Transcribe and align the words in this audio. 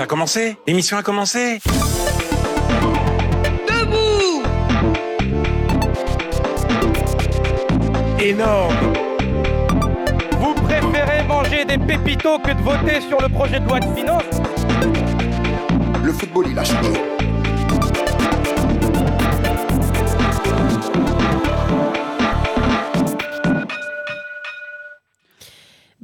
Ça 0.00 0.04
a 0.04 0.06
commencé. 0.06 0.56
L'émission 0.66 0.96
a 0.96 1.02
commencé. 1.02 1.58
Debout. 3.68 4.42
Énorme. 8.18 8.74
Vous 10.40 10.54
préférez 10.54 11.22
manger 11.28 11.66
des 11.66 11.76
pépitos 11.76 12.38
que 12.38 12.52
de 12.52 12.62
voter 12.62 13.02
sur 13.02 13.20
le 13.20 13.28
projet 13.28 13.60
de 13.60 13.68
loi 13.68 13.78
de 13.78 13.94
finances? 13.94 14.40
Le 16.02 16.12
football, 16.14 16.46
il 16.50 16.58
a 16.58 16.64
changé. 16.64 17.09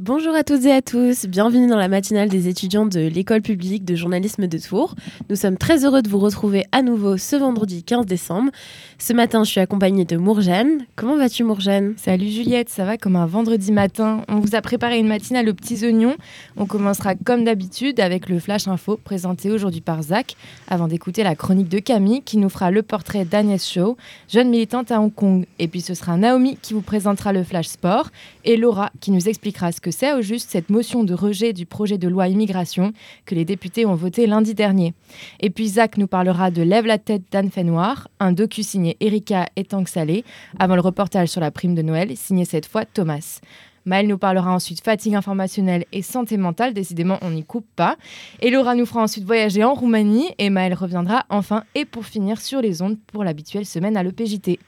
Bonjour 0.06 0.36
à 0.36 0.44
toutes 0.44 0.64
et 0.66 0.72
à 0.72 0.82
tous, 0.82 1.26
bienvenue 1.26 1.66
dans 1.66 1.76
la 1.76 1.88
matinale 1.88 2.28
des 2.28 2.46
étudiants 2.46 2.86
de 2.86 3.00
l'école 3.00 3.42
publique 3.42 3.84
de 3.84 3.96
journalisme 3.96 4.46
de 4.46 4.56
Tours. 4.56 4.94
Nous 5.28 5.34
sommes 5.34 5.56
très 5.56 5.84
heureux 5.84 6.00
de 6.00 6.08
vous 6.08 6.20
retrouver 6.20 6.64
à 6.70 6.82
nouveau 6.82 7.16
ce 7.16 7.34
vendredi 7.34 7.82
15 7.82 8.06
décembre. 8.06 8.52
Ce 8.98 9.12
matin, 9.12 9.42
je 9.42 9.50
suis 9.50 9.58
accompagnée 9.58 10.04
de 10.04 10.16
Mourjane. 10.16 10.86
Comment 10.94 11.16
vas-tu 11.16 11.42
Mourjane? 11.42 11.94
Salut 11.96 12.28
Juliette, 12.28 12.68
ça 12.68 12.84
va 12.84 12.98
comme 12.98 13.16
un 13.16 13.26
vendredi 13.26 13.72
matin. 13.72 14.22
On 14.28 14.38
vous 14.38 14.54
a 14.54 14.60
préparé 14.60 15.00
une 15.00 15.08
matinale 15.08 15.48
aux 15.48 15.54
petits 15.54 15.84
oignons. 15.84 16.14
On 16.56 16.66
commencera 16.66 17.16
comme 17.16 17.42
d'habitude 17.42 17.98
avec 17.98 18.28
le 18.28 18.38
Flash 18.38 18.68
Info 18.68 19.00
présenté 19.02 19.50
aujourd'hui 19.50 19.80
par 19.80 20.04
Zach, 20.04 20.36
avant 20.68 20.86
d'écouter 20.86 21.24
la 21.24 21.34
chronique 21.34 21.68
de 21.68 21.80
Camille 21.80 22.22
qui 22.22 22.36
nous 22.38 22.48
fera 22.48 22.70
le 22.70 22.84
portrait 22.84 23.24
d'Agnès 23.24 23.68
Shaw, 23.68 23.96
jeune 24.28 24.50
militante 24.50 24.92
à 24.92 25.00
Hong 25.00 25.12
Kong. 25.12 25.46
Et 25.58 25.66
puis 25.66 25.80
ce 25.80 25.94
sera 25.94 26.16
Naomi 26.16 26.58
qui 26.62 26.74
vous 26.74 26.80
présentera 26.80 27.32
le 27.32 27.42
Flash 27.42 27.66
Sport 27.66 28.10
et 28.44 28.56
Laura 28.56 28.92
qui 29.00 29.10
nous 29.10 29.28
expliquera 29.28 29.72
ce 29.72 29.80
que 29.80 29.95
c'est 29.96 30.12
au 30.12 30.20
juste 30.20 30.50
cette 30.50 30.68
motion 30.68 31.04
de 31.04 31.14
rejet 31.14 31.54
du 31.54 31.64
projet 31.64 31.96
de 31.96 32.06
loi 32.06 32.28
immigration 32.28 32.92
que 33.24 33.34
les 33.34 33.46
députés 33.46 33.86
ont 33.86 33.94
voté 33.94 34.26
lundi 34.26 34.52
dernier. 34.52 34.92
Et 35.40 35.48
puis 35.48 35.68
Zach 35.68 35.96
nous 35.96 36.06
parlera 36.06 36.50
de 36.50 36.60
Lève 36.60 36.84
la 36.84 36.98
tête 36.98 37.22
d'Anne 37.32 37.50
Fenoir, 37.50 38.08
un 38.20 38.32
docu 38.32 38.62
signé 38.62 38.98
Erika 39.00 39.46
et 39.56 39.64
Tank 39.64 39.88
Salé, 39.88 40.22
avant 40.58 40.74
le 40.74 40.82
reportage 40.82 41.28
sur 41.28 41.40
la 41.40 41.50
prime 41.50 41.74
de 41.74 41.80
Noël, 41.80 42.14
signé 42.14 42.44
cette 42.44 42.66
fois 42.66 42.84
Thomas. 42.84 43.40
Maëlle 43.86 44.08
nous 44.08 44.18
parlera 44.18 44.52
ensuite 44.52 44.84
fatigue 44.84 45.14
informationnelle 45.14 45.86
et 45.92 46.02
santé 46.02 46.36
mentale, 46.36 46.74
décidément 46.74 47.16
on 47.22 47.30
n'y 47.30 47.44
coupe 47.44 47.68
pas. 47.74 47.96
Et 48.42 48.50
Laura 48.50 48.74
nous 48.74 48.84
fera 48.84 49.00
ensuite 49.00 49.24
voyager 49.24 49.64
en 49.64 49.72
Roumanie 49.72 50.28
et 50.36 50.50
Maëlle 50.50 50.74
reviendra 50.74 51.24
enfin 51.30 51.64
et 51.74 51.86
pour 51.86 52.04
finir 52.04 52.42
sur 52.42 52.60
les 52.60 52.82
ondes 52.82 52.98
pour 53.06 53.24
l'habituelle 53.24 53.64
semaine 53.64 53.96
à 53.96 54.02
l'EPJT. 54.02 54.58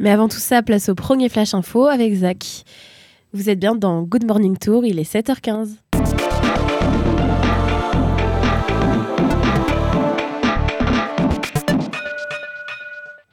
Mais 0.00 0.10
avant 0.10 0.26
tout 0.26 0.38
ça, 0.38 0.62
place 0.62 0.88
au 0.88 0.96
premier 0.96 1.28
Flash 1.28 1.54
Info 1.54 1.86
avec 1.86 2.12
Zach. 2.12 2.64
Vous 3.36 3.50
êtes 3.50 3.58
bien 3.58 3.74
dans 3.74 4.04
Good 4.04 4.24
Morning 4.24 4.56
Tour, 4.56 4.84
il 4.84 5.00
est 5.00 5.12
7h15. 5.12 5.70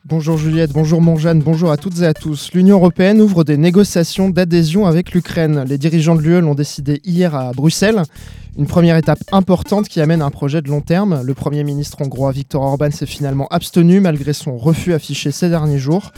Bonjour 0.06 0.40
Juliette, 0.40 0.72
bonjour 0.74 1.02
Monjane, 1.02 1.42
bonjour 1.44 1.70
à 1.70 1.78
toutes 1.78 2.00
et 2.00 2.08
à 2.08 2.16
tous. 2.16 2.52
L'Union 2.56 2.78
européenne 2.78 3.22
ouvre 3.22 3.44
des 3.44 3.58
négociations 3.58 4.32
d'adhésion 4.32 4.88
avec 4.88 5.12
l'Ukraine. 5.12 5.66
Les 5.68 5.78
dirigeants 5.78 6.16
de 6.16 6.22
l'UE 6.22 6.42
l'ont 6.42 6.56
décidé 6.56 7.00
hier 7.06 7.36
à 7.36 7.52
Bruxelles. 7.52 8.02
Une 8.58 8.66
première 8.66 8.98
étape 8.98 9.20
importante 9.32 9.88
qui 9.88 10.02
amène 10.02 10.24
à 10.24 10.26
un 10.26 10.32
projet 10.32 10.64
de 10.64 10.68
long 10.70 10.82
terme. 10.82 11.22
Le 11.24 11.36
Premier 11.36 11.64
ministre 11.64 12.02
hongrois 12.02 12.32
Viktor 12.32 12.64
Orban 12.64 12.90
s'est 12.90 13.06
finalement 13.06 13.48
abstenu 13.50 14.00
malgré 14.00 14.34
son 14.34 14.58
refus 14.58 14.94
affiché 14.94 15.30
ces 15.30 15.50
derniers 15.50 15.78
jours. 15.78 16.12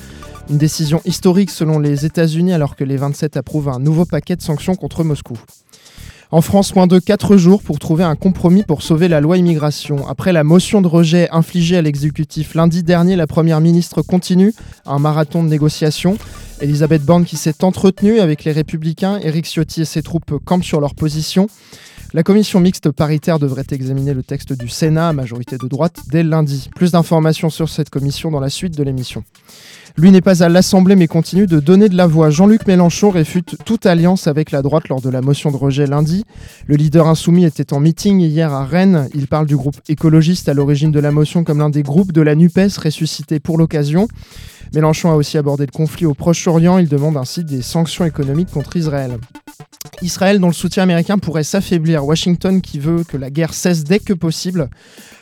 Une 0.50 0.58
décision 0.58 1.02
historique 1.06 1.50
selon 1.50 1.80
les 1.80 2.06
États-Unis 2.06 2.54
alors 2.54 2.76
que 2.76 2.84
les 2.84 2.98
27 2.98 3.38
approuvent 3.38 3.70
un 3.70 3.80
nouveau 3.80 4.06
paquet 4.06 4.36
de 4.36 4.42
sanctions 4.42 4.76
contre 4.76 5.04
Moscou. 5.04 5.38
En 6.32 6.42
France, 6.42 6.76
moins 6.76 6.88
de 6.88 7.00
4 7.00 7.38
jours 7.38 7.62
pour 7.62 7.80
trouver 7.80 8.04
un 8.04 8.16
compromis 8.16 8.64
pour 8.64 8.82
sauver 8.82 9.08
la 9.08 9.22
loi 9.22 9.38
immigration. 9.38 10.08
Après 10.08 10.34
la 10.34 10.44
motion 10.44 10.82
de 10.82 10.88
rejet 10.88 11.30
infligée 11.32 11.78
à 11.78 11.82
l'exécutif 11.82 12.56
lundi 12.56 12.82
dernier, 12.82 13.16
la 13.16 13.28
Première 13.28 13.62
ministre 13.62 14.02
continue 14.02 14.52
un 14.86 15.00
marathon 15.00 15.44
de 15.44 15.50
négociations. 15.50 16.18
Elisabeth 16.60 17.04
Borne 17.04 17.26
qui 17.26 17.38
s'est 17.38 17.64
entretenue 17.64 18.20
avec 18.20 18.44
les 18.46 18.52
Républicains, 18.52 19.20
Éric 19.20 19.46
Ciotti 19.46 19.82
et 19.82 19.86
ses 19.86 20.02
troupes 20.02 20.40
campent 20.44 20.64
sur 20.64 20.82
leur 20.82 20.96
position. 20.96 21.48
La 22.16 22.22
commission 22.22 22.60
mixte 22.60 22.92
paritaire 22.92 23.40
devrait 23.40 23.66
examiner 23.72 24.14
le 24.14 24.22
texte 24.22 24.54
du 24.54 24.70
Sénat 24.70 25.10
à 25.10 25.14
majorité 25.14 25.58
de 25.58 25.68
droite 25.68 26.02
dès 26.12 26.22
lundi. 26.22 26.70
Plus 26.76 26.92
d'informations 26.92 27.50
sur 27.50 27.70
cette 27.70 27.90
commission 27.90 28.30
dans 28.30 28.40
la 28.40 28.50
suite 28.50 28.78
de 28.78 28.84
l'émission. 28.84 29.24
Lui 29.98 30.12
n'est 30.12 30.22
pas 30.22 30.44
à 30.44 30.50
l'Assemblée 30.50 30.96
mais 30.96 31.08
continue 31.08 31.48
de 31.48 31.60
donner 31.60 31.90
de 31.90 31.98
la 31.98 32.06
voix. 32.06 32.30
Jean-Luc 32.30 32.68
Mélenchon 32.68 33.10
réfute 33.10 33.56
toute 33.66 33.88
alliance 33.88 34.28
avec 34.28 34.52
la 34.52 34.62
droite 34.62 34.90
lors 34.90 35.02
de 35.02 35.10
la 35.10 35.22
motion 35.22 35.50
de 35.50 35.58
rejet 35.58 35.88
lundi. 35.88 36.24
Le 36.68 36.76
leader 36.76 37.08
insoumis 37.08 37.46
était 37.46 37.74
en 37.74 37.80
meeting 37.80 38.20
hier 38.20 38.54
à 38.54 38.64
Rennes. 38.64 39.10
Il 39.16 39.26
parle 39.26 39.48
du 39.48 39.58
groupe 39.58 39.78
écologiste 39.90 40.48
à 40.50 40.54
l'origine 40.54 40.92
de 40.92 41.00
la 41.00 41.12
motion 41.12 41.44
comme 41.44 41.58
l'un 41.58 41.72
des 41.72 41.82
groupes 41.82 42.12
de 42.12 42.22
la 42.22 42.36
NUPES 42.36 42.78
ressuscité 42.78 43.40
pour 43.40 43.58
l'occasion. 43.58 44.08
Mélenchon 44.74 45.12
a 45.12 45.16
aussi 45.16 45.38
abordé 45.38 45.68
le 45.68 45.72
conflit 45.72 46.08
au 46.08 46.16
Proche-Orient. 46.16 46.80
Il 46.80 46.90
demande 46.90 47.16
ainsi 47.16 47.44
des 47.44 47.62
sanctions 47.62 48.06
économiques 48.06 48.50
contre 48.50 48.76
Israël. 48.76 49.18
Israël, 50.02 50.40
dont 50.40 50.48
le 50.48 50.54
soutien 50.54 50.82
américain 50.82 51.20
pourrait 51.20 51.44
s'affaiblir. 51.44 52.04
Washington 52.04 52.60
qui 52.60 52.80
veut 52.80 53.04
que 53.04 53.16
la 53.16 53.30
guerre 53.30 53.54
cesse 53.54 53.84
dès 53.84 54.00
que 54.00 54.14
possible. 54.14 54.70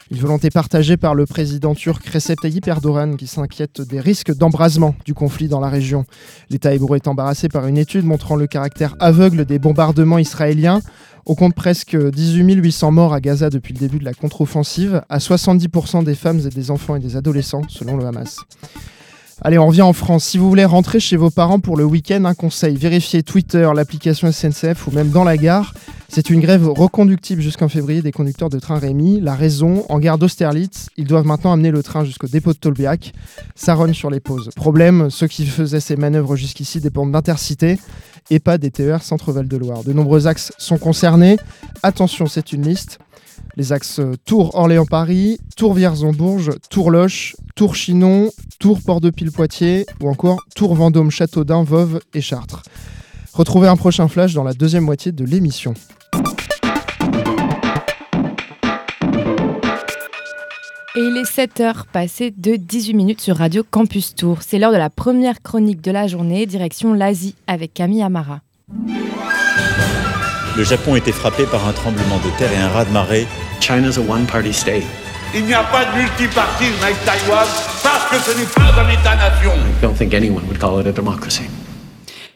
Une 0.10 0.18
volonté 0.18 0.50
partagée 0.50 0.96
par 0.96 1.16
le 1.16 1.26
président 1.26 1.76
turc 1.76 2.06
Recep 2.08 2.40
Tayyip 2.40 2.66
Erdogan 2.68 3.18
qui 3.18 3.28
s'inquiète 3.28 3.82
des 3.82 4.00
risques 4.00 4.34
d'embrasement 4.34 4.96
du 5.06 5.14
conflit 5.14 5.50
dans 5.50 5.60
la 5.60 5.70
région. 5.70 6.06
L'État 6.50 6.74
hébreu 6.74 6.96
est 6.96 7.08
embarrassé 7.10 7.50
par 7.50 7.68
une 7.68 7.78
étude 7.78 8.06
montrant 8.06 8.38
le 8.38 8.48
caractère 8.48 8.96
aveugle 9.00 9.44
des 9.46 9.60
bombardements 9.60 10.18
israéliens. 10.18 10.82
On 11.26 11.36
compte 11.36 11.56
presque 11.56 11.96
18 11.96 12.56
800 12.56 12.92
morts 12.92 13.14
à 13.14 13.20
Gaza 13.20 13.50
depuis 13.50 13.74
le 13.74 13.80
début 13.80 14.00
de 14.00 14.06
la 14.06 14.14
contre-offensive, 14.14 15.02
à 15.10 15.18
70% 15.20 16.04
des 16.04 16.16
femmes 16.16 16.40
et 16.40 16.50
des 16.50 16.72
enfants 16.72 16.96
et 16.96 17.00
des 17.00 17.16
adolescents 17.18 17.64
selon 17.68 17.98
le 17.98 18.06
Hamas. 18.06 18.38
Allez, 19.44 19.58
on 19.58 19.66
revient 19.66 19.82
en 19.82 19.94
France. 19.94 20.26
Si 20.26 20.38
vous 20.38 20.48
voulez 20.48 20.66
rentrer 20.66 21.00
chez 21.00 21.18
vos 21.18 21.32
parents 21.32 21.60
pour 21.60 21.76
le 21.76 21.84
week-end, 21.84 22.26
un 22.26 22.36
conseil, 22.36 22.76
vérifiez 22.76 23.24
Twitter, 23.24 23.68
l'application 23.76 24.32
SNCF 24.32 24.86
ou 24.86 24.92
même 24.92 25.10
dans 25.10 25.24
la 25.24 25.36
gare. 25.36 25.74
C'est 26.10 26.30
une 26.30 26.42
grève 26.42 26.68
reconductible 26.68 27.42
jusqu'en 27.42 27.68
février 27.68 28.04
des 28.04 28.12
conducteurs 28.12 28.50
de 28.50 28.60
train 28.60 28.78
Rémi. 28.78 29.20
La 29.20 29.34
raison, 29.34 29.84
en 29.90 29.98
gare 29.98 30.20
d'Austerlitz, 30.20 30.90
ils 30.96 31.08
doivent 31.08 31.26
maintenant 31.26 31.54
amener 31.54 31.72
le 31.72 31.82
train 31.82 32.06
jusqu'au 32.06 32.28
dépôt 32.28 32.54
de 32.54 32.60
Tolbiac. 32.60 33.14
Ça 33.56 33.74
rogne 33.74 33.96
sur 33.96 34.12
les 34.12 34.20
pauses. 34.20 34.52
Problème, 34.56 35.10
ceux 35.10 35.28
qui 35.28 35.48
faisaient 35.48 35.80
ces 35.80 35.96
manœuvres 35.96 36.36
jusqu'ici 36.36 36.80
dépendent 36.80 37.12
d'Intercité 37.12 37.80
et 38.30 38.40
pas 38.40 38.60
des 38.60 38.70
TER 38.70 39.02
Centre-Val 39.02 39.48
de 39.48 39.58
Loire. 39.58 39.84
De 39.84 39.92
nombreux 39.92 40.28
axes 40.28 40.54
sont 40.60 40.78
concernés. 40.78 41.38
Attention, 41.82 42.28
c'est 42.28 42.54
une 42.54 42.62
liste. 42.62 43.00
Les 43.58 43.74
axes 43.74 44.00
Tours-Orléans-Paris, 44.26 45.40
Tours-Vierzon-Bourges, 45.58 46.52
Tours-Loche, 46.70 47.36
Tours-Chinon, 47.56 48.32
Tours-Port-de-Pile-Poitiers 48.60 49.86
ou 50.02 50.10
encore 50.10 50.40
Tours-Vendôme-Châteaudun, 50.56 51.64
Vauve 51.64 52.00
et 52.14 52.22
Chartres. 52.22 52.64
Retrouvez 53.34 53.68
un 53.68 53.76
prochain 53.76 54.08
flash 54.08 54.34
dans 54.34 54.44
la 54.44 54.54
deuxième 54.54 54.84
moitié 54.84 55.12
de 55.12 55.26
l'émission. 55.26 55.74
Et 60.94 61.00
il 61.00 61.18
est 61.18 61.24
7h 61.24 61.86
passé 61.92 62.34
de 62.36 62.58
18 62.58 62.94
minutes 62.94 63.22
sur 63.22 63.38
Radio 63.38 63.64
Campus 63.70 64.14
Tour. 64.14 64.40
C'est 64.42 64.60
l'heure 64.60 64.74
de 64.74 64.78
la 64.78 64.90
première 64.90 65.42
chronique 65.42 65.82
de 65.82 65.92
la 65.92 66.08
journée, 66.08 66.46
direction 66.46 66.94
l'Asie 66.94 67.36
avec 67.48 67.74
Camille 67.74 68.04
Amara. 68.04 68.42
Le 70.58 70.66
Japon 70.66 70.98
était 70.98 71.14
frappé 71.14 71.46
par 71.46 71.66
un 71.66 71.72
tremblement 71.72 72.18
de 72.18 72.38
terre 72.38 72.52
et 72.52 72.58
un 72.58 72.68
raz-de-marée. 72.68 73.26
China's 73.62 73.98
a 73.98 74.02
one-party 74.02 74.52
state. 74.52 74.84
Il 75.34 75.46
n'y 75.46 75.54
a 75.54 75.64
pas 75.64 75.86
de 75.86 75.98
multipartisme 75.98 76.84
avec 76.84 76.98
Taïwan 77.06 77.48
parce 77.82 78.10
que 78.10 78.18
ce 78.18 78.38
n'est 78.38 78.46
pas 78.48 78.82
un 78.82 78.90
État-nation. 78.90 79.54
I 79.54 79.82
don't 79.82 79.96
think 79.96 80.14
anyone 80.14 80.44
would 80.48 80.60
call 80.60 80.82
it 80.82 80.88
a 80.88 80.92
democracy. 80.92 81.44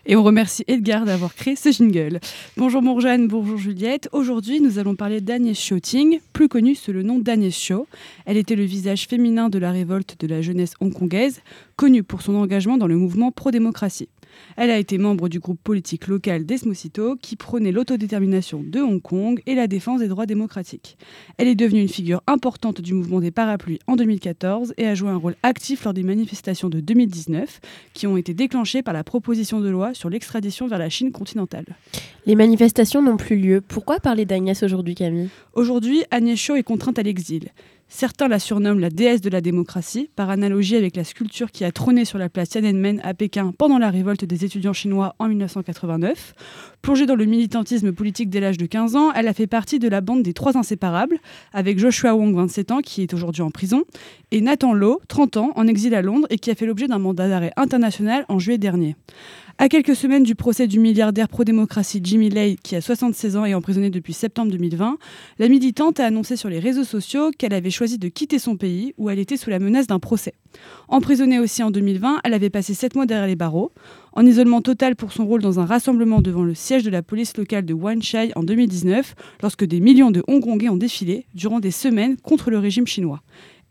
Et 0.08 0.16
on 0.16 0.24
remercie 0.24 0.64
Edgar 0.68 1.04
d'avoir 1.04 1.34
créé 1.34 1.56
ce 1.56 1.72
jingle. 1.72 2.20
Bonjour 2.58 2.82
Morjane, 2.84 3.28
bonjour 3.28 3.58
Juliette. 3.58 4.08
Aujourd'hui, 4.12 4.62
nous 4.62 4.78
allons 4.78 4.96
parler 4.96 5.20
d'Agnès 5.20 5.60
Shouting, 5.60 6.20
plus 6.32 6.48
connue 6.48 6.76
sous 6.76 6.94
le 6.94 7.02
nom 7.02 7.18
d'Agnès 7.18 7.54
Shaw. 7.54 7.88
Elle 8.28 8.38
était 8.38 8.56
le 8.56 8.66
visage 8.66 9.08
féminin 9.08 9.50
de 9.50 9.58
la 9.58 9.72
révolte 9.72 10.16
de 10.20 10.28
la 10.28 10.42
jeunesse 10.44 10.74
hongkongaise, 10.80 11.42
connue 11.76 12.04
pour 12.04 12.22
son 12.22 12.36
engagement 12.36 12.78
dans 12.78 12.88
le 12.88 12.96
mouvement 12.96 13.32
pro-démocratie. 13.32 14.08
Elle 14.58 14.72
a 14.72 14.78
été 14.78 14.98
membre 14.98 15.28
du 15.28 15.40
groupe 15.40 15.60
politique 15.62 16.08
local 16.08 16.46
Desmosito 16.46 17.18
qui 17.18 17.36
prônait 17.36 17.74
l'autodétermination 17.74 18.64
de 18.66 18.80
Hong 18.80 19.02
Kong 19.02 19.42
et 19.46 19.56
la 19.56 19.68
défense 19.68 20.00
des 20.00 20.08
droits 20.08 20.26
démocratiques. 20.26 20.98
Elle 21.38 21.50
est 21.50 21.56
devenue 21.56 21.82
une 21.82 21.90
figure 21.90 22.22
importante 22.26 22.80
du 22.80 22.94
mouvement 22.94 23.20
des 23.20 23.32
parapluies 23.32 23.80
en 23.88 23.98
2014 23.98 24.74
et 24.78 24.88
a 24.88 24.96
joué 24.96 25.10
un 25.10 25.18
rôle 25.18 25.36
actif 25.44 25.84
lors 25.84 25.94
des 25.94 26.04
manifestations 26.04 26.70
de 26.70 26.80
2019 26.80 27.60
qui 27.94 28.08
ont 28.08 28.16
été 28.16 28.34
déclenchées 28.34 28.82
par 28.82 28.94
la 28.94 29.04
proposition 29.04 29.60
de 29.60 29.70
loi 29.70 29.94
sur 29.94 30.10
l'extradition 30.10 30.68
vers 30.68 30.80
la 30.80 30.90
Chine 30.90 31.12
continentale. 31.12 31.66
Les 32.26 32.36
manifestations 32.36 33.02
n'ont 33.02 33.18
plus 33.18 33.38
lieu. 33.38 33.62
Pourquoi 33.62 34.00
parler 34.00 34.26
d'Agnès 34.26 34.64
aujourd'hui, 34.64 34.96
Camille? 34.96 35.30
Aujourd'hui, 35.54 36.04
Agnès 36.12 36.40
Chaud 36.40 36.56
est 36.56 36.64
contrainte 36.64 36.98
à 36.98 37.04
l'exil. 37.04 37.52
Certains 37.88 38.28
la 38.28 38.40
surnomment 38.40 38.80
la 38.80 38.90
déesse 38.90 39.22
de 39.22 39.30
la 39.30 39.42
démocratie, 39.42 40.10
par 40.16 40.30
analogie 40.30 40.76
avec 40.76 40.96
la 40.96 41.04
sculpture 41.04 41.52
qui 41.52 41.64
a 41.64 41.72
trôné 41.72 42.04
sur 42.04 42.18
la 42.18 42.30
place 42.30 42.50
Tiananmen 42.50 43.00
à 43.04 43.14
Pékin 43.14 43.54
pendant 43.58 43.78
la 43.78 43.90
révolte 43.90 44.26
des 44.26 44.44
étudiants 44.44 44.74
chinois 44.74 45.16
en 45.20 45.28
1989. 45.28 46.34
Plongée 46.82 47.06
dans 47.06 47.16
le 47.16 47.26
militantisme 47.26 47.94
politique 47.94 48.30
dès 48.30 48.40
l'âge 48.40 48.58
de 48.58 48.66
15 48.66 48.96
ans, 48.96 49.12
elle 49.14 49.28
a 49.28 49.34
fait 49.34 49.48
partie 49.48 49.80
de 49.80 49.88
la 49.88 50.02
bande 50.02 50.24
des 50.24 50.34
Trois 50.34 50.58
Inséparables, 50.58 51.20
avec 51.54 51.78
Joshua 51.78 52.16
Wong, 52.16 52.36
27 52.36 52.72
ans, 52.72 52.82
qui 52.82 53.04
est 53.04 53.14
aujourd'hui 53.14 53.44
en 53.44 53.52
prison, 53.52 53.84
et 54.32 54.42
Nathan 54.42 54.74
Lowe, 54.74 55.00
30 55.08 55.38
ans, 55.38 55.52
en 55.56 55.68
exil 55.68 55.94
à 55.96 56.02
Londres 56.02 56.28
et 56.30 56.38
qui 56.38 56.52
a 56.52 56.56
fait 56.56 56.66
l'objet 56.66 56.88
d'un 56.88 57.00
mandat 57.00 57.30
d'arrêt 57.30 57.54
international 57.56 58.26
en 58.30 58.40
juillet 58.40 58.58
dernier. 58.58 58.96
À 59.58 59.70
quelques 59.70 59.96
semaines 59.96 60.24
du 60.24 60.36
procès 60.36 60.68
du 60.68 60.80
milliardaire 60.82 61.30
pro-démocratie 61.30 62.02
Jimmy 62.04 62.30
Lai, 62.30 62.58
qui 62.62 62.76
a 62.76 62.82
76 62.82 63.38
ans 63.38 63.46
et 63.46 63.54
emprisonné 63.54 63.90
depuis 63.90 64.12
septembre 64.12 64.52
2020, 64.52 64.98
la 65.40 65.48
militante 65.48 66.02
a 66.02 66.06
annoncé 66.06 66.36
sur 66.36 66.50
les 66.50 66.60
réseaux 66.60 66.84
sociaux 66.84 67.32
qu'elle 67.32 67.54
avait 67.54 67.70
choisi 67.70 67.98
de 67.98 68.10
quitter 68.10 68.38
son 68.38 68.58
pays 68.58 68.94
où 68.98 69.10
elle 69.10 69.18
était 69.18 69.38
sous 69.38 69.50
la 69.50 69.60
menace 69.60 69.88
d'un 69.88 70.00
procès. 70.00 70.34
Emprisonnée 70.90 71.40
aussi 71.40 71.64
en 71.64 71.72
2020, 71.72 72.20
elle 72.26 72.34
avait 72.34 72.50
passé 72.50 72.74
7 72.74 72.96
mois 72.96 73.06
derrière 73.06 73.28
les 73.28 73.38
barreaux, 73.38 73.72
en 74.12 74.26
isolement 74.26 74.62
total 74.62 74.98
pour 74.98 75.14
son 75.14 75.26
rôle 75.26 75.42
dans 75.42 75.58
un 75.62 75.66
rassemblement 75.66 76.22
devant 76.22 76.44
le 76.44 76.54
siège 76.54 76.84
de 76.84 76.90
la 76.90 77.02
police 77.02 77.38
locale 77.38 77.64
de 77.64 77.74
Wanshai 77.74 78.34
en 78.36 78.44
2019, 78.44 79.16
lorsque 79.42 79.64
des 79.64 79.80
millions 79.80 80.12
de 80.12 80.22
Hongkongais 80.28 80.68
ont 80.68 80.76
défilé 80.76 81.28
durant 81.34 81.62
des 81.62 81.72
semaines 81.72 82.18
contre 82.18 82.52
le 82.52 82.60
régime 82.60 82.88
chinois. 82.88 83.22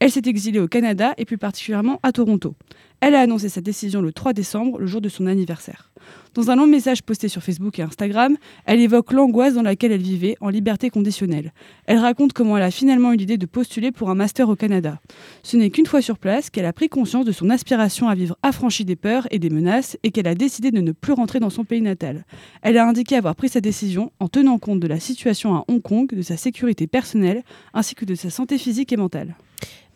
Elle 0.04 0.10
s'est 0.10 0.20
exilée 0.26 0.60
au 0.60 0.68
Canada 0.68 1.14
et 1.16 1.24
plus 1.24 1.38
particulièrement 1.38 1.98
à 2.02 2.12
Toronto. 2.12 2.56
Elle 3.00 3.14
a 3.14 3.20
annoncé 3.20 3.48
sa 3.48 3.62
décision 3.62 4.02
le 4.02 4.12
3 4.12 4.34
décembre, 4.34 4.78
le 4.78 4.84
jour 4.84 5.00
de 5.00 5.08
son 5.08 5.26
anniversaire. 5.26 5.90
Dans 6.34 6.50
un 6.50 6.56
long 6.56 6.66
message 6.66 7.02
posté 7.02 7.28
sur 7.28 7.42
Facebook 7.42 7.78
et 7.78 7.82
Instagram, 7.82 8.36
elle 8.66 8.80
évoque 8.80 9.12
l'angoisse 9.12 9.54
dans 9.54 9.62
laquelle 9.62 9.92
elle 9.92 10.02
vivait 10.02 10.36
en 10.42 10.50
liberté 10.50 10.90
conditionnelle. 10.90 11.54
Elle 11.86 11.96
raconte 11.96 12.34
comment 12.34 12.58
elle 12.58 12.64
a 12.64 12.70
finalement 12.70 13.14
eu 13.14 13.16
l'idée 13.16 13.38
de 13.38 13.46
postuler 13.46 13.92
pour 13.92 14.10
un 14.10 14.14
master 14.14 14.50
au 14.50 14.56
Canada. 14.56 15.00
Ce 15.42 15.56
n'est 15.56 15.70
qu'une 15.70 15.86
fois 15.86 16.02
sur 16.02 16.18
place 16.18 16.50
qu'elle 16.50 16.66
a 16.66 16.74
pris 16.74 16.90
conscience 16.90 17.24
de 17.24 17.32
son 17.32 17.48
aspiration 17.48 18.10
à 18.10 18.14
vivre 18.14 18.36
affranchie 18.42 18.84
des 18.84 18.96
peurs 18.96 19.26
et 19.30 19.38
des 19.38 19.48
menaces 19.48 19.96
et 20.02 20.10
qu'elle 20.10 20.28
a 20.28 20.34
décidé 20.34 20.70
de 20.70 20.82
ne 20.82 20.92
plus 20.92 21.14
rentrer 21.14 21.40
dans 21.40 21.48
son 21.48 21.64
pays 21.64 21.80
natal. 21.80 22.26
Elle 22.60 22.76
a 22.76 22.86
indiqué 22.86 23.16
avoir 23.16 23.36
pris 23.36 23.48
sa 23.48 23.62
décision 23.62 24.12
en 24.20 24.28
tenant 24.28 24.58
compte 24.58 24.80
de 24.80 24.86
la 24.86 25.00
situation 25.00 25.54
à 25.54 25.64
Hong 25.68 25.80
Kong, 25.80 26.14
de 26.14 26.20
sa 26.20 26.36
sécurité 26.36 26.86
personnelle 26.86 27.42
ainsi 27.72 27.94
que 27.94 28.04
de 28.04 28.14
sa 28.14 28.28
santé 28.28 28.58
physique 28.58 28.92
et 28.92 28.98
mentale. 28.98 29.34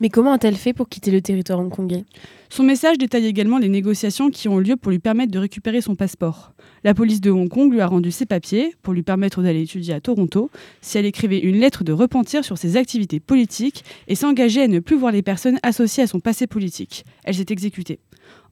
Mais 0.00 0.10
comment 0.10 0.32
a-t-elle 0.32 0.56
fait 0.56 0.72
pour 0.72 0.88
quitter 0.88 1.10
le 1.10 1.20
territoire 1.20 1.58
hongkongais? 1.58 2.04
Son 2.50 2.62
message 2.62 2.98
détaille 2.98 3.26
également 3.26 3.58
les 3.58 3.68
négociations 3.68 4.30
qui 4.30 4.48
ont 4.48 4.58
lieu 4.58 4.76
pour 4.76 4.90
lui 4.90 5.00
permettre 5.00 5.32
de 5.32 5.38
récupérer 5.38 5.80
son 5.80 5.96
passeport. 5.96 6.52
La 6.84 6.94
police 6.94 7.20
de 7.20 7.30
Hong 7.30 7.48
Kong 7.48 7.72
lui 7.72 7.80
a 7.80 7.86
rendu 7.86 8.10
ses 8.12 8.24
papiers 8.24 8.74
pour 8.82 8.94
lui 8.94 9.02
permettre 9.02 9.42
d'aller 9.42 9.62
étudier 9.62 9.94
à 9.94 10.00
Toronto 10.00 10.50
si 10.80 10.98
elle 10.98 11.06
écrivait 11.06 11.40
une 11.40 11.58
lettre 11.58 11.82
de 11.82 11.92
repentir 11.92 12.44
sur 12.44 12.56
ses 12.56 12.76
activités 12.76 13.20
politiques 13.20 13.84
et 14.06 14.14
s'engageait 14.14 14.62
à 14.62 14.68
ne 14.68 14.78
plus 14.78 14.96
voir 14.96 15.12
les 15.12 15.22
personnes 15.22 15.58
associées 15.62 16.04
à 16.04 16.06
son 16.06 16.20
passé 16.20 16.46
politique. 16.46 17.04
Elle 17.24 17.34
s'est 17.34 17.46
exécutée. 17.50 17.98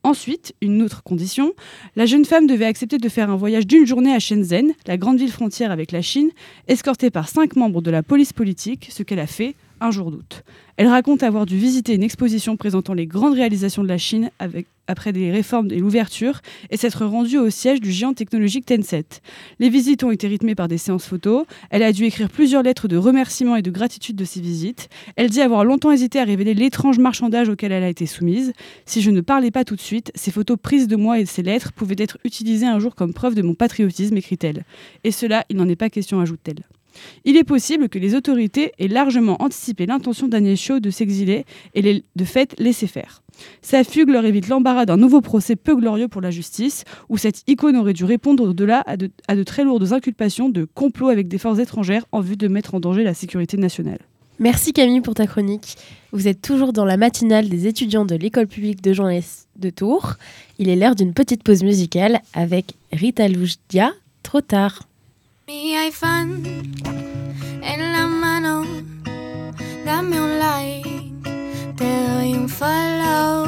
Ensuite, 0.02 0.54
une 0.60 0.82
autre 0.82 1.02
condition, 1.02 1.52
la 1.96 2.06
jeune 2.06 2.24
femme 2.24 2.46
devait 2.46 2.64
accepter 2.64 2.98
de 2.98 3.08
faire 3.08 3.30
un 3.30 3.36
voyage 3.36 3.66
d'une 3.66 3.86
journée 3.86 4.12
à 4.12 4.20
Shenzhen, 4.20 4.72
la 4.86 4.96
grande 4.96 5.18
ville 5.18 5.32
frontière 5.32 5.70
avec 5.70 5.90
la 5.90 6.02
Chine, 6.02 6.30
escortée 6.68 7.10
par 7.10 7.28
cinq 7.28 7.56
membres 7.56 7.82
de 7.82 7.90
la 7.90 8.02
police 8.02 8.32
politique, 8.32 8.88
ce 8.90 9.02
qu'elle 9.02 9.18
a 9.18 9.26
fait 9.26 9.54
un 9.81 9.90
jour 9.90 10.11
d'août. 10.11 10.43
Elle 10.76 10.88
raconte 10.88 11.23
avoir 11.23 11.46
dû 11.46 11.56
visiter 11.56 11.94
une 11.94 12.02
exposition 12.02 12.56
présentant 12.56 12.93
les 12.93 13.06
grandes 13.06 13.34
réalisations 13.34 13.82
de 13.82 13.88
la 13.88 13.96
Chine 13.96 14.31
après 14.87 15.12
des 15.12 15.31
réformes 15.31 15.69
et 15.70 15.78
l'ouverture 15.78 16.40
et 16.70 16.76
s'être 16.76 17.06
rendue 17.06 17.38
au 17.38 17.49
siège 17.49 17.81
du 17.81 17.90
géant 17.90 18.12
technologique 18.12 18.67
Tencent. 18.67 19.23
Les 19.58 19.70
visites 19.70 20.05
ont 20.05 20.11
été 20.11 20.28
rythmées 20.28 20.55
par 20.55 20.69
des 20.69 20.78
séances 20.78 21.06
photos. 21.06 21.46
Elle 21.70 21.82
a 21.82 21.93
dû 21.93 22.05
écrire 22.05 22.28
plusieurs 22.28 22.62
lettres 22.62 22.88
de 22.88 22.96
remerciement 22.96 23.56
et 23.56 23.62
de 23.62 23.70
gratitude 23.70 24.17
de 24.17 24.25
ces 24.25 24.40
visites. 24.40 24.88
Elle 25.17 25.31
dit 25.31 25.40
avoir 25.40 25.64
longtemps 25.64 25.90
hésité 25.90 26.20
à 26.20 26.25
révéler 26.25 26.55
l'étrange 26.55 26.99
marchandage 26.99 27.49
auquel 27.49 27.73
elle 27.73 27.84
a 27.84 27.88
été 27.88 28.05
soumise. 28.05 28.52
Si 28.84 29.00
je 29.00 29.11
ne 29.11 29.23
parlais 29.23 29.50
pas 29.50 29.64
tout 29.64 29.76
de 29.76 29.81
suite, 29.81 30.12
ces 30.14 30.31
photos 30.31 30.58
prises 30.61 30.88
de 30.88 30.96
moi 30.96 31.19
et 31.19 31.26
ces 31.26 31.43
lettres 31.43 31.73
pouvaient 31.73 31.96
être 31.99 32.19
utilisées 32.25 32.67
un 32.67 32.78
jour 32.78 32.94
comme 32.94 33.14
preuve 33.14 33.34
de 33.34 33.43
mon 33.43 33.55
patriotisme, 33.55 34.17
écrit-elle. 34.17 34.64
Et 35.05 35.11
cela, 35.11 35.44
il 35.49 35.56
n'en 35.56 35.69
est 35.69 35.76
pas 35.76 35.90
question, 35.90 36.20
ajoute-t-elle. 36.20 36.64
Il 37.25 37.37
est 37.37 37.44
possible 37.44 37.88
que 37.88 37.98
les 37.98 38.14
autorités 38.14 38.72
aient 38.78 38.88
largement 38.88 39.43
anticipé 39.43 39.87
l'intention 39.87 40.28
d'Agnès 40.28 40.56
de 40.70 40.90
s'exiler 40.90 41.44
et 41.75 41.82
de 41.82 42.25
fait 42.25 42.54
laisser 42.58 42.87
faire. 42.87 43.22
Sa 43.62 43.84
fugue 43.84 44.08
leur 44.08 44.25
évite 44.25 44.48
l'embarras 44.48 44.87
d'un 44.87 44.96
nouveau 44.96 45.20
procès 45.20 45.56
peu 45.56 45.76
glorieux 45.76 46.08
pour 46.08 46.20
la 46.20 46.31
justice, 46.31 46.84
où 47.08 47.19
cette 47.19 47.43
icône 47.46 47.76
aurait 47.76 47.93
dû 47.93 48.04
répondre 48.04 48.48
au-delà 48.48 48.82
à 48.87 48.96
de, 48.96 49.10
très 49.44 49.64
lourdes 49.64 49.93
inculpations 49.93 50.48
de 50.48 50.64
complot 50.64 51.08
avec 51.08 51.28
des 51.28 51.38
forces 51.38 51.58
étrangères 51.58 52.06
en 52.12 52.20
vue 52.20 52.37
de 52.37 52.48
mettre 52.48 52.75
en 52.75 52.81
danger 52.81 53.04
la 53.04 53.14
sécurité 53.14 53.56
nationale. 53.56 53.99
Merci 54.38 54.72
Camille 54.72 55.00
pour 55.00 55.14
ta 55.14 55.26
chronique. 55.26 55.76
Vous 56.12 56.28
êtes 56.28 56.42
toujours 56.42 56.72
dans 56.75 56.84
la 56.84 56.99
matinale 56.99 57.49
des 57.49 57.66
étudiants 57.66 58.04
de 58.04 58.14
l'école 58.14 58.46
publique 58.46 58.82
de 58.82 58.92
journalisme 58.92 59.46
de 59.56 59.70
Tours. 59.70 60.14
Il 60.58 60.69
est 60.69 60.76
l'heure 60.76 60.94
d'une 60.94 61.14
petite 61.14 61.42
pause 61.42 61.62
musicale 61.62 62.20
avec 62.34 62.75
Rita 62.92 63.28
Loudia, 63.28 63.92
trop 64.22 64.42
tard. 64.42 64.82
Mi 65.48 65.76
iPhone 65.76 66.43
en 67.62 67.93
la 67.93 68.08
mano, 68.08 68.64
dame 69.84 70.20
un 70.20 70.40
like, 70.40 71.12
te 71.76 72.08
doy 72.08 72.34
un 72.34 72.48
follow. 72.48 73.46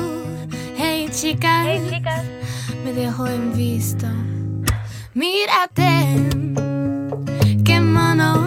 Hey 0.77 1.09
chicas, 1.11 1.81
me 2.85 2.93
dejo 2.93 3.27
en 3.27 3.53
visto. 3.53 4.06
Mírate, 5.15 6.29
qué 7.65 7.81
mono 7.81 8.47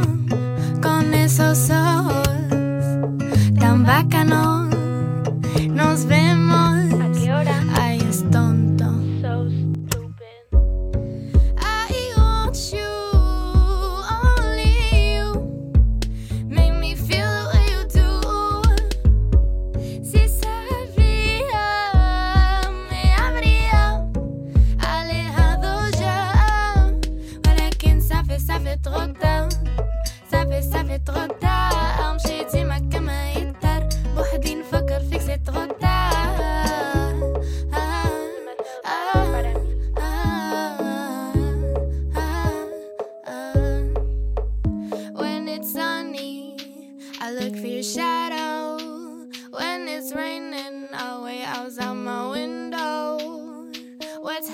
con 0.82 1.14
esos 1.14 1.70
ojos 1.72 2.30
tan 3.60 3.84
bacanos. 3.84 4.74
Nos 5.68 6.06
vemos. 6.06 6.81
تغدى 31.06 31.60
امشي 32.10 32.44
ديما 32.52 32.90
كما 32.94 33.32
يضطر 33.32 33.90
بوحدي 34.16 34.56
نفكر 34.56 35.00
فيك 35.00 35.22
زيت 35.22 35.48
تغدى 35.48 35.92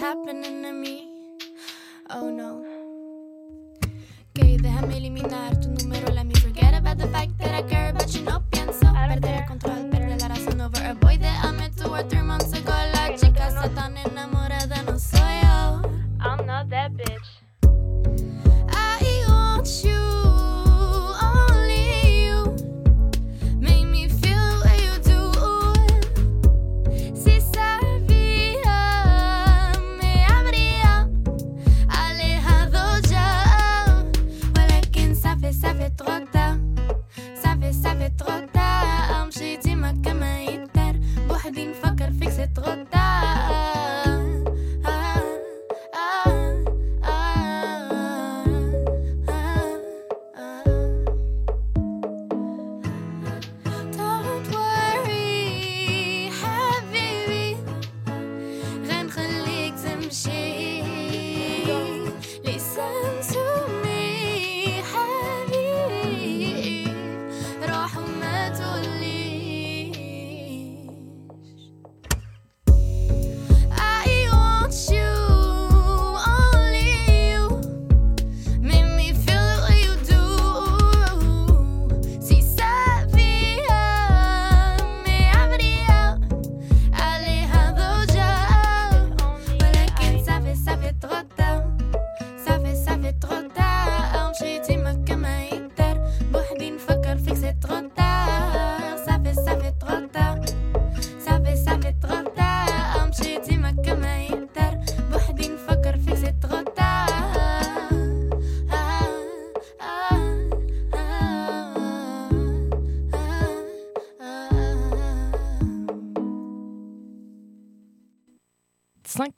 happening 0.07 0.61
to 0.63 0.71
me. 0.73 0.95
Oh 2.09 2.29
no. 2.29 2.63
جاي 4.37 4.57
ذا 4.57 4.69
همي 4.69 4.99
لي 4.99 5.09
مين 5.09 5.33
عرفت 5.33 5.65
انه 5.65 5.86
the 6.97 7.07
fact 7.07 7.37
that 7.37 7.53
I 7.53 7.61
care 7.63 7.89
about 7.89 8.13
you. 8.13 8.23
No 8.23 8.41
pienso 8.49 8.91
perder 8.93 9.33
el 9.35 9.45
control, 9.45 9.89
perder 9.89 10.19
la 10.19 10.27
razón 10.29 10.61
over 10.61 10.83
a 10.83 10.93
boy 10.95 11.17
that 11.19 11.45
I 11.45 11.51
met 11.51 11.75
two 11.77 11.89
or 11.89 12.03
three 12.03 12.21
months 12.21 12.51
ago. 12.53 12.73
La 12.93 13.15
chica 13.15 13.47
está 13.47 13.69
tan 13.69 13.97
enamorada, 13.97 14.36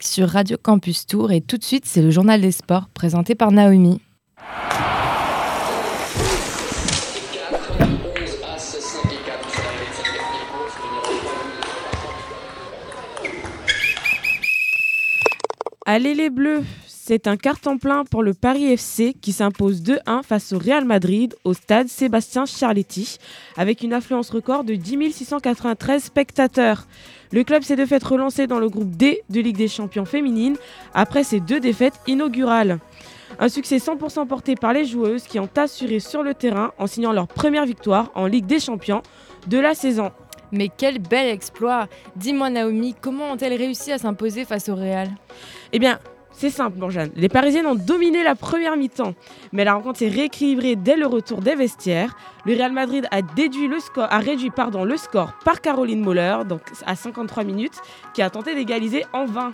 101.5 0.01 0.05
sur 0.05 0.29
Radio 0.29 0.57
Campus 0.61 1.05
Tour. 1.05 1.31
Et 1.31 1.41
tout 1.41 1.57
de 1.57 1.63
suite, 1.63 1.85
c'est 1.85 2.01
le 2.01 2.11
journal 2.11 2.41
des 2.41 2.51
sports 2.51 2.87
présenté 2.93 3.35
par 3.35 3.51
Naomi. 3.51 4.01
Allez 15.85 16.13
les 16.13 16.29
Bleus 16.29 16.63
C'est 16.87 17.25
un 17.25 17.35
carton 17.35 17.79
plein 17.79 18.05
pour 18.05 18.21
le 18.21 18.35
Paris 18.35 18.65
FC 18.65 19.15
qui 19.19 19.31
s'impose 19.31 19.81
2-1 19.81 20.21
face 20.21 20.53
au 20.53 20.59
Real 20.59 20.85
Madrid 20.85 21.33
au 21.43 21.55
stade 21.55 21.87
Sébastien 21.87 22.45
Charletti 22.45 23.17
avec 23.57 23.81
une 23.81 23.93
affluence 23.93 24.29
record 24.29 24.63
de 24.63 24.75
10 24.75 25.11
693 25.11 26.03
spectateurs. 26.03 26.85
Le 27.31 27.43
club 27.43 27.63
s'est 27.63 27.75
de 27.75 27.85
fait 27.85 28.03
relancé 28.03 28.47
dans 28.47 28.59
le 28.59 28.69
groupe 28.69 28.89
D 28.89 29.21
de 29.29 29.39
Ligue 29.39 29.57
des 29.57 29.67
Champions 29.67 30.05
féminine 30.05 30.55
après 30.93 31.23
ses 31.23 31.39
deux 31.39 31.59
défaites 31.59 31.99
inaugurales. 32.07 32.79
Un 33.39 33.49
succès 33.49 33.77
100% 33.77 34.27
porté 34.27 34.55
par 34.55 34.73
les 34.73 34.85
joueuses 34.85 35.23
qui 35.23 35.39
ont 35.39 35.49
assuré 35.55 35.99
sur 35.99 36.23
le 36.23 36.33
terrain 36.33 36.71
en 36.79 36.87
signant 36.87 37.11
leur 37.11 37.27
première 37.27 37.65
victoire 37.65 38.11
en 38.15 38.25
Ligue 38.25 38.47
des 38.47 38.59
Champions 38.59 39.03
de 39.47 39.59
la 39.59 39.75
saison. 39.75 40.11
Mais 40.51 40.69
quel 40.75 40.97
bel 40.99 41.27
exploit 41.27 41.87
Dis-moi 42.15 42.49
Naomi, 42.49 42.95
comment 42.99 43.31
ont-elles 43.31 43.53
réussi 43.53 43.91
à 43.91 43.99
s'imposer 43.99 44.45
face 44.45 44.67
au 44.67 44.75
Real? 44.75 45.09
Eh 45.71 45.77
bien, 45.79 45.99
c'est 46.31 46.49
simple, 46.49 46.77
Morjane. 46.77 47.09
Les 47.15 47.27
Parisiennes 47.27 47.65
ont 47.65 47.75
dominé 47.75 48.23
la 48.23 48.35
première 48.35 48.77
mi-temps, 48.77 49.13
mais 49.51 49.65
la 49.65 49.73
rencontre 49.73 49.99
s'est 49.99 50.07
rééquilibrée 50.07 50.75
dès 50.75 50.95
le 50.95 51.05
retour 51.05 51.41
des 51.41 51.55
vestiaires. 51.55 52.15
Le 52.45 52.53
Real 52.53 52.71
Madrid 52.71 53.07
a, 53.11 53.17
réduit 53.17 53.67
le 53.67 53.79
score 54.97 55.33
par 55.43 55.61
Caroline 55.61 56.01
Moller, 56.01 56.37
donc 56.47 56.61
à 56.85 56.95
53 56.95 57.43
minutes, 57.43 57.81
qui 58.13 58.21
a 58.21 58.29
tenté 58.29 58.55
d'égaliser 58.55 59.05
en 59.11 59.25
20. 59.25 59.53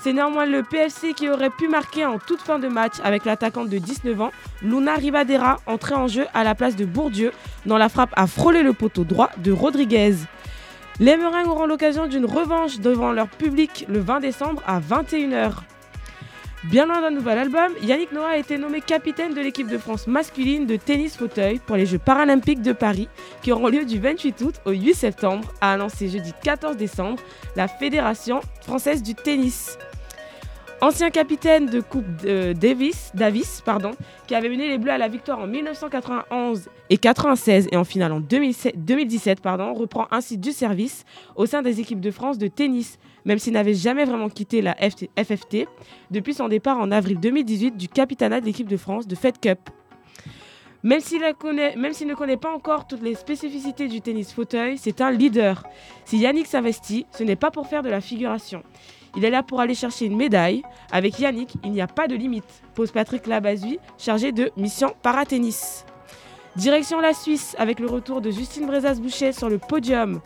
C'est 0.00 0.12
néanmoins 0.12 0.46
le 0.46 0.62
PFC 0.62 1.12
qui 1.12 1.28
aurait 1.28 1.50
pu 1.50 1.68
marquer 1.68 2.06
en 2.06 2.18
toute 2.18 2.40
fin 2.40 2.58
de 2.58 2.68
match 2.68 2.94
avec 3.04 3.24
l'attaquante 3.24 3.68
de 3.68 3.78
19 3.78 4.20
ans, 4.20 4.30
Luna 4.62 4.94
Rivadera, 4.94 5.58
entrée 5.66 5.94
en 5.94 6.08
jeu 6.08 6.26
à 6.34 6.44
la 6.44 6.54
place 6.54 6.76
de 6.76 6.84
Bourdieu, 6.84 7.32
dont 7.66 7.76
la 7.76 7.88
frappe 7.88 8.12
a 8.16 8.26
frôlé 8.26 8.62
le 8.62 8.72
poteau 8.72 9.04
droit 9.04 9.30
de 9.38 9.52
Rodriguez. 9.52 10.14
Les 10.98 11.16
Meringues 11.16 11.48
auront 11.48 11.66
l'occasion 11.66 12.06
d'une 12.06 12.26
revanche 12.26 12.80
devant 12.80 13.12
leur 13.12 13.28
public 13.28 13.86
le 13.88 14.00
20 14.00 14.20
décembre 14.20 14.62
à 14.66 14.80
21h. 14.80 15.52
Bien 16.64 16.86
loin 16.86 17.00
d'un 17.00 17.10
nouvel 17.10 17.38
album, 17.38 17.72
Yannick 17.82 18.12
Noah 18.12 18.28
a 18.28 18.36
été 18.36 18.56
nommé 18.56 18.80
capitaine 18.80 19.34
de 19.34 19.40
l'équipe 19.40 19.66
de 19.66 19.78
France 19.78 20.06
masculine 20.06 20.64
de 20.64 20.76
tennis 20.76 21.16
fauteuil 21.16 21.58
pour 21.58 21.74
les 21.74 21.86
Jeux 21.86 21.98
paralympiques 21.98 22.62
de 22.62 22.72
Paris 22.72 23.08
qui 23.42 23.50
auront 23.50 23.66
lieu 23.66 23.84
du 23.84 23.98
28 23.98 24.40
août 24.42 24.54
au 24.64 24.70
8 24.70 24.94
septembre, 24.94 25.52
a 25.60 25.72
annoncé 25.72 26.08
jeudi 26.08 26.32
14 26.44 26.76
décembre 26.76 27.20
la 27.56 27.66
Fédération 27.66 28.38
française 28.60 29.02
du 29.02 29.16
tennis. 29.16 29.76
Ancien 30.80 31.10
capitaine 31.10 31.66
de 31.66 31.80
Coupe 31.80 32.06
Davis, 32.24 33.10
Davis 33.14 33.60
pardon, 33.64 33.90
qui 34.28 34.36
avait 34.36 34.48
mené 34.48 34.68
les 34.68 34.78
Bleus 34.78 34.92
à 34.92 34.98
la 34.98 35.08
victoire 35.08 35.40
en 35.40 35.48
1991 35.48 36.68
et 36.90 36.96
96 36.96 37.70
et 37.72 37.76
en 37.76 37.84
finale 37.84 38.12
en 38.12 38.20
2017, 38.20 39.40
pardon, 39.40 39.74
reprend 39.74 40.06
ainsi 40.12 40.38
du 40.38 40.52
service 40.52 41.04
au 41.34 41.46
sein 41.46 41.62
des 41.62 41.80
équipes 41.80 42.00
de 42.00 42.12
France 42.12 42.38
de 42.38 42.46
tennis, 42.46 43.00
même 43.24 43.38
s'il 43.38 43.52
n'avait 43.52 43.74
jamais 43.74 44.04
vraiment 44.04 44.28
quitté 44.28 44.62
la 44.62 44.74
FFT 44.74 45.66
depuis 46.10 46.34
son 46.34 46.48
départ 46.48 46.78
en 46.78 46.90
avril 46.90 47.18
2018 47.20 47.76
du 47.76 47.88
capitanat 47.88 48.40
de 48.40 48.46
l'équipe 48.46 48.68
de 48.68 48.76
France 48.76 49.06
de 49.06 49.14
Fed 49.14 49.38
Cup. 49.40 49.58
Même 50.82 51.00
s'il 51.00 51.20
ne 51.20 52.14
connaît 52.14 52.36
pas 52.36 52.52
encore 52.52 52.88
toutes 52.88 53.02
les 53.02 53.14
spécificités 53.14 53.86
du 53.86 54.00
tennis 54.00 54.32
fauteuil, 54.32 54.78
c'est 54.78 55.00
un 55.00 55.12
leader. 55.12 55.62
Si 56.04 56.18
Yannick 56.18 56.46
s'investit, 56.46 57.06
ce 57.12 57.22
n'est 57.22 57.36
pas 57.36 57.52
pour 57.52 57.68
faire 57.68 57.82
de 57.82 57.88
la 57.88 58.00
figuration. 58.00 58.64
Il 59.16 59.24
est 59.24 59.30
là 59.30 59.42
pour 59.42 59.60
aller 59.60 59.74
chercher 59.74 60.06
une 60.06 60.16
médaille. 60.16 60.62
Avec 60.90 61.20
Yannick, 61.20 61.54
il 61.62 61.70
n'y 61.70 61.82
a 61.82 61.86
pas 61.86 62.08
de 62.08 62.16
limite, 62.16 62.62
pose 62.74 62.90
Patrick 62.90 63.26
Labazui, 63.28 63.78
chargé 63.96 64.32
de 64.32 64.50
mission 64.56 64.92
paratennis. 65.02 65.84
Direction 66.56 67.00
la 67.00 67.14
Suisse 67.14 67.54
avec 67.58 67.78
le 67.78 67.86
retour 67.86 68.20
de 68.20 68.30
Justine 68.30 68.66
Brezas-Boucher 68.66 69.32
sur 69.32 69.48
le 69.48 69.58
podium. 69.58 70.20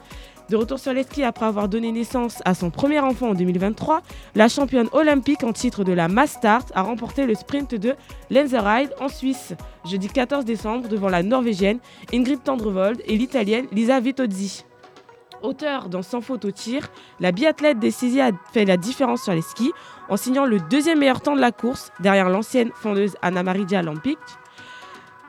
De 0.48 0.54
retour 0.54 0.78
sur 0.78 0.92
les 0.92 1.02
skis 1.02 1.24
après 1.24 1.46
avoir 1.46 1.68
donné 1.68 1.90
naissance 1.90 2.40
à 2.44 2.54
son 2.54 2.70
premier 2.70 3.00
enfant 3.00 3.30
en 3.30 3.34
2023, 3.34 4.00
la 4.36 4.48
championne 4.48 4.88
olympique 4.92 5.42
en 5.42 5.52
titre 5.52 5.82
de 5.82 5.92
la 5.92 6.06
Mastart 6.06 6.66
a 6.72 6.82
remporté 6.82 7.26
le 7.26 7.34
sprint 7.34 7.74
de 7.74 7.96
Lenzerheide 8.30 8.94
en 9.00 9.08
Suisse, 9.08 9.54
jeudi 9.84 10.06
14 10.08 10.44
décembre 10.44 10.88
devant 10.88 11.08
la 11.08 11.24
Norvégienne 11.24 11.80
Ingrid 12.12 12.44
Tendrevold 12.44 13.02
et 13.06 13.16
l'Italienne 13.16 13.66
Lisa 13.72 13.98
Vitozzi. 13.98 14.64
Auteur 15.42 15.88
dans 15.88 16.02
Sans 16.02 16.20
faute 16.20 16.44
au 16.44 16.52
tir, 16.52 16.90
la 17.18 17.32
biathlète 17.32 17.80
des 17.80 18.20
a 18.20 18.30
fait 18.52 18.64
la 18.64 18.76
différence 18.76 19.24
sur 19.24 19.32
les 19.32 19.42
skis 19.42 19.72
en 20.08 20.16
signant 20.16 20.46
le 20.46 20.60
deuxième 20.60 21.00
meilleur 21.00 21.20
temps 21.22 21.34
de 21.34 21.40
la 21.40 21.50
course 21.50 21.90
derrière 21.98 22.28
l'ancienne 22.28 22.70
fondeuse 22.72 23.16
Anna 23.20 23.42
Maridia 23.42 23.82
Lampic, 23.82 24.18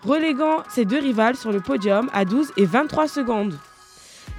reléguant 0.04 0.64
ses 0.70 0.86
deux 0.86 1.00
rivales 1.00 1.36
sur 1.36 1.52
le 1.52 1.60
podium 1.60 2.08
à 2.14 2.24
12 2.24 2.52
et 2.58 2.66
23 2.66 3.08
secondes. 3.08 3.58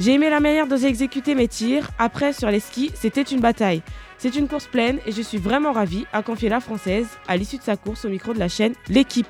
J'ai 0.01 0.13
aimé 0.13 0.31
la 0.31 0.39
manière 0.39 0.69
d'oser 0.69 0.87
exécuter 0.87 1.35
mes 1.35 1.49
tirs. 1.49 1.91
Après, 1.99 2.33
sur 2.33 2.51
les 2.51 2.61
skis, 2.61 2.93
c'était 2.95 3.23
une 3.23 3.41
bataille. 3.41 3.83
C'est 4.17 4.37
une 4.37 4.47
course 4.47 4.67
pleine 4.67 4.99
et 5.07 5.13
je 5.13 5.23
suis 5.23 5.39
vraiment 5.39 5.73
ravie, 5.73 6.07
à 6.13 6.23
confier 6.23 6.49
la 6.49 6.61
Française 6.61 7.09
à 7.27 7.37
l'issue 7.37 7.59
de 7.59 7.63
sa 7.63 7.77
course 7.77 8.05
au 8.05 8.09
micro 8.09 8.33
de 8.33 8.39
la 8.39 8.49
chaîne 8.49 8.75
L'équipe. 8.89 9.27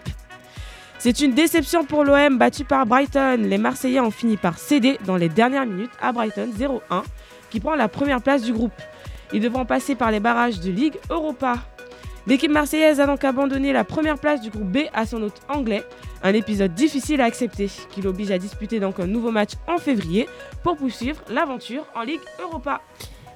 C'est 0.99 1.21
une 1.21 1.33
déception 1.33 1.85
pour 1.85 2.05
l'OM 2.05 2.37
battu 2.37 2.65
par 2.65 2.85
Brighton. 2.85 3.39
Les 3.41 3.57
Marseillais 3.57 4.01
ont 4.01 4.11
fini 4.11 4.37
par 4.37 4.59
céder 4.59 4.99
dans 5.07 5.17
les 5.17 5.29
dernières 5.29 5.65
minutes 5.65 5.93
à 6.03 6.13
Brighton 6.13 6.51
0-1 6.59 7.03
qui 7.51 7.61
prend 7.61 7.75
la 7.75 7.89
première 7.89 8.21
place 8.21 8.43
du 8.43 8.53
groupe. 8.53 8.73
Ils 9.33 9.41
devront 9.41 9.65
passer 9.65 9.95
par 9.95 10.11
les 10.11 10.21
barrages 10.21 10.61
de 10.61 10.71
Ligue 10.71 10.97
Europa. 11.09 11.55
L'équipe 12.27 12.51
marseillaise 12.51 13.01
a 13.01 13.07
donc 13.07 13.25
abandonné 13.25 13.73
la 13.73 13.85
première 13.85 14.19
place 14.19 14.41
du 14.41 14.51
groupe 14.51 14.71
B 14.71 14.79
à 14.93 15.07
son 15.07 15.23
hôte 15.23 15.41
anglais, 15.49 15.83
un 16.23 16.35
épisode 16.35 16.75
difficile 16.75 17.21
à 17.21 17.25
accepter 17.25 17.71
qui 17.91 18.03
l'oblige 18.03 18.31
à 18.31 18.39
disputer 18.39 18.81
donc 18.81 19.01
un 19.01 19.07
nouveau 19.07 19.31
match 19.31 19.53
en 19.67 19.79
février 19.79 20.29
pour 20.63 20.77
poursuivre 20.77 21.23
l'aventure 21.31 21.85
en 21.95 22.03
Ligue 22.03 22.21
Europa. 22.41 22.83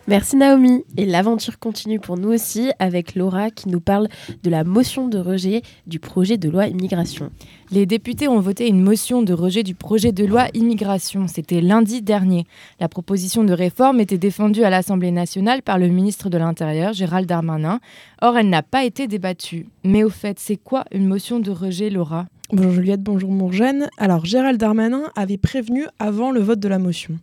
Merci 0.09 0.35
Naomi. 0.35 0.83
Et 0.97 1.07
l'aventure 1.07 1.61
continue 1.61 2.01
pour 2.01 2.19
nous 2.19 2.31
aussi 2.31 2.73
avec 2.81 3.15
Laura 3.15 3.51
qui 3.51 3.69
nous 3.69 3.81
parle 3.81 4.09
de 4.43 4.51
la 4.51 4.65
motion 4.65 5.07
de 5.07 5.19
rejet 5.19 5.63
du 5.87 6.01
projet 6.01 6.39
de 6.39 6.49
loi 6.49 6.67
immigration. 6.67 7.31
Les 7.71 7.87
députés 7.87 8.27
ont 8.27 8.41
voté 8.41 8.67
une 8.67 8.83
motion 8.83 9.23
de 9.23 9.33
rejet 9.33 9.63
du 9.63 9.77
projet 9.77 10.11
de 10.11 10.25
loi 10.25 10.49
immigration. 10.55 11.29
C'était 11.29 11.61
lundi 11.61 12.03
dernier. 12.03 12.47
La 12.81 12.89
proposition 12.89 13.45
de 13.45 13.53
réforme 13.53 14.01
était 14.01 14.19
défendue 14.19 14.65
à 14.65 14.71
l'Assemblée 14.71 15.13
nationale 15.13 15.63
par 15.63 15.79
le 15.79 15.87
ministre 15.87 16.29
de 16.29 16.37
l'Intérieur, 16.37 16.93
Gérald 16.93 17.29
Darmanin. 17.29 17.79
Or, 18.21 18.37
elle 18.37 18.51
n'a 18.51 18.63
pas 18.63 18.85
été 18.85 19.07
débattue. 19.07 19.69
Mais 19.85 20.03
au 20.03 20.11
fait, 20.11 20.41
c'est 20.41 20.57
quoi 20.57 20.85
une 20.91 21.07
motion 21.07 21.39
de 21.39 21.53
rejet, 21.53 21.91
Laura? 21.91 22.27
Bonjour 22.53 22.73
Juliette, 22.73 23.03
bonjour 23.03 23.31
Mourgène. 23.31 23.89
Alors, 23.99 24.27
Gérald 24.27 24.59
Darmanin 24.59 25.05
avait 25.17 25.39
prévenu 25.39 25.87
avant 25.99 26.33
le 26.33 26.41
vote 26.41 26.61
de 26.61 26.69
la 26.69 26.79
motion. 26.79 27.19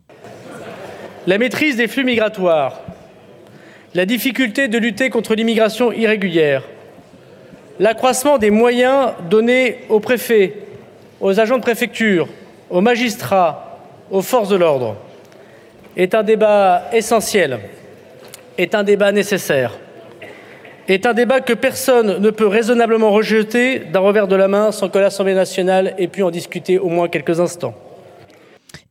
La 1.26 1.36
maîtrise 1.36 1.76
des 1.76 1.86
flux 1.86 2.04
migratoires, 2.04 2.80
la 3.94 4.06
difficulté 4.06 4.68
de 4.68 4.78
lutter 4.78 5.10
contre 5.10 5.34
l'immigration 5.34 5.92
irrégulière, 5.92 6.62
l'accroissement 7.78 8.38
des 8.38 8.50
moyens 8.50 9.12
donnés 9.28 9.80
aux 9.90 10.00
préfets, 10.00 10.54
aux 11.20 11.38
agents 11.38 11.58
de 11.58 11.62
préfecture, 11.62 12.28
aux 12.70 12.80
magistrats, 12.80 13.78
aux 14.10 14.22
forces 14.22 14.48
de 14.48 14.56
l'ordre 14.56 14.96
est 15.96 16.14
un 16.14 16.22
débat 16.22 16.84
essentiel, 16.92 17.58
est 18.56 18.74
un 18.74 18.82
débat 18.82 19.12
nécessaire, 19.12 19.78
est 20.88 21.04
un 21.04 21.12
débat 21.12 21.40
que 21.40 21.52
personne 21.52 22.18
ne 22.18 22.30
peut 22.30 22.46
raisonnablement 22.46 23.10
rejeter 23.10 23.80
d'un 23.80 24.00
revers 24.00 24.28
de 24.28 24.36
la 24.36 24.48
main 24.48 24.72
sans 24.72 24.88
que 24.88 24.98
l'Assemblée 24.98 25.34
nationale 25.34 25.94
ait 25.98 26.08
pu 26.08 26.22
en 26.22 26.30
discuter 26.30 26.78
au 26.78 26.88
moins 26.88 27.08
quelques 27.08 27.40
instants. 27.40 27.74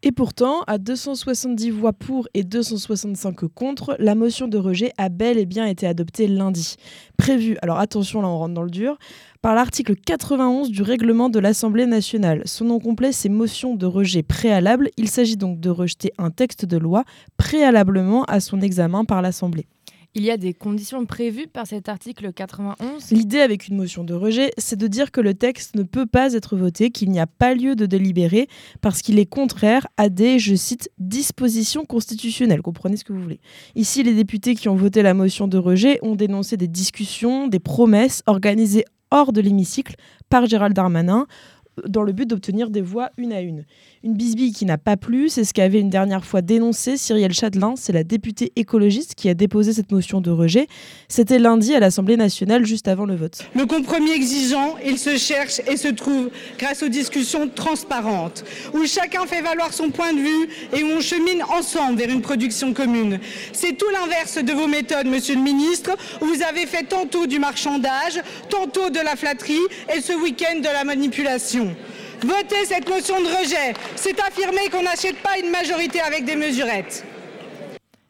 Et 0.01 0.11
pourtant, 0.11 0.61
à 0.67 0.77
270 0.77 1.71
voix 1.71 1.93
pour 1.93 2.27
et 2.33 2.43
265 2.43 3.47
contre, 3.53 3.95
la 3.99 4.15
motion 4.15 4.47
de 4.47 4.57
rejet 4.57 4.91
a 4.97 5.09
bel 5.09 5.37
et 5.37 5.45
bien 5.45 5.65
été 5.65 5.85
adoptée 5.87 6.27
lundi. 6.27 6.75
Prévue, 7.17 7.57
alors 7.61 7.79
attention 7.79 8.21
là 8.21 8.29
on 8.29 8.37
rentre 8.37 8.53
dans 8.53 8.63
le 8.63 8.69
dur, 8.69 8.97
par 9.41 9.55
l'article 9.55 9.95
91 9.95 10.69
du 10.69 10.81
règlement 10.81 11.29
de 11.29 11.39
l'Assemblée 11.39 11.85
nationale. 11.85 12.41
Son 12.45 12.65
nom 12.65 12.79
complet, 12.79 13.11
c'est 13.11 13.29
motion 13.29 13.75
de 13.75 13.85
rejet 13.85 14.23
préalable. 14.23 14.89
Il 14.97 15.09
s'agit 15.09 15.37
donc 15.37 15.59
de 15.59 15.69
rejeter 15.69 16.11
un 16.17 16.31
texte 16.31 16.65
de 16.65 16.77
loi 16.77 17.03
préalablement 17.37 18.23
à 18.25 18.39
son 18.39 18.61
examen 18.61 19.05
par 19.05 19.21
l'Assemblée. 19.21 19.67
Il 20.15 20.23
y 20.23 20.31
a 20.31 20.37
des 20.37 20.55
conditions 20.55 21.05
prévues 21.05 21.47
par 21.47 21.67
cet 21.67 21.87
article 21.87 22.33
91 22.33 23.11
L'idée 23.11 23.41
avec 23.41 23.67
une 23.67 23.77
motion 23.77 24.03
de 24.03 24.15
rejet, 24.15 24.51
c'est 24.57 24.75
de 24.75 24.87
dire 24.87 25.11
que 25.11 25.21
le 25.21 25.35
texte 25.35 25.75
ne 25.75 25.83
peut 25.83 26.07
pas 26.07 26.33
être 26.33 26.57
voté, 26.57 26.89
qu'il 26.89 27.11
n'y 27.11 27.19
a 27.19 27.27
pas 27.27 27.53
lieu 27.53 27.75
de 27.75 27.85
délibérer, 27.85 28.47
parce 28.81 29.03
qu'il 29.03 29.19
est 29.19 29.27
contraire 29.27 29.85
à 29.97 30.09
des, 30.09 30.39
je 30.39 30.55
cite, 30.55 30.89
dispositions 30.97 31.85
constitutionnelles. 31.85 32.63
Comprenez 32.63 32.97
ce 32.97 33.03
que 33.03 33.13
vous 33.13 33.21
voulez. 33.21 33.39
Ici, 33.75 34.01
les 34.01 34.15
députés 34.15 34.55
qui 34.55 34.67
ont 34.67 34.75
voté 34.75 35.03
la 35.03 35.13
motion 35.13 35.47
de 35.47 35.59
rejet 35.59 35.99
ont 36.01 36.15
dénoncé 36.15 36.57
des 36.57 36.67
discussions, 36.67 37.47
des 37.47 37.59
promesses 37.59 38.23
organisées 38.25 38.85
hors 39.11 39.31
de 39.31 39.41
l'hémicycle 39.41 39.95
par 40.29 40.45
Gérald 40.47 40.75
Darmanin 40.75 41.27
dans 41.87 42.03
le 42.03 42.11
but 42.11 42.27
d'obtenir 42.27 42.69
des 42.69 42.81
voix 42.81 43.09
une 43.17 43.33
à 43.33 43.41
une. 43.41 43.65
Une 44.03 44.13
bisbille 44.13 44.53
qui 44.53 44.65
n'a 44.65 44.77
pas 44.77 44.95
plu, 44.95 45.27
c'est 45.27 45.43
ce 45.43 45.53
qu'avait 45.53 45.79
une 45.79 45.89
dernière 45.89 46.23
fois 46.23 46.41
dénoncé 46.41 46.95
Cyrielle 46.95 47.33
Châtelain, 47.33 47.73
c'est 47.75 47.91
la 47.91 48.03
députée 48.03 48.53
écologiste 48.55 49.15
qui 49.15 49.27
a 49.27 49.33
déposé 49.33 49.73
cette 49.73 49.91
motion 49.91 50.21
de 50.21 50.31
rejet. 50.31 50.67
C'était 51.09 51.39
lundi 51.39 51.75
à 51.75 51.79
l'Assemblée 51.79 52.15
nationale 52.15 52.65
juste 52.65 52.87
avant 52.87 53.05
le 53.05 53.15
vote. 53.15 53.39
Le 53.55 53.65
compromis 53.65 54.11
exigeant, 54.11 54.75
il 54.85 54.97
se 54.97 55.17
cherche 55.17 55.59
et 55.67 55.75
se 55.75 55.89
trouve 55.89 56.29
grâce 56.57 56.81
aux 56.81 56.87
discussions 56.87 57.49
transparentes, 57.49 58.45
où 58.73 58.85
chacun 58.85 59.25
fait 59.25 59.41
valoir 59.41 59.73
son 59.73 59.89
point 59.89 60.13
de 60.13 60.19
vue 60.19 60.49
et 60.77 60.83
où 60.83 60.87
on 60.97 61.01
chemine 61.01 61.43
ensemble 61.57 61.97
vers 61.99 62.09
une 62.09 62.21
production 62.21 62.73
commune. 62.73 63.19
C'est 63.51 63.77
tout 63.77 63.89
l'inverse 63.91 64.43
de 64.43 64.53
vos 64.53 64.67
méthodes, 64.67 65.07
monsieur 65.07 65.35
le 65.35 65.41
ministre, 65.41 65.91
vous 66.21 66.41
avez 66.47 66.65
fait 66.65 66.83
tantôt 66.83 67.27
du 67.27 67.39
marchandage, 67.39 68.21
tantôt 68.49 68.89
de 68.89 68.99
la 68.99 69.15
flatterie 69.15 69.59
et 69.95 70.01
ce 70.01 70.13
week-end 70.13 70.59
de 70.59 70.63
la 70.63 70.83
manipulation. 70.83 71.68
Voter 72.21 72.65
cette 72.65 72.89
motion 72.89 73.21
de 73.21 73.27
rejet, 73.27 73.73
c'est 73.95 74.19
affirmer 74.19 74.69
qu'on 74.71 74.83
n'achète 74.83 75.17
pas 75.21 75.37
une 75.41 75.51
majorité 75.51 76.01
avec 76.01 76.25
des 76.25 76.35
mesurettes. 76.35 77.05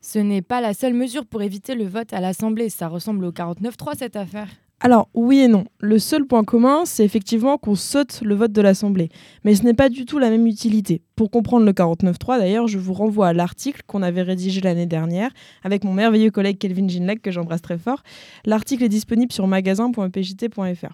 Ce 0.01 0.20
n'est 0.20 0.42
pas 0.42 0.62
la 0.62 0.74
seule 0.74 0.94
mesure 0.94 1.25
pour 1.25 1.42
éviter 1.42 1.75
le 1.75 1.86
vote 1.86 2.13
à 2.13 2.20
l'Assemblée. 2.20 2.70
Ça 2.70 2.88
ressemble 2.88 3.25
au 3.25 3.32
49-3 3.32 3.98
cette 3.98 4.16
affaire. 4.16 4.48
Alors 4.81 5.09
oui 5.13 5.39
et 5.39 5.48
non. 5.50 5.65
Le 5.79 6.00
seul 6.00 6.25
point 6.25 6.45
commun, 6.45 6.83
c'est 6.86 7.03
effectivement 7.03 7.57
qu'on 7.57 7.75
saute 7.75 8.21
le 8.21 8.33
vote 8.33 8.53
de 8.53 8.62
l'Assemblée. 8.62 9.09
Mais 9.43 9.53
ce 9.55 9.63
n'est 9.63 9.74
pas 9.74 9.89
du 9.89 10.05
tout 10.05 10.19
la 10.19 10.29
même 10.29 10.48
utilité. 10.48 11.01
Pour 11.17 11.29
comprendre 11.29 11.65
le 11.65 11.74
49.3, 11.74 12.39
d'ailleurs, 12.39 12.67
je 12.67 12.77
vous 12.77 12.93
renvoie 12.93 13.27
à 13.27 13.33
l'article 13.33 13.81
qu'on 13.88 14.01
avait 14.01 14.21
rédigé 14.21 14.62
l'année 14.62 14.86
dernière 14.86 15.31
avec 15.63 15.83
mon 15.83 15.93
merveilleux 15.93 16.31
collègue 16.31 16.57
Kelvin 16.57 16.88
Ginlek, 16.88 17.21
que 17.21 17.29
j'embrasse 17.29 17.62
très 17.62 17.77
fort. 17.77 18.03
L'article 18.45 18.86
est 18.86 18.89
disponible 18.89 19.33
sur 19.33 19.48
magasin.pjt.fr. 19.48 20.93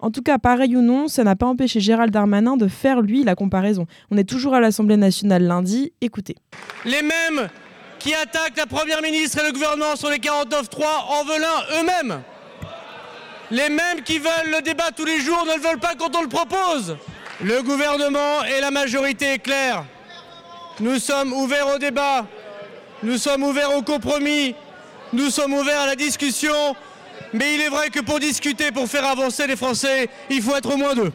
En 0.00 0.10
tout 0.10 0.22
cas, 0.22 0.38
pareil 0.38 0.76
ou 0.76 0.82
non, 0.82 1.06
ça 1.06 1.22
n'a 1.22 1.36
pas 1.36 1.46
empêché 1.46 1.78
Gérald 1.78 2.12
Darmanin 2.12 2.56
de 2.56 2.66
faire, 2.66 3.00
lui, 3.00 3.22
la 3.22 3.36
comparaison. 3.36 3.86
On 4.10 4.16
est 4.16 4.28
toujours 4.28 4.54
à 4.54 4.60
l'Assemblée 4.60 4.96
nationale 4.96 5.44
lundi. 5.44 5.92
Écoutez. 6.00 6.34
Les 6.84 7.02
mêmes 7.02 7.48
qui 8.00 8.12
attaquent 8.12 8.56
la 8.56 8.66
Première 8.66 9.02
ministre 9.02 9.38
et 9.40 9.46
le 9.46 9.52
gouvernement 9.52 9.94
sur 9.94 10.10
les 10.10 10.16
49.3 10.16 10.82
en 11.10 11.24
veulent 11.24 11.80
eux-mêmes. 11.80 12.22
Les 13.50 13.68
mêmes 13.68 14.02
qui 14.04 14.18
veulent 14.18 14.52
le 14.52 14.62
débat 14.62 14.90
tous 14.96 15.04
les 15.04 15.20
jours 15.20 15.44
ne 15.44 15.56
le 15.56 15.60
veulent 15.60 15.80
pas 15.80 15.94
quand 15.98 16.14
on 16.14 16.22
le 16.22 16.28
propose. 16.28 16.96
Le 17.42 17.62
gouvernement 17.62 18.44
et 18.44 18.60
la 18.60 18.70
majorité 18.70 19.34
est 19.34 19.38
claire. 19.38 19.84
Nous 20.78 20.98
sommes 20.98 21.32
ouverts 21.32 21.66
au 21.74 21.78
débat, 21.78 22.26
nous 23.02 23.18
sommes 23.18 23.42
ouverts 23.42 23.76
au 23.76 23.82
compromis, 23.82 24.54
nous 25.12 25.30
sommes 25.30 25.52
ouverts 25.52 25.80
à 25.80 25.86
la 25.86 25.96
discussion, 25.96 26.76
mais 27.32 27.54
il 27.54 27.60
est 27.60 27.68
vrai 27.68 27.90
que 27.90 28.00
pour 28.00 28.20
discuter, 28.20 28.70
pour 28.70 28.86
faire 28.86 29.04
avancer 29.04 29.46
les 29.46 29.56
Français, 29.56 30.08
il 30.30 30.40
faut 30.40 30.54
être 30.54 30.72
au 30.72 30.76
moins 30.76 30.94
deux. 30.94 31.12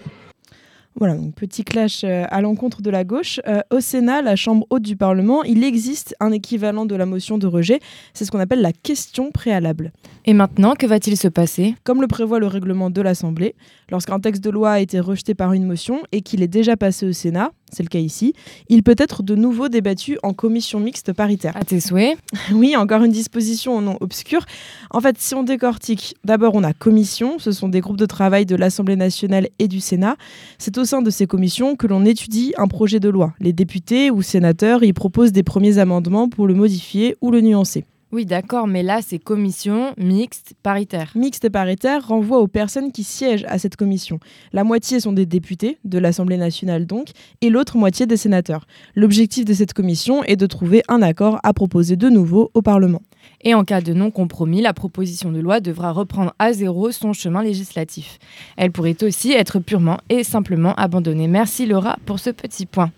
Voilà, 0.97 1.15
donc 1.15 1.35
petit 1.35 1.65
clash 1.65 2.05
euh, 2.05 2.23
à 2.29 2.39
l'encontre 2.41 2.81
de 2.81 2.89
la 2.89 3.03
gauche. 3.03 3.41
Euh, 3.47 3.59
au 3.69 3.81
Sénat, 3.81 4.21
la 4.21 4.37
Chambre 4.37 4.65
haute 4.69 4.83
du 4.83 4.95
Parlement, 4.95 5.43
il 5.43 5.63
existe 5.63 6.15
un 6.21 6.31
équivalent 6.31 6.85
de 6.85 6.95
la 6.95 7.05
motion 7.05 7.37
de 7.37 7.47
rejet. 7.47 7.81
C'est 8.13 8.23
ce 8.23 8.31
qu'on 8.31 8.39
appelle 8.39 8.61
la 8.61 8.71
question 8.71 9.29
préalable. 9.31 9.91
Et 10.27 10.33
maintenant, 10.33 10.73
que 10.73 10.87
va-t-il 10.87 11.15
se 11.17 11.27
passer 11.27 11.75
Comme 11.83 12.01
le 12.01 12.07
prévoit 12.07 12.39
le 12.39 12.47
règlement 12.47 12.89
de 12.89 12.99
l'Assemblée, 12.99 13.53
lorsqu'un 13.91 14.19
texte 14.19 14.43
de 14.43 14.49
loi 14.49 14.71
a 14.71 14.79
été 14.79 14.99
rejeté 14.99 15.35
par 15.35 15.53
une 15.53 15.65
motion 15.65 16.01
et 16.11 16.21
qu'il 16.21 16.41
est 16.41 16.47
déjà 16.47 16.75
passé 16.75 17.05
au 17.05 17.13
Sénat, 17.13 17.51
c'est 17.71 17.83
le 17.83 17.89
cas 17.89 17.99
ici, 17.99 18.33
il 18.67 18.81
peut 18.81 18.95
être 18.97 19.21
de 19.21 19.35
nouveau 19.35 19.69
débattu 19.69 20.17
en 20.23 20.33
commission 20.33 20.79
mixte 20.79 21.13
paritaire. 21.13 21.55
À 21.55 21.63
tes 21.63 21.79
souhaits 21.79 22.17
Oui, 22.51 22.75
encore 22.75 23.03
une 23.03 23.11
disposition 23.11 23.77
au 23.77 23.81
nom 23.81 23.97
obscur. 23.99 24.43
En 24.89 24.99
fait, 24.99 25.17
si 25.19 25.35
on 25.35 25.43
décortique, 25.43 26.15
d'abord 26.23 26.55
on 26.55 26.63
a 26.63 26.73
commission, 26.73 27.37
ce 27.37 27.51
sont 27.51 27.69
des 27.69 27.81
groupes 27.81 27.97
de 27.97 28.07
travail 28.07 28.47
de 28.47 28.55
l'Assemblée 28.55 28.95
nationale 28.95 29.49
et 29.59 29.67
du 29.67 29.79
Sénat. 29.79 30.15
C'est 30.57 30.79
au 30.79 30.85
sein 30.85 31.03
de 31.03 31.11
ces 31.11 31.27
commissions 31.27 31.75
que 31.75 31.85
l'on 31.85 32.03
étudie 32.03 32.53
un 32.57 32.67
projet 32.67 32.99
de 32.99 33.09
loi. 33.09 33.33
Les 33.39 33.53
députés 33.53 34.09
ou 34.09 34.23
sénateurs 34.23 34.83
y 34.83 34.91
proposent 34.91 35.33
des 35.33 35.43
premiers 35.43 35.77
amendements 35.77 36.29
pour 36.29 36.47
le 36.47 36.55
modifier 36.55 37.15
ou 37.21 37.29
le 37.29 37.41
nuancer. 37.41 37.85
Oui, 38.11 38.25
d'accord, 38.25 38.67
mais 38.67 38.83
là, 38.83 38.99
c'est 39.01 39.19
commission 39.19 39.93
mixte 39.97 40.53
paritaire. 40.63 41.11
Mixte 41.15 41.45
et 41.45 41.49
paritaire 41.49 42.07
renvoie 42.07 42.39
aux 42.39 42.47
personnes 42.47 42.91
qui 42.91 43.03
siègent 43.03 43.45
à 43.49 43.57
cette 43.57 43.75
commission. 43.75 44.19
La 44.53 44.63
moitié 44.63 44.99
sont 44.99 45.11
des 45.11 45.25
députés, 45.25 45.79
de 45.83 45.97
l'Assemblée 45.97 46.37
nationale 46.37 46.85
donc, 46.85 47.09
et 47.41 47.49
l'autre 47.49 47.77
moitié 47.77 48.05
des 48.05 48.15
sénateurs. 48.15 48.67
L'objectif 48.95 49.43
de 49.43 49.53
cette 49.53 49.73
commission 49.73 50.23
est 50.23 50.35
de 50.35 50.45
trouver 50.45 50.83
un 50.87 51.01
accord 51.01 51.39
à 51.43 51.51
proposer 51.51 51.95
de 51.95 52.09
nouveau 52.09 52.51
au 52.53 52.61
Parlement. 52.61 53.01
Et 53.41 53.53
en 53.53 53.63
cas 53.63 53.81
de 53.81 53.93
non-compromis, 53.93 54.61
la 54.61 54.73
proposition 54.73 55.31
de 55.31 55.39
loi 55.39 55.59
devra 55.59 55.91
reprendre 55.91 56.33
à 56.39 56.53
zéro 56.53 56.91
son 56.91 57.11
chemin 57.11 57.43
législatif. 57.43 58.19
Elle 58.55 58.71
pourrait 58.71 59.03
aussi 59.03 59.31
être 59.31 59.59
purement 59.59 59.97
et 60.09 60.23
simplement 60.23 60.73
abandonnée. 60.75 61.27
Merci 61.27 61.65
Laura 61.65 61.97
pour 62.05 62.19
ce 62.19 62.29
petit 62.29 62.65
point. 62.65 62.91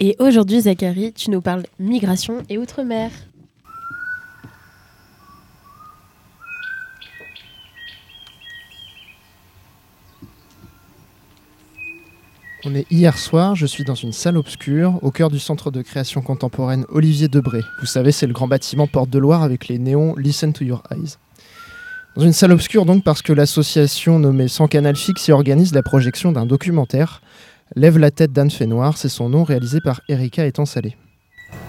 Et 0.00 0.16
aujourd'hui, 0.18 0.62
Zachary, 0.62 1.12
tu 1.12 1.30
nous 1.30 1.40
parles 1.40 1.64
migration 1.78 2.42
et 2.48 2.58
outre-mer. 2.58 3.10
On 12.66 12.74
est 12.74 12.90
hier 12.90 13.18
soir, 13.18 13.54
je 13.54 13.66
suis 13.66 13.84
dans 13.84 13.94
une 13.94 14.12
salle 14.12 14.38
obscure, 14.38 14.98
au 15.02 15.10
cœur 15.10 15.30
du 15.30 15.38
centre 15.38 15.70
de 15.70 15.82
création 15.82 16.22
contemporaine 16.22 16.86
Olivier 16.88 17.28
Debré. 17.28 17.60
Vous 17.80 17.86
savez, 17.86 18.10
c'est 18.10 18.26
le 18.26 18.32
grand 18.32 18.48
bâtiment 18.48 18.86
Porte 18.86 19.10
de 19.10 19.18
Loire 19.18 19.42
avec 19.42 19.68
les 19.68 19.78
néons 19.78 20.16
Listen 20.16 20.54
to 20.54 20.64
Your 20.64 20.82
Eyes. 20.90 21.18
Dans 22.16 22.22
une 22.22 22.32
salle 22.32 22.52
obscure 22.52 22.86
donc 22.86 23.04
parce 23.04 23.20
que 23.20 23.32
l'association 23.32 24.18
nommée 24.18 24.48
Sans 24.48 24.66
Canal 24.66 24.96
Fixe 24.96 25.28
y 25.28 25.32
organise 25.32 25.74
la 25.74 25.82
projection 25.82 26.32
d'un 26.32 26.46
documentaire. 26.46 27.20
Lève 27.76 27.98
la 27.98 28.10
tête 28.12 28.32
d'Anne 28.32 28.50
Noir, 28.66 28.96
c'est 28.96 29.08
son 29.08 29.28
nom, 29.28 29.42
réalisé 29.42 29.80
par 29.80 30.00
Erika 30.08 30.46
Étant 30.46 30.64
Salé. 30.64 30.96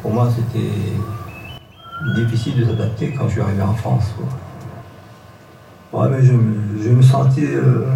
Pour 0.04 0.14
moi, 0.14 0.30
c'était 0.36 2.22
difficile 2.22 2.58
de 2.60 2.66
s'adapter 2.66 3.12
quand 3.14 3.28
je 3.28 3.34
suis 3.34 3.42
arrivé 3.42 3.62
en 3.64 3.74
France. 3.74 4.14
Ouais, 5.92 6.08
mais 6.12 6.24
je, 6.24 6.34
me- 6.34 6.80
sentais. 7.02 7.46
euh, 7.56 7.88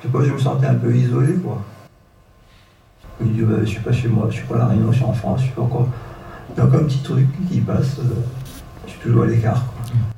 je 0.00 0.06
sais 0.06 0.12
pas, 0.12 0.24
je 0.24 0.32
me 0.32 0.38
sentais 0.38 0.66
un 0.66 0.74
peu 0.74 0.92
isolé, 0.94 1.34
quoi. 1.34 1.62
Je 3.20 3.26
me 3.26 3.32
dis, 3.32 3.42
bah, 3.42 3.56
je 3.60 3.66
suis 3.66 3.80
pas 3.80 3.92
chez 3.92 4.08
moi, 4.08 4.26
je 4.30 4.36
suis 4.36 4.46
pas 4.46 4.56
à 4.56 4.58
la 4.58 4.66
Réunion, 4.66 4.90
je 4.90 4.96
suis 4.96 5.04
en 5.04 5.12
France, 5.12 5.40
je 5.42 5.44
suis 5.46 5.54
a 6.60 6.64
encore 6.64 6.80
un 6.80 6.84
petit 6.84 6.98
truc 7.02 7.26
qui 7.48 7.60
passe, 7.60 7.98
euh, 8.00 8.02
je 8.86 8.90
suis 8.92 9.00
toujours 9.00 9.22
à 9.22 9.26
l'écart. 9.26 9.64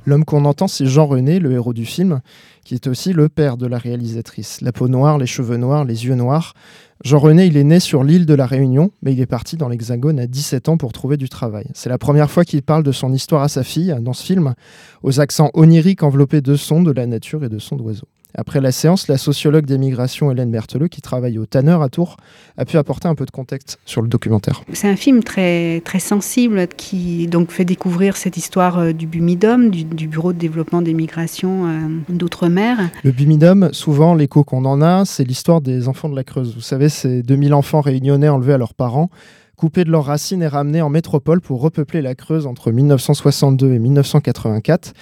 L'homme 0.06 0.24
qu'on 0.24 0.44
entend, 0.44 0.68
c'est 0.68 0.86
Jean 0.86 1.06
René, 1.06 1.38
le 1.38 1.52
héros 1.52 1.72
du 1.72 1.84
film, 1.84 2.20
qui 2.64 2.74
est 2.74 2.86
aussi 2.86 3.12
le 3.12 3.28
père 3.28 3.56
de 3.56 3.66
la 3.66 3.78
réalisatrice. 3.78 4.60
La 4.60 4.72
peau 4.72 4.88
noire, 4.88 5.18
les 5.18 5.26
cheveux 5.26 5.56
noirs, 5.56 5.84
les 5.84 6.06
yeux 6.06 6.14
noirs. 6.14 6.54
Jean 7.04 7.18
René, 7.18 7.46
il 7.46 7.56
est 7.56 7.64
né 7.64 7.78
sur 7.78 8.02
l'île 8.02 8.26
de 8.26 8.34
la 8.34 8.46
Réunion, 8.46 8.90
mais 9.02 9.12
il 9.12 9.20
est 9.20 9.26
parti 9.26 9.56
dans 9.56 9.68
l'Hexagone 9.68 10.18
à 10.18 10.26
17 10.26 10.68
ans 10.68 10.76
pour 10.76 10.92
trouver 10.92 11.16
du 11.16 11.28
travail. 11.28 11.66
C'est 11.74 11.88
la 11.88 11.98
première 11.98 12.30
fois 12.30 12.44
qu'il 12.44 12.62
parle 12.62 12.82
de 12.82 12.92
son 12.92 13.12
histoire 13.12 13.42
à 13.42 13.48
sa 13.48 13.62
fille 13.62 13.94
dans 14.00 14.12
ce 14.12 14.24
film, 14.24 14.54
aux 15.02 15.20
accents 15.20 15.50
oniriques 15.54 16.02
enveloppés 16.02 16.40
de 16.40 16.56
sons 16.56 16.82
de 16.82 16.90
la 16.90 17.06
nature 17.06 17.44
et 17.44 17.48
de 17.48 17.58
sons 17.58 17.76
d'oiseaux. 17.76 18.08
Après 18.34 18.60
la 18.60 18.72
séance, 18.72 19.08
la 19.08 19.16
sociologue 19.16 19.64
des 19.64 19.78
migrations 19.78 20.30
Hélène 20.30 20.50
Bertheleux, 20.50 20.88
qui 20.88 21.00
travaille 21.00 21.38
au 21.38 21.46
Tanner 21.46 21.78
à 21.80 21.88
Tours, 21.88 22.16
a 22.56 22.64
pu 22.64 22.76
apporter 22.76 23.08
un 23.08 23.14
peu 23.14 23.24
de 23.24 23.30
contexte 23.30 23.78
sur 23.86 24.02
le 24.02 24.08
documentaire. 24.08 24.62
C'est 24.74 24.88
un 24.88 24.96
film 24.96 25.22
très, 25.24 25.80
très 25.80 25.98
sensible 25.98 26.68
qui 26.76 27.26
donc 27.26 27.50
fait 27.50 27.64
découvrir 27.64 28.16
cette 28.16 28.36
histoire 28.36 28.78
euh, 28.78 28.92
du 28.92 29.06
BUMIDOM, 29.06 29.70
du, 29.70 29.84
du 29.84 30.08
Bureau 30.08 30.32
de 30.32 30.38
développement 30.38 30.82
des 30.82 30.94
migrations 30.94 31.66
euh, 31.66 31.88
d'outre-mer. 32.08 32.90
Le 33.02 33.12
Bimidum, 33.12 33.70
souvent, 33.72 34.14
l'écho 34.14 34.44
qu'on 34.44 34.64
en 34.66 34.82
a, 34.82 35.04
c'est 35.04 35.24
l'histoire 35.24 35.60
des 35.60 35.88
enfants 35.88 36.08
de 36.08 36.16
la 36.16 36.24
Creuse. 36.24 36.54
Vous 36.54 36.60
savez, 36.60 36.88
c'est 36.88 37.22
2000 37.22 37.54
enfants 37.54 37.80
réunionnais 37.80 38.28
enlevés 38.28 38.54
à 38.54 38.58
leurs 38.58 38.74
parents, 38.74 39.10
coupés 39.56 39.84
de 39.84 39.90
leurs 39.90 40.04
racines 40.04 40.42
et 40.42 40.46
ramenés 40.46 40.82
en 40.82 40.90
métropole 40.90 41.40
pour 41.40 41.60
repeupler 41.60 42.02
la 42.02 42.14
Creuse 42.14 42.46
entre 42.46 42.70
1962 42.70 43.72
et 43.72 43.78
1984. 43.78 44.92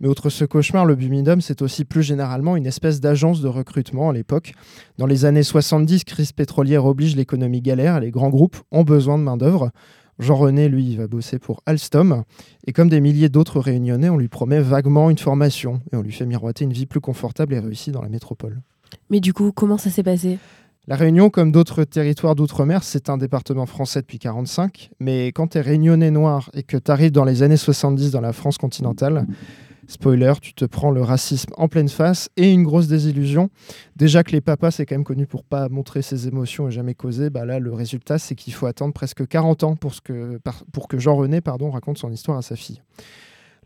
Mais 0.00 0.08
outre 0.08 0.28
ce 0.28 0.44
cauchemar, 0.44 0.84
le 0.84 0.94
Bumidum, 0.94 1.40
c'est 1.40 1.62
aussi 1.62 1.86
plus 1.86 2.02
généralement 2.02 2.56
une 2.56 2.66
espèce 2.66 3.00
d'agence 3.00 3.40
de 3.40 3.48
recrutement 3.48 4.10
à 4.10 4.12
l'époque. 4.12 4.52
Dans 4.98 5.06
les 5.06 5.24
années 5.24 5.42
70, 5.42 6.04
crise 6.04 6.32
pétrolière 6.32 6.84
oblige 6.84 7.16
l'économie 7.16 7.62
galère 7.62 7.96
et 7.96 8.00
les 8.00 8.10
grands 8.10 8.28
groupes 8.28 8.58
ont 8.70 8.82
besoin 8.82 9.16
de 9.16 9.22
main-d'œuvre. 9.22 9.70
Jean-René, 10.18 10.68
lui, 10.68 10.84
il 10.84 10.98
va 10.98 11.06
bosser 11.06 11.38
pour 11.38 11.62
Alstom. 11.64 12.24
Et 12.66 12.72
comme 12.72 12.90
des 12.90 13.00
milliers 13.00 13.30
d'autres 13.30 13.58
réunionnais, 13.58 14.10
on 14.10 14.18
lui 14.18 14.28
promet 14.28 14.60
vaguement 14.60 15.08
une 15.08 15.18
formation 15.18 15.80
et 15.92 15.96
on 15.96 16.02
lui 16.02 16.12
fait 16.12 16.26
miroiter 16.26 16.64
une 16.64 16.72
vie 16.72 16.86
plus 16.86 17.00
confortable 17.00 17.54
et 17.54 17.58
réussie 17.58 17.90
dans 17.90 18.02
la 18.02 18.08
métropole. 18.10 18.60
Mais 19.08 19.20
du 19.20 19.32
coup, 19.32 19.50
comment 19.52 19.78
ça 19.78 19.88
s'est 19.88 20.02
passé? 20.02 20.38
La 20.88 20.94
Réunion, 20.94 21.30
comme 21.30 21.50
d'autres 21.50 21.82
territoires 21.84 22.36
d'outre-mer, 22.36 22.84
c'est 22.84 23.10
un 23.10 23.18
département 23.18 23.66
français 23.66 24.02
depuis 24.02 24.18
1945. 24.22 24.90
Mais 25.00 25.28
quand 25.28 25.48
tu 25.48 25.58
es 25.58 25.60
réunionnais 25.60 26.12
noir 26.12 26.50
et 26.54 26.62
que 26.62 26.76
tu 26.76 26.90
arrives 26.90 27.10
dans 27.10 27.24
les 27.24 27.42
années 27.42 27.56
70 27.56 28.12
dans 28.12 28.20
la 28.20 28.32
France 28.32 28.56
continentale, 28.56 29.26
spoiler, 29.86 30.32
tu 30.40 30.54
te 30.54 30.64
prends 30.64 30.90
le 30.90 31.02
racisme 31.02 31.52
en 31.56 31.68
pleine 31.68 31.88
face 31.88 32.28
et 32.36 32.52
une 32.52 32.62
grosse 32.62 32.88
désillusion. 32.88 33.50
Déjà 33.96 34.22
que 34.22 34.32
les 34.32 34.40
papas, 34.40 34.70
c'est 34.70 34.86
quand 34.86 34.94
même 34.94 35.04
connu 35.04 35.26
pour 35.26 35.44
pas 35.44 35.68
montrer 35.68 36.02
ses 36.02 36.28
émotions 36.28 36.68
et 36.68 36.70
jamais 36.70 36.94
causer, 36.94 37.30
bah 37.30 37.44
là, 37.44 37.58
le 37.58 37.72
résultat, 37.72 38.18
c'est 38.18 38.34
qu'il 38.34 38.52
faut 38.52 38.66
attendre 38.66 38.92
presque 38.92 39.26
40 39.26 39.64
ans 39.64 39.76
pour, 39.76 39.92
que, 40.02 40.38
pour 40.72 40.88
que 40.88 40.98
Jean-René 40.98 41.40
pardon, 41.40 41.70
raconte 41.70 41.98
son 41.98 42.10
histoire 42.10 42.38
à 42.38 42.42
sa 42.42 42.56
fille. 42.56 42.80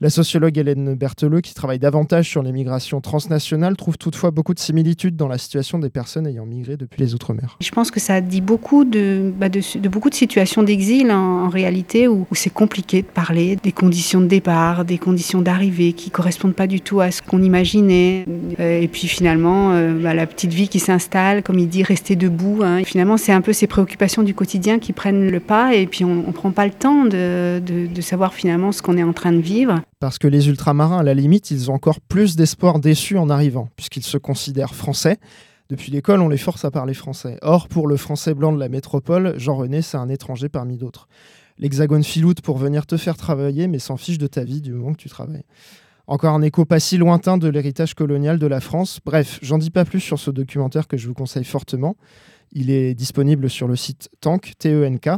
La 0.03 0.09
sociologue 0.09 0.57
Hélène 0.57 0.95
Bertheleux, 0.95 1.43
qui 1.43 1.53
travaille 1.53 1.79
davantage 1.79 2.27
sur 2.27 2.43
les 2.43 2.53
migrations 2.53 3.03
transnationales, 3.03 3.77
trouve 3.77 3.99
toutefois 3.99 4.31
beaucoup 4.31 4.55
de 4.55 4.59
similitudes 4.59 5.15
dans 5.15 5.29
la 5.29 5.37
situation 5.37 5.79
des 5.79 5.91
personnes 5.91 6.27
ayant 6.27 6.47
migré 6.47 6.79
depuis 6.79 7.03
les 7.03 7.15
Outre-mer. 7.15 7.59
Je 7.61 7.71
pense 7.71 7.91
que 7.91 8.01
ça 8.01 8.23
dit 8.23 8.41
beaucoup 8.41 8.87
de, 8.87 9.31
bah, 9.37 9.51
de, 9.51 9.61
de 9.79 9.89
beaucoup 9.91 10.09
de 10.09 10.15
situations 10.15 10.63
d'exil 10.63 11.13
en, 11.13 11.45
en, 11.45 11.49
réalité 11.51 12.09
où, 12.09 12.27
où 12.31 12.35
c'est 12.35 12.49
compliqué 12.49 13.03
de 13.03 13.09
parler 13.09 13.57
des 13.57 13.73
conditions 13.73 14.23
de 14.23 14.27
départ, 14.27 14.87
des 14.87 14.97
conditions 14.97 15.43
d'arrivée 15.43 15.93
qui 15.93 16.09
correspondent 16.09 16.55
pas 16.55 16.67
du 16.67 16.81
tout 16.81 17.03
à 17.03 17.11
ce 17.11 17.21
qu'on 17.21 17.43
imaginait. 17.43 18.25
Euh, 18.59 18.81
et 18.81 18.89
puis 18.89 19.07
finalement, 19.07 19.73
euh, 19.73 20.03
bah, 20.03 20.15
la 20.15 20.27
petite 20.27 20.55
vie 20.55 20.69
qui 20.69 20.81
s'installe, 20.81 21.43
comme 21.43 21.59
il 21.59 21.69
dit, 21.69 21.83
rester 21.83 22.17
debout. 22.17 22.61
Hein. 22.63 22.85
finalement, 22.85 23.19
c'est 23.19 23.33
un 23.33 23.43
peu 23.43 23.53
ces 23.53 23.67
préoccupations 23.67 24.23
du 24.23 24.33
quotidien 24.33 24.79
qui 24.79 24.95
prennent 24.95 25.31
le 25.31 25.41
pas 25.41 25.75
et 25.75 25.87
puis 25.87 26.07
on, 26.07 26.25
on 26.27 26.33
prend 26.33 26.53
pas 26.53 26.65
le 26.65 26.73
temps 26.73 27.05
de, 27.05 27.59
de, 27.59 27.87
de 27.87 28.01
savoir 28.01 28.33
finalement 28.33 28.73
ce 28.73 28.81
qu'on 28.81 28.97
est 28.97 29.03
en 29.03 29.13
train 29.13 29.33
de 29.33 29.41
vivre. 29.41 29.83
Parce 30.01 30.19
que 30.19 30.27
les 30.27 30.49
ultramarins, 30.49 30.99
à 30.99 31.03
la 31.03 31.13
limite, 31.13 31.51
ils 31.51 31.71
ont 31.71 31.75
encore 31.75 32.01
plus 32.01 32.35
d'espoir 32.35 32.81
déçu 32.81 33.19
en 33.19 33.29
arrivant, 33.29 33.69
puisqu'ils 33.77 34.03
se 34.03 34.17
considèrent 34.17 34.75
français. 34.75 35.19
Depuis 35.69 35.93
l'école, 35.93 36.23
on 36.23 36.29
les 36.31 36.39
force 36.39 36.65
à 36.65 36.71
parler 36.71 36.95
français. 36.95 37.39
Or, 37.43 37.69
pour 37.69 37.87
le 37.87 37.99
français 37.99 38.33
blanc 38.33 38.51
de 38.53 38.59
la 38.59 38.71
métropole, 38.71 39.39
Jean-René, 39.39 39.83
c'est 39.83 39.99
un 39.99 40.09
étranger 40.09 40.49
parmi 40.49 40.79
d'autres. 40.79 41.07
L'hexagone 41.59 42.03
filoute 42.03 42.41
pour 42.41 42.57
venir 42.57 42.87
te 42.87 42.97
faire 42.97 43.19
travailler, 43.19 43.69
mais 43.69 43.79
s'en 43.79 43.99
fiche 43.99 44.17
de 44.17 44.27
ta 44.27 44.43
vie 44.43 44.63
du 44.63 44.73
moment 44.73 44.95
que 44.95 45.03
tu 45.03 45.11
travailles. 45.11 45.45
Encore 46.07 46.35
un 46.35 46.41
écho 46.41 46.65
pas 46.65 46.81
si 46.81 46.97
lointain 46.97 47.37
de 47.37 47.47
l'héritage 47.47 47.93
colonial 47.93 48.39
de 48.39 48.47
la 48.47 48.61
France. 48.61 49.01
Bref, 49.05 49.39
j'en 49.43 49.59
dis 49.59 49.71
pas 49.71 49.85
plus 49.85 50.01
sur 50.01 50.19
ce 50.19 50.31
documentaire 50.31 50.89
que 50.89 50.97
je 50.97 51.07
vous 51.07 51.15
conseille 51.15 51.45
fortement. 51.45 51.95
Il 52.53 52.71
est 52.71 52.95
disponible 52.95 53.49
sur 53.49 53.69
le 53.69 53.77
site 53.77 54.11
Tank, 54.21 54.53
T-E-N-K. 54.59 55.11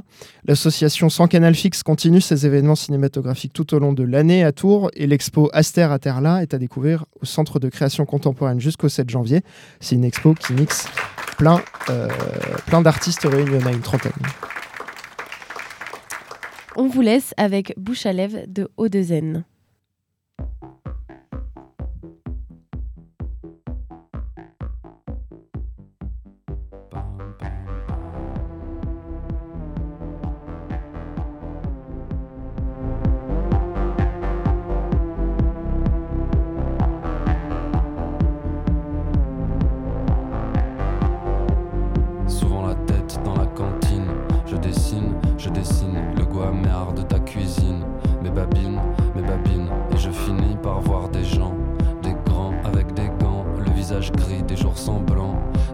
L'association 0.44 1.08
Sans 1.08 1.28
Canal 1.28 1.54
Fixe 1.54 1.82
continue 1.82 2.20
ses 2.20 2.44
événements 2.44 2.74
cinématographiques 2.74 3.52
tout 3.52 3.74
au 3.74 3.78
long 3.78 3.92
de 3.92 4.02
l'année 4.02 4.44
à 4.44 4.52
Tours 4.52 4.90
et 4.94 5.06
l'expo 5.06 5.48
Aster 5.52 5.82
à 5.90 5.98
Terre-là 5.98 6.42
est 6.42 6.52
à 6.52 6.58
découvrir 6.58 7.06
au 7.20 7.24
Centre 7.24 7.58
de 7.58 7.68
création 7.68 8.04
contemporaine 8.04 8.60
jusqu'au 8.60 8.88
7 8.88 9.08
janvier. 9.08 9.40
C'est 9.80 9.94
une 9.94 10.04
expo 10.04 10.34
qui 10.34 10.52
mixe 10.52 10.86
plein, 11.38 11.62
euh, 11.88 12.08
plein 12.66 12.82
d'artistes 12.82 13.22
réunis, 13.24 13.50
il 13.54 13.60
y 13.60 13.64
en 13.64 13.66
a 13.66 13.72
une 13.72 13.80
trentaine. 13.80 14.12
On 16.76 16.86
vous 16.88 17.02
laisse 17.02 17.34
avec 17.36 17.74
Bouche 17.76 18.06
à 18.06 18.12
lèvres 18.12 18.44
de 18.46 18.68
Haut-de-Zen. 18.76 19.44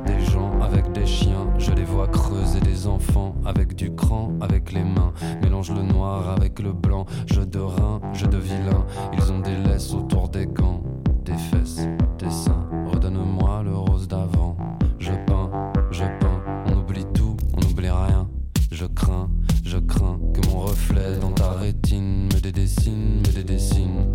Des 0.06 0.24
gens 0.24 0.60
avec 0.60 0.90
des 0.90 1.06
chiens, 1.06 1.46
je 1.56 1.70
les 1.70 1.84
vois 1.84 2.08
creuser 2.08 2.58
des 2.58 2.88
enfants 2.88 3.36
avec 3.46 3.76
du 3.76 3.94
cran, 3.94 4.32
avec 4.40 4.72
les 4.72 4.82
mains. 4.82 5.12
Mélange 5.40 5.70
le 5.70 5.82
noir 5.82 6.28
avec 6.30 6.58
le 6.58 6.72
blanc, 6.72 7.06
jeu 7.26 7.46
de 7.46 7.60
rein, 7.60 8.00
jeu 8.12 8.26
de 8.26 8.38
vilain. 8.38 8.84
Ils 9.12 9.30
ont 9.30 9.38
des 9.38 9.54
laisses 9.54 9.94
autour 9.94 10.28
des 10.28 10.46
gants, 10.46 10.82
des 11.24 11.36
fesses, 11.36 11.86
des 12.18 12.30
seins. 12.30 12.66
Redonne-moi 12.92 13.62
le 13.62 13.76
rose 13.76 14.08
d'avant. 14.08 14.56
Je 14.98 15.12
peins, 15.26 15.48
je 15.92 16.04
peins, 16.18 16.42
on 16.66 16.78
oublie 16.78 17.06
tout, 17.14 17.36
on 17.56 17.60
n'oublie 17.60 17.90
rien. 17.90 18.28
Je 18.72 18.84
crains, 18.84 19.30
je 19.64 19.78
crains 19.78 20.18
que 20.34 20.44
mon 20.48 20.60
reflet 20.60 21.18
dans 21.20 21.32
ta 21.32 21.52
rétine 21.52 22.24
me 22.24 22.40
dédessine, 22.40 23.20
me 23.20 23.32
dédessine. 23.32 24.12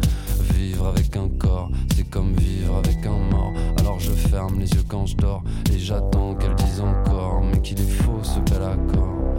Vivre 0.54 0.88
avec 0.88 1.16
un 1.16 1.30
corps, 1.30 1.70
c'est 1.96 2.10
comme 2.10 2.34
vivre 2.34 2.76
avec 2.76 3.06
un 3.06 3.18
mort 3.32 3.54
la 8.60 9.33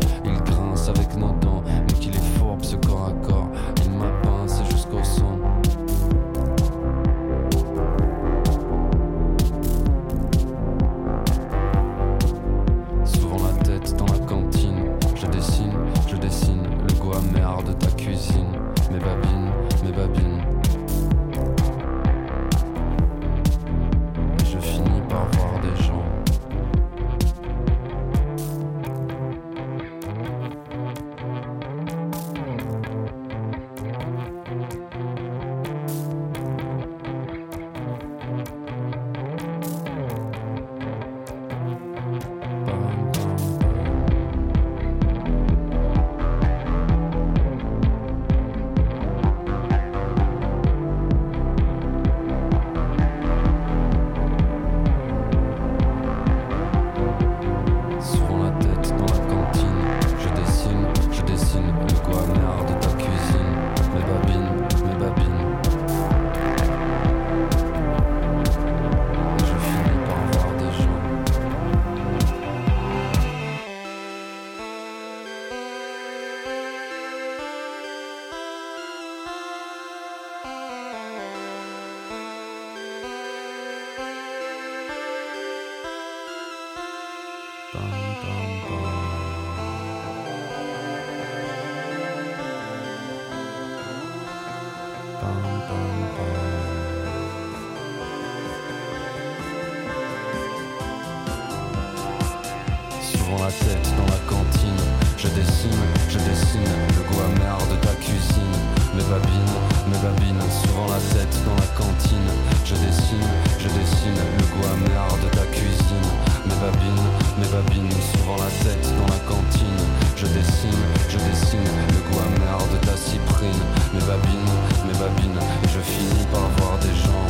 mes 109.94 110.08
babines, 110.08 110.42
souvent 110.62 110.86
la 110.86 111.00
tête 111.14 111.36
dans 111.44 111.54
la 111.54 111.70
cantine. 111.76 112.28
Je 112.64 112.74
dessine, 112.74 113.28
je 113.58 113.68
dessine 113.68 114.18
le 114.38 114.44
goût 114.50 114.66
amer 114.66 115.06
de 115.22 115.28
ta 115.36 115.46
cuisine. 115.46 116.08
Mes 116.46 116.58
babines, 116.58 117.08
mes 117.38 117.48
babines, 117.48 117.90
souvent 118.12 118.36
la 118.36 118.50
tête 118.64 118.86
dans 118.98 119.06
la 119.12 119.20
cantine. 119.28 119.82
Je 120.16 120.26
dessine, 120.26 120.84
je 121.08 121.18
dessine 121.18 121.68
le 121.92 122.00
goût 122.10 122.20
amer 122.20 122.58
de 122.72 122.86
ta 122.86 122.96
cyprine. 122.96 123.62
Mes 123.92 124.04
babines, 124.04 124.54
mes 124.86 124.98
babines, 124.98 125.40
et 125.62 125.68
je 125.68 125.80
finis 125.80 126.26
par 126.32 126.48
voir 126.58 126.78
des 126.78 126.94
gens. 126.94 127.23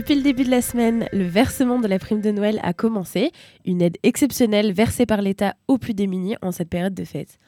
Depuis 0.00 0.14
le 0.14 0.22
début 0.22 0.44
de 0.44 0.50
la 0.50 0.62
semaine, 0.62 1.06
le 1.12 1.24
versement 1.24 1.78
de 1.78 1.86
la 1.86 1.98
prime 1.98 2.22
de 2.22 2.30
Noël 2.30 2.58
a 2.62 2.72
commencé, 2.72 3.32
une 3.66 3.82
aide 3.82 3.98
exceptionnelle 4.02 4.72
versée 4.72 5.04
par 5.04 5.20
l'État 5.20 5.56
aux 5.68 5.76
plus 5.76 5.92
démunis 5.92 6.36
en 6.40 6.52
cette 6.52 6.70
période 6.70 6.94
de 6.94 7.04
fête. 7.04 7.38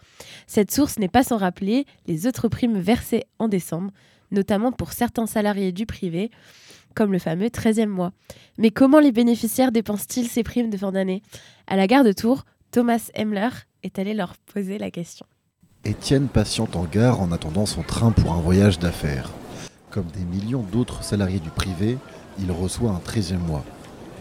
Cette 0.47 0.71
source 0.71 0.99
n'est 0.99 1.09
pas 1.09 1.23
sans 1.23 1.39
rappeler 1.39 1.87
les 2.07 2.27
autres 2.27 2.49
primes 2.49 2.79
versées 2.79 3.25
en 3.39 3.49
décembre, 3.49 3.91
notamment 4.33 4.71
pour 4.71 4.93
certains 4.93 5.25
salariés 5.25 5.73
du 5.73 5.87
privé, 5.87 6.31
comme 6.95 7.11
le 7.11 7.19
fameux 7.19 7.47
13e 7.47 7.87
mois. 7.87 8.13
Mais 8.59 8.71
comment 8.71 9.01
les 9.01 9.13
bénéficiaires 9.13 9.73
dépensent-ils 9.73 10.29
ces 10.29 10.43
primes 10.43 10.69
de 10.69 10.77
fin 10.77 10.93
d'année? 10.93 11.23
À 11.67 11.77
la 11.77 11.87
gare 11.87 12.05
de 12.05 12.13
Tours, 12.13 12.45
Thomas 12.71 13.09
Hemler 13.15 13.49
est 13.83 13.99
allé 13.99 14.13
leur 14.13 14.37
poser 14.37 14.77
la 14.77 14.91
question. 14.91 15.25
Étienne 15.87 16.29
patiente 16.29 16.77
en 16.77 16.85
gare 16.85 17.23
en 17.23 17.33
attendant 17.33 17.65
son 17.65 17.83
train 17.83 18.13
pour 18.13 18.35
un 18.35 18.43
voyage 18.43 18.79
d'affaires. 18.79 19.31
Comme 19.93 20.07
des 20.07 20.25
millions 20.25 20.65
d'autres 20.73 21.05
salariés 21.05 21.39
du 21.39 21.51
privé, 21.51 21.99
il 22.41 22.51
reçoit 22.51 22.93
un 22.93 23.01
13e 23.07 23.37
mois. 23.47 23.63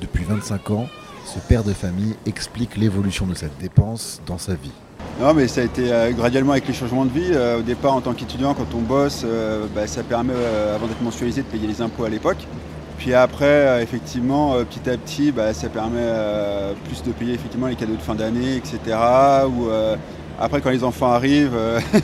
Depuis 0.02 0.26
25 0.26 0.70
ans, 0.72 0.88
ce 1.26 1.40
père 1.40 1.64
de 1.64 1.72
famille 1.72 2.14
explique 2.26 2.76
l'évolution 2.76 3.26
de 3.26 3.34
cette 3.34 3.58
dépense 3.58 4.22
dans 4.26 4.38
sa 4.38 4.54
vie. 4.54 4.74
Non, 5.22 5.34
mais 5.34 5.48
ça 5.48 5.62
a 5.62 5.64
été 5.64 5.90
euh, 5.94 6.12
graduellement 6.12 6.52
avec 6.52 6.68
les 6.68 6.74
changements 6.74 7.06
de 7.06 7.12
vie. 7.12 7.32
Euh, 7.32 7.60
au 7.60 7.62
départ, 7.62 7.94
en 7.94 8.02
tant 8.02 8.12
qu'étudiant, 8.12 8.54
quand 8.54 8.68
on 8.76 8.82
bosse, 8.82 9.22
euh, 9.24 9.66
bah, 9.74 9.88
ça 9.88 10.04
permet, 10.04 10.34
avant 10.76 10.88
d'être 10.88 11.02
mensualisé, 11.02 11.42
de 11.42 11.48
payer 11.48 11.68
les 11.68 11.82
impôts 11.82 12.04
à 12.04 12.10
l'époque. 12.10 12.46
Puis 12.98 13.14
après, 13.14 13.82
effectivement, 13.82 14.56
petit 14.66 14.90
à 14.90 14.98
petit, 14.98 15.32
bah, 15.32 15.54
ça 15.54 15.70
permet 15.70 16.06
plus 16.84 17.02
de 17.02 17.14
payer 17.14 17.34
effectivement 17.34 17.68
les 17.68 17.76
cadeaux 17.76 17.96
de 17.96 18.02
fin 18.02 18.14
d'année, 18.14 18.58
etc. 18.58 18.98
Ou 19.48 19.70
après, 20.40 20.62
quand 20.62 20.70
les 20.70 20.84
enfants 20.84 21.12
arrivent, 21.12 21.58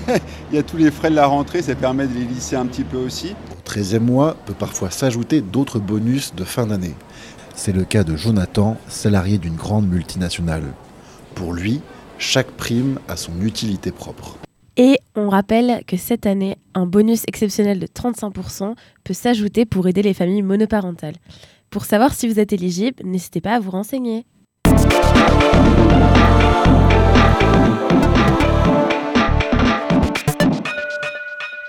il 0.52 0.56
y 0.56 0.58
a 0.58 0.64
tous 0.64 0.78
les 0.78 0.90
frais 0.90 1.12
de 1.12 1.16
la 1.16 1.28
rentrée, 1.28 1.62
ça 1.62 1.76
permet 1.76 2.08
de 2.08 2.14
les 2.18 2.26
lisser 2.26 2.56
un 2.56 2.66
petit 2.66 2.84
peu 2.84 2.98
aussi. 2.98 3.36
13e 3.68 4.00
mois 4.00 4.38
peut 4.46 4.54
parfois 4.54 4.90
s'ajouter 4.90 5.42
d'autres 5.42 5.80
bonus 5.80 6.34
de 6.34 6.44
fin 6.46 6.66
d'année. 6.66 6.96
C'est 7.54 7.74
le 7.74 7.84
cas 7.84 8.04
de 8.04 8.16
Jonathan, 8.16 8.78
salarié 8.88 9.38
d'une 9.38 9.56
grande 9.56 9.88
multinationale. 9.88 10.64
Pour 11.36 11.54
lui, 11.54 11.82
chaque 12.18 12.52
prime 12.52 13.00
a 13.08 13.18
son 13.18 13.42
utilité 13.42 13.92
propre. 13.92 14.38
Et 14.78 15.00
on 15.16 15.30
rappelle 15.30 15.82
que 15.86 15.98
cette 15.98 16.26
année, 16.26 16.56
un 16.76 16.86
bonus 16.86 17.24
exceptionnel 17.28 17.80
de 17.80 17.88
35% 17.88 18.76
peut 19.04 19.14
s'ajouter 19.14 19.66
pour 19.66 19.88
aider 19.88 20.04
les 20.04 20.14
familles 20.14 20.44
monoparentales. 20.44 21.16
Pour 21.70 21.86
savoir 21.86 22.14
si 22.14 22.28
vous 22.28 22.40
êtes 22.40 22.54
éligible, 22.54 23.04
n'hésitez 23.04 23.42
pas 23.42 23.56
à 23.56 23.60
vous 23.60 23.72
renseigner. 23.72 24.26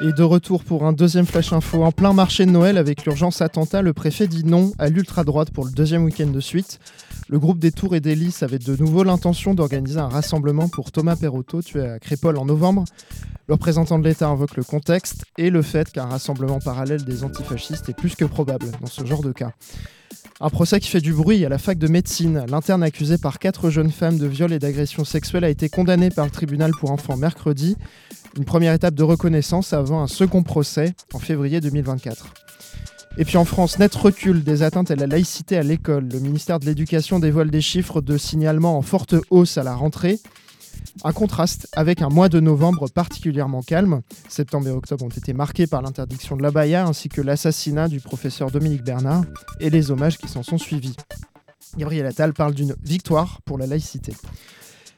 Et 0.00 0.12
de 0.12 0.22
retour 0.22 0.62
pour 0.62 0.86
un 0.86 0.92
deuxième 0.92 1.26
flash 1.26 1.52
info 1.52 1.82
en 1.82 1.90
plein 1.90 2.12
marché 2.12 2.46
de 2.46 2.52
Noël 2.52 2.78
avec 2.78 3.04
l'urgence 3.04 3.42
attentat, 3.42 3.82
le 3.82 3.92
préfet 3.92 4.28
dit 4.28 4.44
non 4.44 4.70
à 4.78 4.90
l'ultra-droite 4.90 5.50
pour 5.50 5.64
le 5.64 5.72
deuxième 5.72 6.04
week-end 6.04 6.28
de 6.28 6.38
suite. 6.38 6.78
Le 7.28 7.40
groupe 7.40 7.58
des 7.58 7.72
Tours 7.72 7.96
et 7.96 8.00
des 8.00 8.14
Lys 8.14 8.44
avait 8.44 8.60
de 8.60 8.76
nouveau 8.76 9.02
l'intention 9.02 9.54
d'organiser 9.54 9.98
un 9.98 10.08
rassemblement 10.08 10.68
pour 10.68 10.92
Thomas 10.92 11.16
Perotto, 11.16 11.62
tué 11.62 11.84
à 11.84 11.98
Crépole 11.98 12.38
en 12.38 12.44
novembre. 12.44 12.84
Le 13.48 13.54
représentant 13.54 13.98
de 13.98 14.04
l'État 14.04 14.28
invoque 14.28 14.56
le 14.56 14.62
contexte 14.62 15.24
et 15.36 15.50
le 15.50 15.62
fait 15.62 15.90
qu'un 15.90 16.06
rassemblement 16.06 16.60
parallèle 16.60 17.04
des 17.04 17.24
antifascistes 17.24 17.88
est 17.88 17.96
plus 17.96 18.14
que 18.14 18.24
probable 18.24 18.66
dans 18.80 18.86
ce 18.86 19.04
genre 19.04 19.22
de 19.22 19.32
cas. 19.32 19.50
Un 20.40 20.50
procès 20.50 20.78
qui 20.78 20.88
fait 20.88 21.00
du 21.00 21.12
bruit 21.12 21.44
à 21.44 21.48
la 21.48 21.58
fac 21.58 21.76
de 21.76 21.88
médecine. 21.88 22.44
L'interne 22.48 22.84
accusé 22.84 23.18
par 23.18 23.40
quatre 23.40 23.70
jeunes 23.70 23.90
femmes 23.90 24.18
de 24.18 24.26
viol 24.28 24.52
et 24.52 24.60
d'agression 24.60 25.04
sexuelle 25.04 25.42
a 25.42 25.50
été 25.50 25.68
condamné 25.68 26.10
par 26.10 26.24
le 26.24 26.30
tribunal 26.30 26.70
pour 26.78 26.92
enfants 26.92 27.16
mercredi. 27.16 27.76
Une 28.38 28.44
première 28.44 28.72
étape 28.72 28.94
de 28.94 29.02
reconnaissance 29.02 29.72
avant 29.72 30.00
un 30.00 30.06
second 30.06 30.44
procès 30.44 30.94
en 31.12 31.18
février 31.18 31.60
2024. 31.60 32.32
Et 33.16 33.24
puis 33.24 33.36
en 33.36 33.44
France, 33.44 33.80
net 33.80 33.92
recul 33.92 34.44
des 34.44 34.62
atteintes 34.62 34.92
à 34.92 34.94
la 34.94 35.08
laïcité 35.08 35.56
à 35.56 35.64
l'école. 35.64 36.08
Le 36.08 36.20
ministère 36.20 36.60
de 36.60 36.66
l'Éducation 36.66 37.18
dévoile 37.18 37.50
des 37.50 37.60
chiffres 37.60 38.00
de 38.00 38.16
signalement 38.16 38.78
en 38.78 38.82
forte 38.82 39.16
hausse 39.30 39.58
à 39.58 39.64
la 39.64 39.74
rentrée. 39.74 40.20
Un 41.02 41.12
contraste 41.12 41.68
avec 41.72 42.00
un 42.00 42.10
mois 42.10 42.28
de 42.28 42.38
novembre 42.38 42.88
particulièrement 42.88 43.62
calme. 43.62 44.02
Septembre 44.28 44.68
et 44.68 44.70
octobre 44.70 45.04
ont 45.04 45.08
été 45.08 45.32
marqués 45.32 45.66
par 45.66 45.82
l'interdiction 45.82 46.36
de 46.36 46.42
la 46.44 46.52
baya 46.52 46.86
ainsi 46.86 47.08
que 47.08 47.20
l'assassinat 47.20 47.88
du 47.88 47.98
professeur 47.98 48.52
Dominique 48.52 48.84
Bernard 48.84 49.24
et 49.58 49.68
les 49.68 49.90
hommages 49.90 50.16
qui 50.16 50.28
s'en 50.28 50.44
sont 50.44 50.58
suivis. 50.58 50.94
Gabriel 51.76 52.06
Attal 52.06 52.32
parle 52.34 52.54
d'une 52.54 52.76
victoire 52.84 53.40
pour 53.44 53.58
la 53.58 53.66
laïcité. 53.66 54.12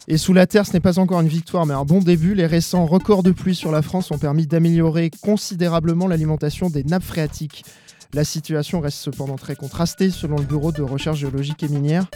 Et 0.09 0.17
sous 0.17 0.33
la 0.33 0.47
terre, 0.47 0.67
ce 0.67 0.73
n'est 0.73 0.81
pas 0.81 0.99
encore 0.99 1.21
une 1.21 1.29
victoire, 1.29 1.67
mais 1.67 1.75
un 1.75 1.85
bon 1.85 2.01
début. 2.01 2.35
Les 2.35 2.47
récents 2.47 2.87
records 2.87 3.23
de 3.23 3.31
pluie 3.31 3.55
sur 3.55 3.71
la 3.71 3.83
France 3.83 4.11
ont 4.11 4.19
permis 4.19 4.47
d'améliorer 4.47 5.11
considérablement 5.23 6.09
l'alimentation 6.09 6.71
des 6.71 6.85
nappes 6.85 7.05
phréatiques. 7.05 7.65
La 8.13 8.25
situation 8.25 8.81
reste 8.81 8.99
cependant 8.99 9.37
très 9.37 9.55
contrastée 9.55 10.11
selon 10.11 10.37
le 10.37 10.45
Bureau 10.45 10.73
de 10.73 10.83
recherche 10.83 11.19
géologique 11.19 11.63
et 11.63 11.69
minière, 11.69 12.07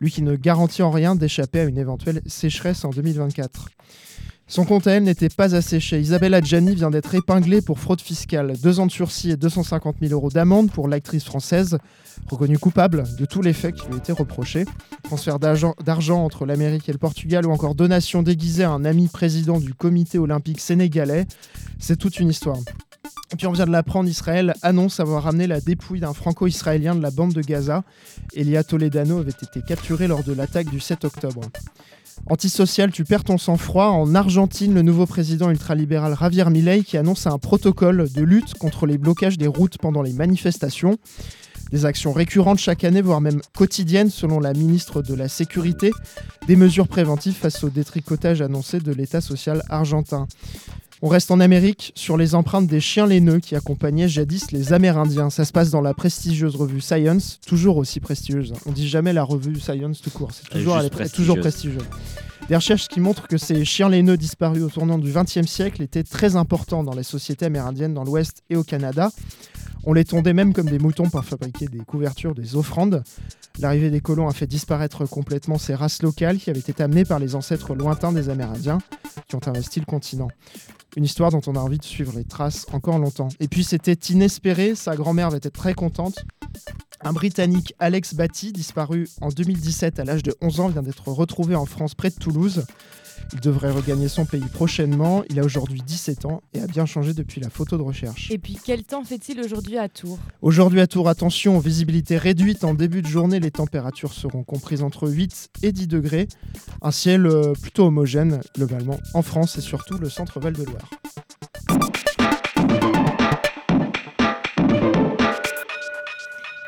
lui 0.00 0.10
qui 0.10 0.22
ne 0.22 0.34
garantit 0.34 0.82
en 0.82 0.90
rien 0.90 1.14
d'échapper 1.14 1.60
à 1.60 1.64
une 1.64 1.76
éventuelle 1.76 2.22
sécheresse 2.26 2.84
en 2.84 2.90
2024. 2.90 3.68
Son 4.52 4.66
compte 4.66 4.86
à 4.86 4.90
elle 4.90 5.04
n'était 5.04 5.30
pas 5.30 5.54
asséché. 5.54 5.98
Isabelle 5.98 6.34
Adjani 6.34 6.74
vient 6.74 6.90
d'être 6.90 7.14
épinglée 7.14 7.62
pour 7.62 7.78
fraude 7.78 8.02
fiscale. 8.02 8.52
Deux 8.62 8.80
ans 8.80 8.86
de 8.86 8.92
sursis 8.92 9.30
et 9.30 9.38
250 9.38 9.96
000 10.02 10.12
euros 10.12 10.28
d'amende 10.28 10.70
pour 10.70 10.88
l'actrice 10.88 11.24
française, 11.24 11.78
reconnue 12.28 12.58
coupable 12.58 13.04
de 13.18 13.24
tous 13.24 13.40
les 13.40 13.54
faits 13.54 13.74
qui 13.76 13.88
lui 13.88 13.96
étaient 13.96 14.12
reprochés. 14.12 14.66
Transfert 15.04 15.38
d'argent 15.38 16.22
entre 16.22 16.44
l'Amérique 16.44 16.86
et 16.90 16.92
le 16.92 16.98
Portugal 16.98 17.46
ou 17.46 17.50
encore 17.50 17.74
donation 17.74 18.22
déguisée 18.22 18.64
à 18.64 18.72
un 18.72 18.84
ami 18.84 19.08
président 19.08 19.58
du 19.58 19.72
comité 19.72 20.18
olympique 20.18 20.60
sénégalais. 20.60 21.24
C'est 21.78 21.96
toute 21.96 22.20
une 22.20 22.28
histoire. 22.28 22.58
Et 23.32 23.36
puis 23.36 23.46
on 23.46 23.52
vient 23.52 23.64
de 23.64 23.72
l'apprendre, 23.72 24.10
Israël 24.10 24.52
annonce 24.60 25.00
avoir 25.00 25.22
ramené 25.22 25.46
la 25.46 25.62
dépouille 25.62 26.00
d'un 26.00 26.12
franco-israélien 26.12 26.94
de 26.94 27.00
la 27.00 27.10
bande 27.10 27.32
de 27.32 27.40
Gaza. 27.40 27.84
Elia 28.34 28.64
Toledano 28.64 29.16
avait 29.20 29.30
été 29.30 29.62
capturé 29.66 30.08
lors 30.08 30.22
de 30.22 30.34
l'attaque 30.34 30.68
du 30.68 30.78
7 30.78 31.06
octobre. 31.06 31.40
Antisocial, 32.26 32.90
tu 32.90 33.04
perds 33.04 33.24
ton 33.24 33.38
sang-froid. 33.38 33.86
En 33.86 34.14
Argentine, 34.14 34.74
le 34.74 34.82
nouveau 34.82 35.06
président 35.06 35.50
ultralibéral 35.50 36.16
Javier 36.18 36.44
Milei 36.50 36.84
qui 36.84 36.96
annonce 36.96 37.26
un 37.26 37.38
protocole 37.38 38.08
de 38.10 38.22
lutte 38.22 38.54
contre 38.54 38.86
les 38.86 38.98
blocages 38.98 39.38
des 39.38 39.46
routes 39.46 39.78
pendant 39.78 40.02
les 40.02 40.12
manifestations. 40.12 40.98
Des 41.70 41.86
actions 41.86 42.12
récurrentes 42.12 42.58
chaque 42.58 42.84
année, 42.84 43.00
voire 43.00 43.20
même 43.20 43.40
quotidiennes, 43.56 44.10
selon 44.10 44.40
la 44.40 44.52
ministre 44.52 45.00
de 45.00 45.14
la 45.14 45.28
Sécurité. 45.28 45.90
Des 46.46 46.56
mesures 46.56 46.86
préventives 46.86 47.34
face 47.34 47.64
au 47.64 47.70
détricotage 47.70 48.42
annoncé 48.42 48.78
de 48.78 48.92
l'État 48.92 49.20
social 49.20 49.62
argentin. 49.70 50.26
On 51.04 51.08
reste 51.08 51.32
en 51.32 51.40
Amérique 51.40 51.92
sur 51.96 52.16
les 52.16 52.36
empreintes 52.36 52.68
des 52.68 52.80
chiens 52.80 53.08
laineux 53.08 53.40
qui 53.40 53.56
accompagnaient 53.56 54.08
jadis 54.08 54.52
les 54.52 54.72
Amérindiens. 54.72 55.30
Ça 55.30 55.44
se 55.44 55.50
passe 55.50 55.70
dans 55.70 55.80
la 55.80 55.94
prestigieuse 55.94 56.54
revue 56.54 56.80
Science, 56.80 57.40
toujours 57.44 57.76
aussi 57.78 57.98
prestigieuse. 57.98 58.52
On 58.66 58.70
dit 58.70 58.86
jamais 58.88 59.12
la 59.12 59.24
revue 59.24 59.58
Science 59.58 60.00
tout 60.00 60.10
court, 60.10 60.30
c'est 60.32 60.48
toujours, 60.48 60.78
elle 60.78 60.86
est 60.86 61.12
toujours 61.12 61.40
prestigieuse. 61.40 61.82
Des 62.48 62.54
recherches 62.54 62.86
qui 62.86 63.00
montrent 63.00 63.26
que 63.26 63.36
ces 63.36 63.64
chiens 63.64 63.88
laineux 63.88 64.16
disparus 64.16 64.62
au 64.62 64.68
tournant 64.68 64.96
du 64.96 65.12
XXe 65.12 65.50
siècle 65.50 65.82
étaient 65.82 66.04
très 66.04 66.36
importants 66.36 66.84
dans 66.84 66.94
les 66.94 67.02
sociétés 67.02 67.46
amérindiennes 67.46 67.94
dans 67.94 68.04
l'Ouest 68.04 68.44
et 68.48 68.54
au 68.54 68.62
Canada. 68.62 69.10
On 69.82 69.94
les 69.94 70.04
tondait 70.04 70.34
même 70.34 70.52
comme 70.52 70.68
des 70.68 70.78
moutons 70.78 71.10
pour 71.10 71.24
fabriquer 71.24 71.66
des 71.66 71.80
couvertures, 71.80 72.32
des 72.32 72.54
offrandes. 72.54 73.02
L'arrivée 73.58 73.90
des 73.90 74.00
colons 74.00 74.28
a 74.28 74.32
fait 74.32 74.46
disparaître 74.46 75.04
complètement 75.06 75.58
ces 75.58 75.74
races 75.74 76.00
locales 76.00 76.38
qui 76.38 76.50
avaient 76.50 76.60
été 76.60 76.80
amenées 76.80 77.04
par 77.04 77.18
les 77.18 77.34
ancêtres 77.34 77.74
lointains 77.74 78.12
des 78.12 78.28
Amérindiens 78.28 78.78
qui 79.28 79.34
ont 79.34 79.48
investi 79.48 79.80
le 79.80 79.86
continent. 79.86 80.28
Une 80.96 81.04
histoire 81.04 81.30
dont 81.30 81.40
on 81.46 81.56
a 81.56 81.58
envie 81.58 81.78
de 81.78 81.84
suivre 81.84 82.12
les 82.16 82.24
traces 82.24 82.66
encore 82.72 82.98
longtemps. 82.98 83.28
Et 83.40 83.48
puis 83.48 83.64
c'était 83.64 84.12
inespéré, 84.12 84.74
sa 84.74 84.94
grand-mère 84.94 85.30
va 85.30 85.38
être 85.38 85.52
très 85.52 85.74
contente. 85.74 86.24
Un 87.00 87.12
Britannique, 87.12 87.74
Alex 87.78 88.14
Batty, 88.14 88.52
disparu 88.52 89.08
en 89.20 89.28
2017 89.28 89.98
à 89.98 90.04
l'âge 90.04 90.22
de 90.22 90.34
11 90.40 90.60
ans, 90.60 90.68
vient 90.68 90.82
d'être 90.82 91.08
retrouvé 91.08 91.56
en 91.56 91.66
France 91.66 91.94
près 91.94 92.10
de 92.10 92.14
Toulouse. 92.14 92.64
Il 93.32 93.40
devrait 93.40 93.70
regagner 93.70 94.08
son 94.08 94.24
pays 94.24 94.44
prochainement. 94.52 95.22
Il 95.30 95.40
a 95.40 95.44
aujourd'hui 95.44 95.80
17 95.84 96.26
ans 96.26 96.42
et 96.52 96.60
a 96.60 96.66
bien 96.66 96.86
changé 96.86 97.14
depuis 97.14 97.40
la 97.40 97.50
photo 97.50 97.76
de 97.76 97.82
recherche. 97.82 98.30
Et 98.30 98.38
puis, 98.38 98.58
quel 98.64 98.84
temps 98.84 99.04
fait-il 99.04 99.40
aujourd'hui 99.40 99.78
à 99.78 99.88
Tours? 99.88 100.18
Aujourd'hui 100.40 100.80
à 100.80 100.86
Tours, 100.86 101.08
attention, 101.08 101.58
visibilité 101.58 102.16
réduite. 102.16 102.64
En 102.64 102.74
début 102.74 103.02
de 103.02 103.06
journée, 103.06 103.40
les 103.40 103.50
températures 103.50 104.12
seront 104.12 104.44
comprises 104.44 104.82
entre 104.82 105.08
8 105.08 105.50
et 105.62 105.72
10 105.72 105.86
degrés. 105.88 106.28
Un 106.80 106.90
ciel 106.90 107.26
euh, 107.26 107.52
plutôt 107.60 107.86
homogène, 107.86 108.40
globalement, 108.56 108.98
en 109.14 109.22
France 109.22 109.56
et 109.58 109.60
surtout 109.60 109.98
le 109.98 110.08
centre 110.08 110.40
Val-de-Loire. 110.40 110.90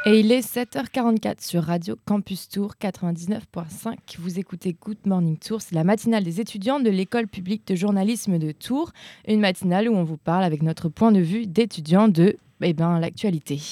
Et 0.06 0.20
il 0.20 0.32
est 0.32 0.40
7h44 0.40 1.36
sur 1.42 1.62
Radio 1.62 1.96
Campus 2.04 2.50
Tour 2.50 2.74
99.5. 2.78 3.94
Vous 4.18 4.38
écoutez 4.38 4.76
Good 4.78 4.98
Morning 5.06 5.38
Tour, 5.38 5.62
c'est 5.62 5.74
la 5.74 5.82
matinale 5.82 6.24
des 6.24 6.42
étudiants 6.42 6.78
de 6.78 6.90
l'école 6.90 7.26
publique 7.26 7.66
de 7.66 7.74
journalisme 7.74 8.38
de 8.38 8.52
Tours. 8.52 8.92
Une 9.26 9.40
matinale 9.40 9.88
où 9.88 9.94
on 9.94 10.04
vous 10.04 10.18
parle 10.18 10.44
avec 10.44 10.62
notre 10.62 10.90
point 10.90 11.10
de 11.10 11.20
vue 11.20 11.46
d'étudiants 11.46 12.08
de 12.08 12.36
eh 12.60 12.74
ben, 12.74 12.98
l'actualité. 12.98 13.62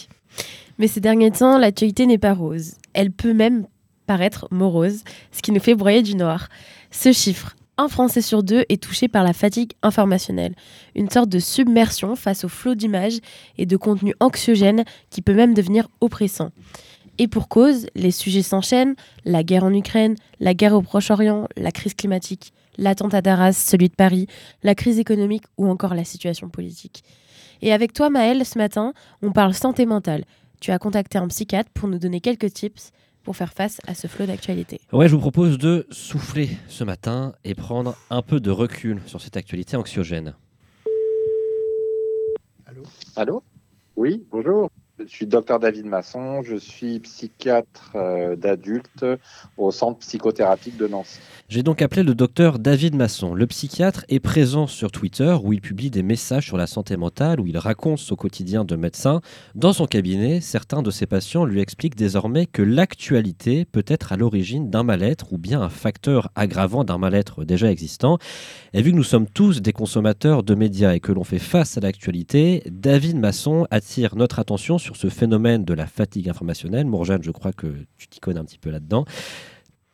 Mais 0.78 0.86
ces 0.86 1.00
derniers 1.00 1.32
temps, 1.32 1.58
l'actualité 1.58 2.06
n'est 2.06 2.16
pas 2.16 2.32
rose. 2.32 2.76
Elle 2.94 3.12
peut 3.12 3.34
même 3.34 3.66
paraître 4.06 4.48
morose, 4.50 5.04
ce 5.32 5.42
qui 5.42 5.52
nous 5.52 5.60
fait 5.60 5.74
broyer 5.74 6.00
du 6.00 6.14
noir. 6.14 6.48
Ce 6.90 7.12
chiffre, 7.12 7.56
un 7.82 7.88
Français 7.88 8.20
sur 8.20 8.44
deux 8.44 8.64
est 8.68 8.80
touché 8.80 9.08
par 9.08 9.24
la 9.24 9.32
fatigue 9.32 9.72
informationnelle, 9.82 10.54
une 10.94 11.10
sorte 11.10 11.28
de 11.28 11.40
submersion 11.40 12.14
face 12.14 12.44
au 12.44 12.48
flot 12.48 12.76
d'images 12.76 13.18
et 13.58 13.66
de 13.66 13.76
contenus 13.76 14.14
anxiogènes 14.20 14.84
qui 15.10 15.20
peut 15.20 15.34
même 15.34 15.52
devenir 15.52 15.88
oppressant. 16.00 16.50
Et 17.18 17.26
pour 17.26 17.48
cause, 17.48 17.86
les 17.94 18.12
sujets 18.12 18.42
s'enchaînent, 18.42 18.94
la 19.24 19.42
guerre 19.42 19.64
en 19.64 19.74
Ukraine, 19.74 20.14
la 20.38 20.54
guerre 20.54 20.74
au 20.74 20.82
Proche-Orient, 20.82 21.48
la 21.56 21.72
crise 21.72 21.94
climatique, 21.94 22.52
l'attentat 22.78 23.20
d'Arras, 23.20 23.52
celui 23.52 23.88
de 23.88 23.94
Paris, 23.94 24.28
la 24.62 24.74
crise 24.74 24.98
économique 24.98 25.44
ou 25.58 25.68
encore 25.68 25.94
la 25.94 26.04
situation 26.04 26.48
politique. 26.48 27.02
Et 27.62 27.72
avec 27.72 27.92
toi 27.92 28.10
Maëlle, 28.10 28.46
ce 28.46 28.58
matin, 28.58 28.92
on 29.22 29.32
parle 29.32 29.54
santé 29.54 29.86
mentale. 29.86 30.24
Tu 30.60 30.70
as 30.70 30.78
contacté 30.78 31.18
un 31.18 31.26
psychiatre 31.28 31.70
pour 31.74 31.88
nous 31.88 31.98
donner 31.98 32.20
quelques 32.20 32.52
tips 32.52 32.92
pour 33.22 33.36
faire 33.36 33.52
face 33.52 33.80
à 33.86 33.94
ce 33.94 34.06
flot 34.06 34.26
d'actualité. 34.26 34.80
Ouais, 34.92 35.08
je 35.08 35.14
vous 35.14 35.20
propose 35.20 35.58
de 35.58 35.86
souffler 35.90 36.50
ce 36.68 36.84
matin 36.84 37.34
et 37.44 37.54
prendre 37.54 37.96
un 38.10 38.22
peu 38.22 38.40
de 38.40 38.50
recul 38.50 39.00
sur 39.06 39.20
cette 39.20 39.36
actualité 39.36 39.76
anxiogène. 39.76 40.34
Allô? 43.16 43.42
Oui, 43.96 44.24
bonjour. 44.30 44.70
Je 44.98 45.06
suis 45.06 45.26
docteur 45.26 45.58
David 45.58 45.86
Masson, 45.86 46.42
je 46.42 46.56
suis 46.56 47.00
psychiatre 47.00 47.92
euh, 47.94 48.36
d'adultes 48.36 49.06
au 49.56 49.70
centre 49.70 49.98
psychothérapique 50.00 50.76
de 50.76 50.86
Nancy. 50.86 51.18
J'ai 51.48 51.62
donc 51.62 51.80
appelé 51.80 52.02
le 52.02 52.14
docteur 52.14 52.58
David 52.58 52.94
Masson. 52.94 53.34
Le 53.34 53.46
psychiatre 53.46 54.04
est 54.10 54.20
présent 54.20 54.66
sur 54.66 54.90
Twitter 54.90 55.34
où 55.42 55.54
il 55.54 55.62
publie 55.62 55.90
des 55.90 56.02
messages 56.02 56.46
sur 56.46 56.58
la 56.58 56.66
santé 56.66 56.98
mentale, 56.98 57.40
où 57.40 57.46
il 57.46 57.56
raconte 57.56 57.98
son 57.98 58.16
quotidien 58.16 58.64
de 58.64 58.76
médecin. 58.76 59.22
Dans 59.54 59.72
son 59.72 59.86
cabinet, 59.86 60.42
certains 60.42 60.82
de 60.82 60.90
ses 60.90 61.06
patients 61.06 61.46
lui 61.46 61.60
expliquent 61.60 61.96
désormais 61.96 62.44
que 62.44 62.62
l'actualité 62.62 63.64
peut 63.64 63.84
être 63.86 64.12
à 64.12 64.16
l'origine 64.16 64.68
d'un 64.70 64.82
mal-être 64.82 65.32
ou 65.32 65.38
bien 65.38 65.62
un 65.62 65.70
facteur 65.70 66.30
aggravant 66.34 66.84
d'un 66.84 66.98
mal-être 66.98 67.44
déjà 67.44 67.70
existant. 67.70 68.18
Et 68.74 68.82
vu 68.82 68.92
que 68.92 68.96
nous 68.96 69.02
sommes 69.02 69.26
tous 69.26 69.62
des 69.62 69.72
consommateurs 69.72 70.42
de 70.42 70.54
médias 70.54 70.94
et 70.94 71.00
que 71.00 71.12
l'on 71.12 71.24
fait 71.24 71.38
face 71.38 71.78
à 71.78 71.80
l'actualité, 71.80 72.62
David 72.70 73.18
Masson 73.18 73.66
attire 73.70 74.16
notre 74.16 74.38
attention 74.38 74.78
sur 74.82 74.96
ce 74.96 75.08
phénomène 75.08 75.64
de 75.64 75.72
la 75.72 75.86
fatigue 75.86 76.28
informationnelle. 76.28 76.86
Morjane, 76.86 77.22
je 77.22 77.30
crois 77.30 77.52
que 77.52 77.68
tu 77.96 78.08
t'y 78.08 78.20
connais 78.20 78.40
un 78.40 78.44
petit 78.44 78.58
peu 78.58 78.70
là-dedans. 78.70 79.04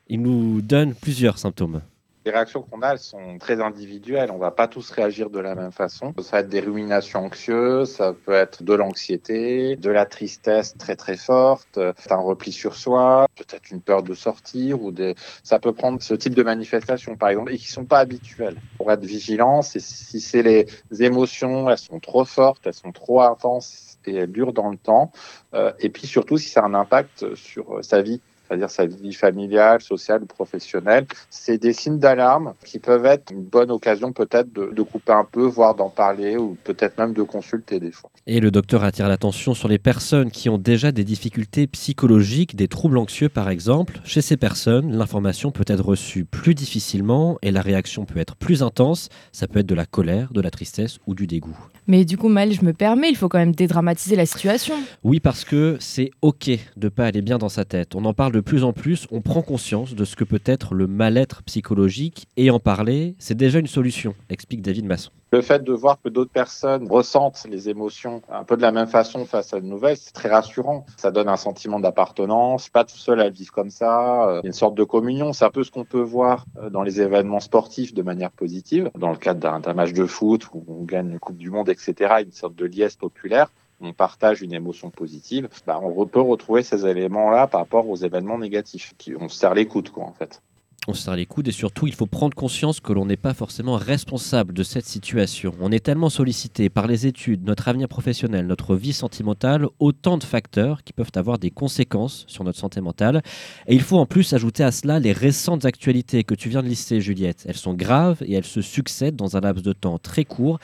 Il 0.08 0.22
nous 0.22 0.62
donne 0.62 0.94
plusieurs 0.94 1.38
symptômes. 1.38 1.82
Les 2.24 2.32
réactions 2.32 2.62
qu'on 2.62 2.82
a, 2.82 2.92
elles 2.92 2.98
sont 2.98 3.38
très 3.38 3.60
individuelles. 3.60 4.30
On 4.30 4.38
va 4.38 4.50
pas 4.50 4.68
tous 4.68 4.90
réagir 4.90 5.30
de 5.30 5.38
la 5.38 5.54
même 5.54 5.72
façon. 5.72 6.12
Ça 6.20 6.36
va 6.36 6.40
être 6.40 6.48
des 6.48 6.60
ruminations 6.60 7.20
anxieuses, 7.20 7.90
ça 7.90 8.12
peut 8.12 8.32
être 8.32 8.62
de 8.62 8.74
l'anxiété, 8.74 9.76
de 9.76 9.90
la 9.90 10.04
tristesse 10.04 10.76
très 10.76 10.96
très 10.96 11.16
forte, 11.16 11.78
un 11.78 12.16
repli 12.16 12.52
sur 12.52 12.74
soi, 12.74 13.28
peut-être 13.36 13.70
une 13.70 13.80
peur 13.80 14.02
de 14.02 14.12
sortir 14.12 14.82
ou 14.82 14.90
des. 14.90 15.14
Ça 15.42 15.58
peut 15.58 15.72
prendre 15.72 16.02
ce 16.02 16.12
type 16.12 16.34
de 16.34 16.42
manifestations, 16.42 17.16
par 17.16 17.30
exemple, 17.30 17.52
et 17.52 17.56
qui 17.56 17.68
sont 17.68 17.86
pas 17.86 18.00
habituelles. 18.00 18.56
Pour 18.76 18.92
être 18.92 19.04
vigilant, 19.04 19.62
si 19.62 19.80
c'est 19.80 20.42
les 20.42 20.66
émotions, 21.02 21.70
elles 21.70 21.78
sont 21.78 22.00
trop 22.00 22.26
fortes, 22.26 22.66
elles 22.66 22.74
sont 22.74 22.92
trop 22.92 23.22
intenses 23.22 23.87
et 24.08 24.14
elles 24.14 24.32
durent 24.32 24.52
dans 24.52 24.70
le 24.70 24.76
temps. 24.76 25.12
Euh, 25.54 25.72
et 25.80 25.88
puis 25.88 26.06
surtout, 26.06 26.38
si 26.38 26.48
ça 26.48 26.60
a 26.60 26.64
un 26.64 26.74
impact 26.74 27.34
sur 27.34 27.78
sa 27.82 28.02
vie 28.02 28.20
c'est-à-dire 28.48 28.70
sa 28.70 28.86
vie 28.86 29.12
familiale, 29.12 29.80
sociale 29.82 30.22
ou 30.22 30.26
professionnelle. 30.26 31.06
C'est 31.30 31.58
des 31.58 31.72
signes 31.72 31.98
d'alarme 31.98 32.54
qui 32.64 32.78
peuvent 32.78 33.04
être 33.04 33.32
une 33.32 33.42
bonne 33.42 33.70
occasion 33.70 34.12
peut-être 34.12 34.52
de, 34.52 34.70
de, 34.72 34.82
couper 34.82 35.12
un 35.12 35.26
peu, 35.30 35.44
voire 35.44 35.74
d'en 35.74 35.90
parler 35.90 36.36
ou 36.36 36.56
peut-être 36.64 36.98
même 36.98 37.12
de 37.12 37.22
consulter 37.22 37.80
des 37.80 37.92
fois. 37.92 38.10
Et 38.26 38.40
le 38.40 38.50
docteur 38.50 38.84
attire 38.84 39.08
l'attention 39.08 39.54
sur 39.54 39.68
les 39.68 39.78
personnes 39.78 40.30
qui 40.30 40.48
ont 40.48 40.58
déjà 40.58 40.92
des 40.92 41.04
difficultés 41.04 41.66
psychologiques, 41.66 42.56
des 42.56 42.68
troubles 42.68 42.98
anxieux 42.98 43.28
par 43.28 43.50
exemple. 43.50 44.00
Chez 44.04 44.22
ces 44.22 44.36
personnes, 44.36 44.96
l'information 44.96 45.50
peut 45.50 45.64
être 45.66 45.84
reçue 45.84 46.24
plus 46.24 46.54
difficilement 46.54 47.38
et 47.42 47.50
la 47.50 47.60
réaction 47.60 48.04
peut 48.04 48.18
être 48.18 48.36
plus 48.36 48.62
intense. 48.62 49.08
Ça 49.32 49.46
peut 49.46 49.60
être 49.60 49.66
de 49.66 49.74
la 49.74 49.86
colère, 49.86 50.32
de 50.32 50.40
la 50.40 50.50
tristesse 50.50 50.98
ou 51.06 51.14
du 51.14 51.26
dégoût. 51.26 51.56
Mais 51.86 52.04
du 52.04 52.16
coup, 52.16 52.28
Mal, 52.28 52.52
je 52.52 52.64
me 52.64 52.74
permets, 52.74 53.08
il 53.08 53.16
faut 53.16 53.28
quand 53.28 53.38
même 53.38 53.54
dédramatiser 53.54 54.14
la 54.14 54.26
situation. 54.26 54.74
Oui, 55.02 55.18
parce 55.18 55.44
que 55.44 55.76
c'est 55.80 56.10
OK 56.20 56.50
de 56.76 56.88
pas 56.88 57.06
aller 57.06 57.22
bien 57.22 57.38
dans 57.38 57.48
sa 57.48 57.64
tête. 57.64 57.94
On 57.94 58.04
en 58.04 58.12
parle 58.12 58.32
de 58.32 58.37
plus 58.40 58.64
en 58.64 58.72
plus, 58.72 59.06
on 59.10 59.20
prend 59.20 59.42
conscience 59.42 59.94
de 59.94 60.04
ce 60.04 60.16
que 60.16 60.24
peut 60.24 60.42
être 60.44 60.74
le 60.74 60.86
mal-être 60.86 61.42
psychologique 61.44 62.26
et 62.36 62.50
en 62.50 62.60
parler, 62.60 63.14
c'est 63.18 63.36
déjà 63.36 63.58
une 63.58 63.66
solution, 63.66 64.14
explique 64.28 64.62
David 64.62 64.86
Masson. 64.86 65.10
Le 65.30 65.42
fait 65.42 65.62
de 65.62 65.72
voir 65.74 65.98
que 66.02 66.08
d'autres 66.08 66.30
personnes 66.30 66.88
ressentent 66.90 67.46
les 67.50 67.68
émotions 67.68 68.22
un 68.30 68.44
peu 68.44 68.56
de 68.56 68.62
la 68.62 68.72
même 68.72 68.86
façon 68.86 69.26
face 69.26 69.52
à 69.52 69.58
une 69.58 69.68
nouvelle, 69.68 69.96
c'est 69.98 70.12
très 70.12 70.30
rassurant. 70.30 70.86
Ça 70.96 71.10
donne 71.10 71.28
un 71.28 71.36
sentiment 71.36 71.80
d'appartenance, 71.80 72.70
pas 72.70 72.84
tout 72.84 72.96
seul 72.96 73.20
à 73.20 73.28
vivre 73.28 73.52
comme 73.52 73.68
ça, 73.68 74.40
une 74.42 74.54
sorte 74.54 74.74
de 74.74 74.84
communion. 74.84 75.34
C'est 75.34 75.44
un 75.44 75.50
peu 75.50 75.64
ce 75.64 75.70
qu'on 75.70 75.84
peut 75.84 76.00
voir 76.00 76.46
dans 76.70 76.82
les 76.82 77.02
événements 77.02 77.40
sportifs 77.40 77.92
de 77.92 78.02
manière 78.02 78.30
positive. 78.30 78.90
Dans 78.98 79.10
le 79.10 79.18
cadre 79.18 79.60
d'un 79.60 79.74
match 79.74 79.92
de 79.92 80.06
foot 80.06 80.46
où 80.54 80.64
on 80.66 80.84
gagne 80.84 81.10
une 81.10 81.18
Coupe 81.18 81.36
du 81.36 81.50
Monde, 81.50 81.68
etc., 81.68 82.14
une 82.24 82.32
sorte 82.32 82.54
de 82.54 82.64
liesse 82.64 82.96
populaire 82.96 83.50
on 83.80 83.92
partage 83.92 84.42
une 84.42 84.52
émotion 84.52 84.90
positive, 84.90 85.48
bah, 85.66 85.80
on 85.82 86.06
peut 86.06 86.20
retrouver 86.20 86.62
ces 86.62 86.86
éléments-là 86.86 87.46
par 87.46 87.60
rapport 87.60 87.88
aux 87.88 87.96
événements 87.96 88.38
négatifs. 88.38 88.94
On 89.20 89.28
se 89.28 89.38
serre 89.38 89.54
les 89.54 89.66
coudes, 89.66 89.90
quoi, 89.90 90.04
en 90.04 90.12
fait 90.12 90.42
on 90.88 90.94
se 90.94 91.02
serre 91.02 91.16
les 91.16 91.26
coudes 91.26 91.48
et 91.48 91.52
surtout 91.52 91.86
il 91.86 91.94
faut 91.94 92.06
prendre 92.06 92.34
conscience 92.34 92.80
que 92.80 92.94
l'on 92.94 93.04
n'est 93.04 93.18
pas 93.18 93.34
forcément 93.34 93.76
responsable 93.76 94.54
de 94.54 94.62
cette 94.62 94.86
situation. 94.86 95.52
On 95.60 95.70
est 95.70 95.84
tellement 95.84 96.08
sollicité 96.08 96.70
par 96.70 96.86
les 96.86 97.06
études, 97.06 97.44
notre 97.44 97.68
avenir 97.68 97.88
professionnel, 97.88 98.46
notre 98.46 98.74
vie 98.74 98.94
sentimentale, 98.94 99.66
autant 99.78 100.16
de 100.16 100.24
facteurs 100.24 100.82
qui 100.82 100.94
peuvent 100.94 101.12
avoir 101.14 101.38
des 101.38 101.50
conséquences 101.50 102.24
sur 102.26 102.42
notre 102.42 102.58
santé 102.58 102.80
mentale. 102.80 103.22
Et 103.66 103.74
il 103.74 103.82
faut 103.82 103.98
en 103.98 104.06
plus 104.06 104.32
ajouter 104.32 104.64
à 104.64 104.72
cela 104.72 104.98
les 104.98 105.12
récentes 105.12 105.66
actualités 105.66 106.24
que 106.24 106.34
tu 106.34 106.48
viens 106.48 106.62
de 106.62 106.68
lister 106.68 107.02
Juliette. 107.02 107.44
Elles 107.46 107.56
sont 107.56 107.74
graves 107.74 108.22
et 108.22 108.32
elles 108.32 108.44
se 108.44 108.62
succèdent 108.62 109.16
dans 109.16 109.36
un 109.36 109.40
laps 109.40 109.62
de 109.62 109.74
temps 109.74 109.98
très 109.98 110.24
court 110.24 110.58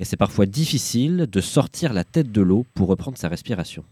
et 0.00 0.06
c'est 0.06 0.16
parfois 0.16 0.46
difficile 0.46 1.26
de 1.30 1.40
sortir 1.42 1.92
la 1.92 2.04
tête 2.04 2.32
de 2.32 2.40
l'eau 2.40 2.64
pour 2.74 2.88
reprendre 2.88 3.18
sa 3.18 3.28
respiration. 3.28 3.84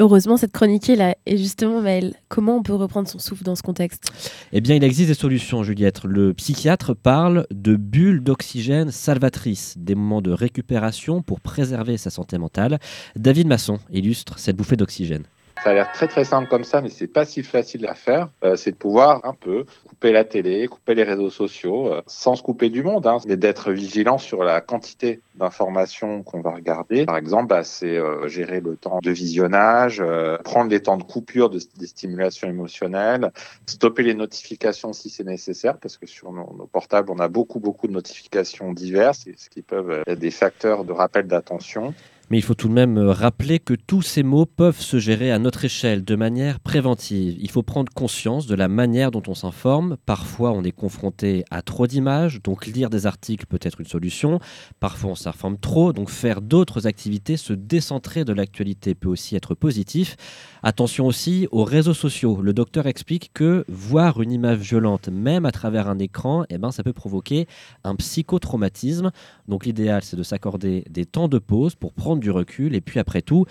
Heureusement, 0.00 0.38
cette 0.38 0.52
chronique 0.52 0.88
est 0.88 0.96
là. 0.96 1.14
Et 1.26 1.36
justement, 1.36 1.82
Maëlle, 1.82 2.14
comment 2.30 2.56
on 2.56 2.62
peut 2.62 2.74
reprendre 2.74 3.06
son 3.06 3.18
souffle 3.18 3.44
dans 3.44 3.54
ce 3.54 3.62
contexte? 3.62 4.10
Eh 4.50 4.62
bien, 4.62 4.74
il 4.74 4.82
existe 4.82 5.08
des 5.08 5.14
solutions, 5.14 5.62
Juliette. 5.62 6.04
Le 6.04 6.32
psychiatre 6.32 6.96
parle 6.96 7.46
de 7.50 7.76
bulles 7.76 8.24
d'oxygène 8.24 8.90
salvatrices, 8.90 9.74
des 9.76 9.94
moments 9.94 10.22
de 10.22 10.30
récupération 10.30 11.20
pour 11.20 11.40
préserver 11.40 11.98
sa 11.98 12.08
santé 12.08 12.38
mentale. 12.38 12.78
David 13.14 13.46
Masson 13.46 13.78
illustre 13.92 14.38
cette 14.38 14.56
bouffée 14.56 14.76
d'oxygène. 14.76 15.24
Ça 15.62 15.70
a 15.70 15.74
l'air 15.74 15.92
très 15.92 16.08
très 16.08 16.24
simple 16.24 16.48
comme 16.48 16.64
ça, 16.64 16.80
mais 16.80 16.88
c'est 16.88 17.06
pas 17.06 17.26
si 17.26 17.42
facile 17.42 17.86
à 17.86 17.94
faire. 17.94 18.30
Euh, 18.44 18.56
c'est 18.56 18.70
de 18.70 18.76
pouvoir 18.76 19.20
un 19.24 19.34
peu 19.34 19.66
couper 19.86 20.10
la 20.10 20.24
télé, 20.24 20.66
couper 20.68 20.94
les 20.94 21.02
réseaux 21.02 21.28
sociaux, 21.28 21.92
euh, 21.92 22.00
sans 22.06 22.34
se 22.34 22.42
couper 22.42 22.70
du 22.70 22.82
monde, 22.82 23.06
hein, 23.06 23.18
mais 23.26 23.36
d'être 23.36 23.70
vigilant 23.70 24.16
sur 24.16 24.42
la 24.42 24.62
quantité 24.62 25.20
d'informations 25.34 26.22
qu'on 26.22 26.40
va 26.40 26.52
regarder. 26.52 27.04
Par 27.04 27.18
exemple, 27.18 27.48
bah, 27.48 27.62
c'est 27.62 27.98
euh, 27.98 28.26
gérer 28.26 28.60
le 28.60 28.76
temps 28.76 29.00
de 29.02 29.10
visionnage, 29.10 30.02
prendre 30.44 30.70
les 30.70 30.80
temps 30.80 30.96
de 30.96 31.02
coupure 31.02 31.50
de, 31.50 31.60
des 31.76 31.86
stimulations 31.86 32.48
émotionnelles, 32.48 33.30
stopper 33.66 34.02
les 34.02 34.14
notifications 34.14 34.94
si 34.94 35.10
c'est 35.10 35.24
nécessaire, 35.24 35.76
parce 35.76 35.98
que 35.98 36.06
sur 36.06 36.32
nos, 36.32 36.54
nos, 36.56 36.66
portables, 36.72 37.10
on 37.10 37.18
a 37.18 37.28
beaucoup 37.28 37.60
beaucoup 37.60 37.86
de 37.86 37.92
notifications 37.92 38.72
diverses, 38.72 39.26
ce 39.36 39.50
qui 39.50 39.60
peuvent 39.60 40.04
être 40.06 40.18
des 40.18 40.30
facteurs 40.30 40.84
de 40.84 40.92
rappel 40.92 41.26
d'attention. 41.26 41.92
Mais 42.30 42.38
il 42.38 42.42
faut 42.42 42.54
tout 42.54 42.68
de 42.68 42.72
même 42.72 42.96
rappeler 42.96 43.58
que 43.58 43.74
tous 43.74 44.02
ces 44.02 44.22
mots 44.22 44.46
peuvent 44.46 44.80
se 44.80 45.00
gérer 45.00 45.32
à 45.32 45.40
notre 45.40 45.64
échelle 45.64 46.04
de 46.04 46.14
manière 46.14 46.60
préventive. 46.60 47.36
Il 47.40 47.50
faut 47.50 47.64
prendre 47.64 47.92
conscience 47.92 48.46
de 48.46 48.54
la 48.54 48.68
manière 48.68 49.10
dont 49.10 49.22
on 49.26 49.34
s'informe. 49.34 49.96
Parfois, 50.06 50.52
on 50.52 50.62
est 50.62 50.70
confronté 50.70 51.44
à 51.50 51.62
trop 51.62 51.88
d'images, 51.88 52.40
donc 52.40 52.66
lire 52.66 52.88
des 52.88 53.06
articles 53.06 53.46
peut 53.46 53.58
être 53.60 53.80
une 53.80 53.88
solution. 53.88 54.38
Parfois, 54.78 55.10
on 55.10 55.14
s'informe 55.16 55.58
trop, 55.58 55.92
donc 55.92 56.08
faire 56.08 56.40
d'autres 56.40 56.86
activités, 56.86 57.36
se 57.36 57.52
décentrer 57.52 58.24
de 58.24 58.32
l'actualité 58.32 58.94
peut 58.94 59.08
aussi 59.08 59.34
être 59.34 59.56
positif. 59.56 60.16
Attention 60.62 61.06
aussi 61.06 61.48
aux 61.50 61.64
réseaux 61.64 61.94
sociaux. 61.94 62.42
Le 62.42 62.52
docteur 62.52 62.86
explique 62.86 63.32
que 63.34 63.64
voir 63.66 64.20
une 64.20 64.30
image 64.30 64.58
violente, 64.58 65.08
même 65.08 65.46
à 65.46 65.50
travers 65.50 65.88
un 65.88 65.98
écran, 65.98 66.44
eh 66.48 66.58
ben, 66.58 66.70
ça 66.70 66.84
peut 66.84 66.92
provoquer 66.92 67.48
un 67.82 67.96
psychotraumatisme. 67.96 69.10
Donc 69.48 69.66
l'idéal, 69.66 70.02
c'est 70.04 70.16
de 70.16 70.22
s'accorder 70.22 70.84
des 70.88 71.06
temps 71.06 71.26
de 71.26 71.38
pause 71.38 71.74
pour 71.74 71.92
prendre 71.92 72.19
du 72.20 72.30
recul. 72.30 72.74
Et 72.74 72.80
puis 72.80 73.00
après 73.00 73.22
tout, 73.22 73.46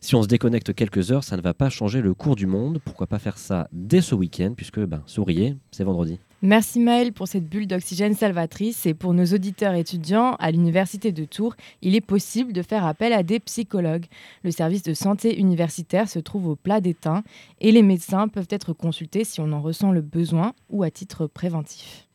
si 0.00 0.14
on 0.14 0.22
se 0.22 0.28
déconnecte 0.28 0.74
quelques 0.74 1.12
heures, 1.12 1.24
ça 1.24 1.36
ne 1.36 1.42
va 1.42 1.52
pas 1.52 1.68
changer 1.68 2.00
le 2.00 2.14
cours 2.14 2.36
du 2.36 2.46
monde. 2.46 2.80
Pourquoi 2.84 3.06
pas 3.06 3.18
faire 3.18 3.36
ça 3.36 3.68
dès 3.72 4.00
ce 4.00 4.14
week-end, 4.14 4.54
puisque 4.56 4.80
ben, 4.80 5.02
souriez, 5.06 5.56
c'est 5.70 5.84
vendredi. 5.84 6.18
Merci 6.42 6.80
Maël 6.80 7.12
pour 7.12 7.28
cette 7.28 7.46
bulle 7.46 7.66
d'oxygène 7.66 8.14
salvatrice. 8.14 8.86
Et 8.86 8.94
pour 8.94 9.12
nos 9.12 9.26
auditeurs 9.26 9.74
étudiants, 9.74 10.36
à 10.38 10.50
l'Université 10.50 11.12
de 11.12 11.26
Tours, 11.26 11.54
il 11.82 11.94
est 11.94 12.00
possible 12.00 12.54
de 12.54 12.62
faire 12.62 12.86
appel 12.86 13.12
à 13.12 13.22
des 13.22 13.40
psychologues. 13.40 14.06
Le 14.42 14.50
service 14.50 14.82
de 14.82 14.94
santé 14.94 15.38
universitaire 15.38 16.08
se 16.08 16.18
trouve 16.18 16.48
au 16.48 16.56
plat 16.56 16.80
d'étain 16.80 17.22
et 17.60 17.72
les 17.72 17.82
médecins 17.82 18.26
peuvent 18.28 18.48
être 18.48 18.72
consultés 18.72 19.24
si 19.24 19.40
on 19.40 19.52
en 19.52 19.60
ressent 19.60 19.92
le 19.92 20.00
besoin 20.00 20.54
ou 20.70 20.82
à 20.82 20.90
titre 20.90 21.26
préventif. 21.26 22.09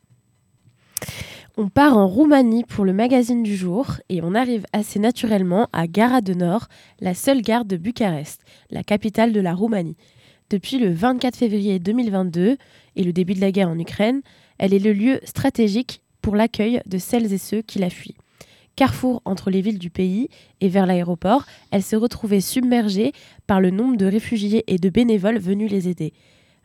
On 1.58 1.68
part 1.68 1.96
en 1.96 2.06
Roumanie 2.06 2.64
pour 2.64 2.84
le 2.84 2.92
magazine 2.92 3.42
du 3.42 3.56
jour 3.56 3.96
et 4.10 4.20
on 4.22 4.34
arrive 4.34 4.66
assez 4.74 4.98
naturellement 4.98 5.68
à 5.72 5.86
Gara 5.86 6.20
de 6.20 6.34
Nord, 6.34 6.68
la 7.00 7.14
seule 7.14 7.40
gare 7.40 7.64
de 7.64 7.78
Bucarest, 7.78 8.42
la 8.70 8.82
capitale 8.82 9.32
de 9.32 9.40
la 9.40 9.54
Roumanie. 9.54 9.96
Depuis 10.50 10.78
le 10.78 10.92
24 10.92 11.34
février 11.34 11.78
2022 11.78 12.56
et 12.96 13.02
le 13.02 13.12
début 13.12 13.34
de 13.34 13.40
la 13.40 13.52
guerre 13.52 13.70
en 13.70 13.78
Ukraine, 13.78 14.20
Elle 14.58 14.74
est 14.74 14.78
le 14.78 14.92
lieu 14.92 15.20
stratégique 15.24 16.02
pour 16.22 16.36
l'accueil 16.36 16.80
de 16.86 16.98
celles 16.98 17.32
et 17.32 17.38
ceux 17.38 17.62
qui 17.62 17.78
la 17.78 17.90
fuient. 17.90 18.16
Carrefour 18.74 19.22
entre 19.24 19.50
les 19.50 19.62
villes 19.62 19.78
du 19.78 19.90
pays 19.90 20.28
et 20.60 20.68
vers 20.68 20.86
l'aéroport, 20.86 21.46
elle 21.70 21.82
se 21.82 21.96
retrouvait 21.96 22.40
submergée 22.40 23.12
par 23.46 23.60
le 23.60 23.70
nombre 23.70 23.96
de 23.96 24.06
réfugiés 24.06 24.64
et 24.66 24.78
de 24.78 24.90
bénévoles 24.90 25.38
venus 25.38 25.70
les 25.70 25.88
aider. 25.88 26.12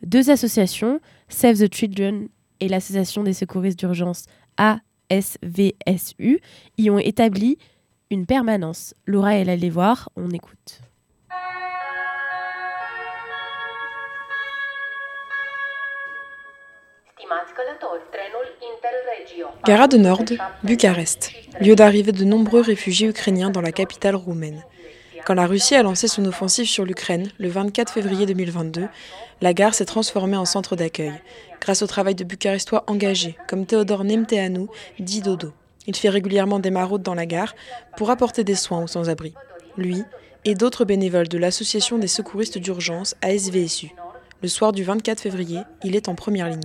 Deux 0.05 0.29
associations, 0.29 0.99
Save 1.29 1.57
the 1.57 1.73
Children 1.73 2.27
et 2.61 2.69
l'Association 2.69 3.23
des 3.23 3.33
secouristes 3.33 3.77
d'urgence 3.79 4.25
ASVSU, 4.57 6.39
y 6.77 6.89
ont 6.89 6.99
établi 6.99 7.57
une 8.09 8.25
permanence. 8.25 8.93
Laura, 9.05 9.35
elle 9.35 9.49
allait 9.49 9.69
voir, 9.69 10.09
on 10.15 10.29
écoute. 10.29 10.81
Gara 19.65 19.87
de 19.87 19.97
Nord, 19.97 20.23
Bucarest, 20.63 21.31
lieu 21.61 21.75
d'arrivée 21.75 22.11
de 22.11 22.23
nombreux 22.23 22.61
réfugiés 22.61 23.07
ukrainiens 23.07 23.49
dans 23.49 23.61
la 23.61 23.71
capitale 23.71 24.15
roumaine. 24.15 24.63
Quand 25.25 25.33
la 25.35 25.45
Russie 25.45 25.75
a 25.75 25.83
lancé 25.83 26.07
son 26.07 26.25
offensive 26.25 26.67
sur 26.67 26.83
l'Ukraine 26.83 27.29
le 27.37 27.47
24 27.47 27.93
février 27.93 28.25
2022, 28.25 28.87
la 29.41 29.53
gare 29.53 29.75
s'est 29.75 29.85
transformée 29.85 30.37
en 30.37 30.45
centre 30.45 30.75
d'accueil, 30.75 31.13
grâce 31.59 31.83
au 31.83 31.87
travail 31.87 32.15
de 32.15 32.23
Bucarestois 32.23 32.83
engagés, 32.87 33.37
comme 33.47 33.65
Théodore 33.65 34.03
Nemteanu, 34.03 34.67
dit 34.99 35.21
Dodo. 35.21 35.53
Il 35.85 35.95
fait 35.95 36.09
régulièrement 36.09 36.59
des 36.59 36.71
maraudes 36.71 37.03
dans 37.03 37.13
la 37.13 37.25
gare 37.25 37.55
pour 37.97 38.09
apporter 38.09 38.43
des 38.43 38.55
soins 38.55 38.83
aux 38.83 38.87
sans-abri. 38.87 39.33
Lui 39.77 40.03
et 40.43 40.55
d'autres 40.55 40.85
bénévoles 40.85 41.27
de 41.27 41.37
l'Association 41.37 41.99
des 41.99 42.07
secouristes 42.07 42.57
d'urgence 42.57 43.15
ASVSU. 43.21 43.93
Le 44.41 44.47
soir 44.47 44.71
du 44.71 44.83
24 44.83 45.21
février, 45.21 45.59
il 45.83 45.95
est 45.95 46.09
en 46.09 46.15
première 46.15 46.49
ligne. 46.49 46.61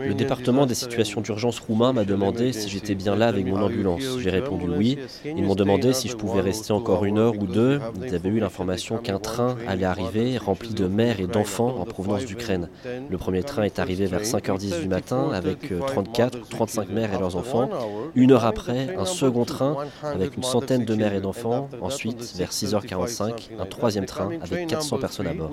Le 0.00 0.14
département 0.14 0.66
des 0.66 0.74
situations 0.74 1.20
d'urgence 1.20 1.58
roumain 1.60 1.92
m'a 1.92 2.04
demandé 2.04 2.52
si 2.52 2.68
j'étais 2.68 2.94
bien 2.94 3.16
là 3.16 3.28
avec 3.28 3.46
mon 3.46 3.62
ambulance. 3.62 4.02
J'ai 4.18 4.30
répondu 4.30 4.66
oui. 4.68 4.98
Ils 5.24 5.44
m'ont 5.44 5.54
demandé 5.54 5.92
si 5.92 6.08
je 6.08 6.16
pouvais 6.16 6.40
rester 6.40 6.72
encore 6.72 7.04
une 7.04 7.18
heure 7.18 7.34
ou 7.38 7.46
deux. 7.46 7.80
Ils 8.04 8.14
avaient 8.14 8.28
eu 8.28 8.40
l'information 8.40 8.98
qu'un 8.98 9.18
train 9.18 9.56
allait 9.66 9.84
arriver 9.84 10.38
rempli 10.38 10.74
de 10.74 10.86
mères 10.86 11.20
et 11.20 11.26
d'enfants 11.26 11.76
en 11.78 11.84
provenance 11.84 12.24
d'Ukraine. 12.24 12.68
Le 13.08 13.18
premier 13.18 13.42
train 13.42 13.62
est 13.62 13.78
arrivé 13.78 14.06
vers 14.06 14.22
5h10 14.22 14.80
du 14.80 14.88
matin 14.88 15.30
avec 15.32 15.72
34 15.86 16.38
ou 16.38 16.46
35 16.48 16.90
mères 16.90 17.14
et 17.14 17.18
leurs 17.18 17.36
enfants. 17.36 17.68
Une 18.14 18.32
heure 18.32 18.44
après, 18.44 18.94
un 18.96 19.04
second 19.04 19.44
train 19.44 19.76
avec 20.02 20.36
une 20.36 20.42
centaine 20.42 20.84
de 20.84 20.94
mères 20.94 21.14
et 21.14 21.20
d'enfants. 21.20 21.68
Ensuite, 21.80 22.34
vers 22.36 22.50
6h45, 22.50 23.50
un 23.58 23.66
troisième 23.66 24.06
train 24.06 24.30
avec 24.40 24.66
400 24.68 24.98
personnes 24.98 25.26
à 25.26 25.34
bord. 25.34 25.52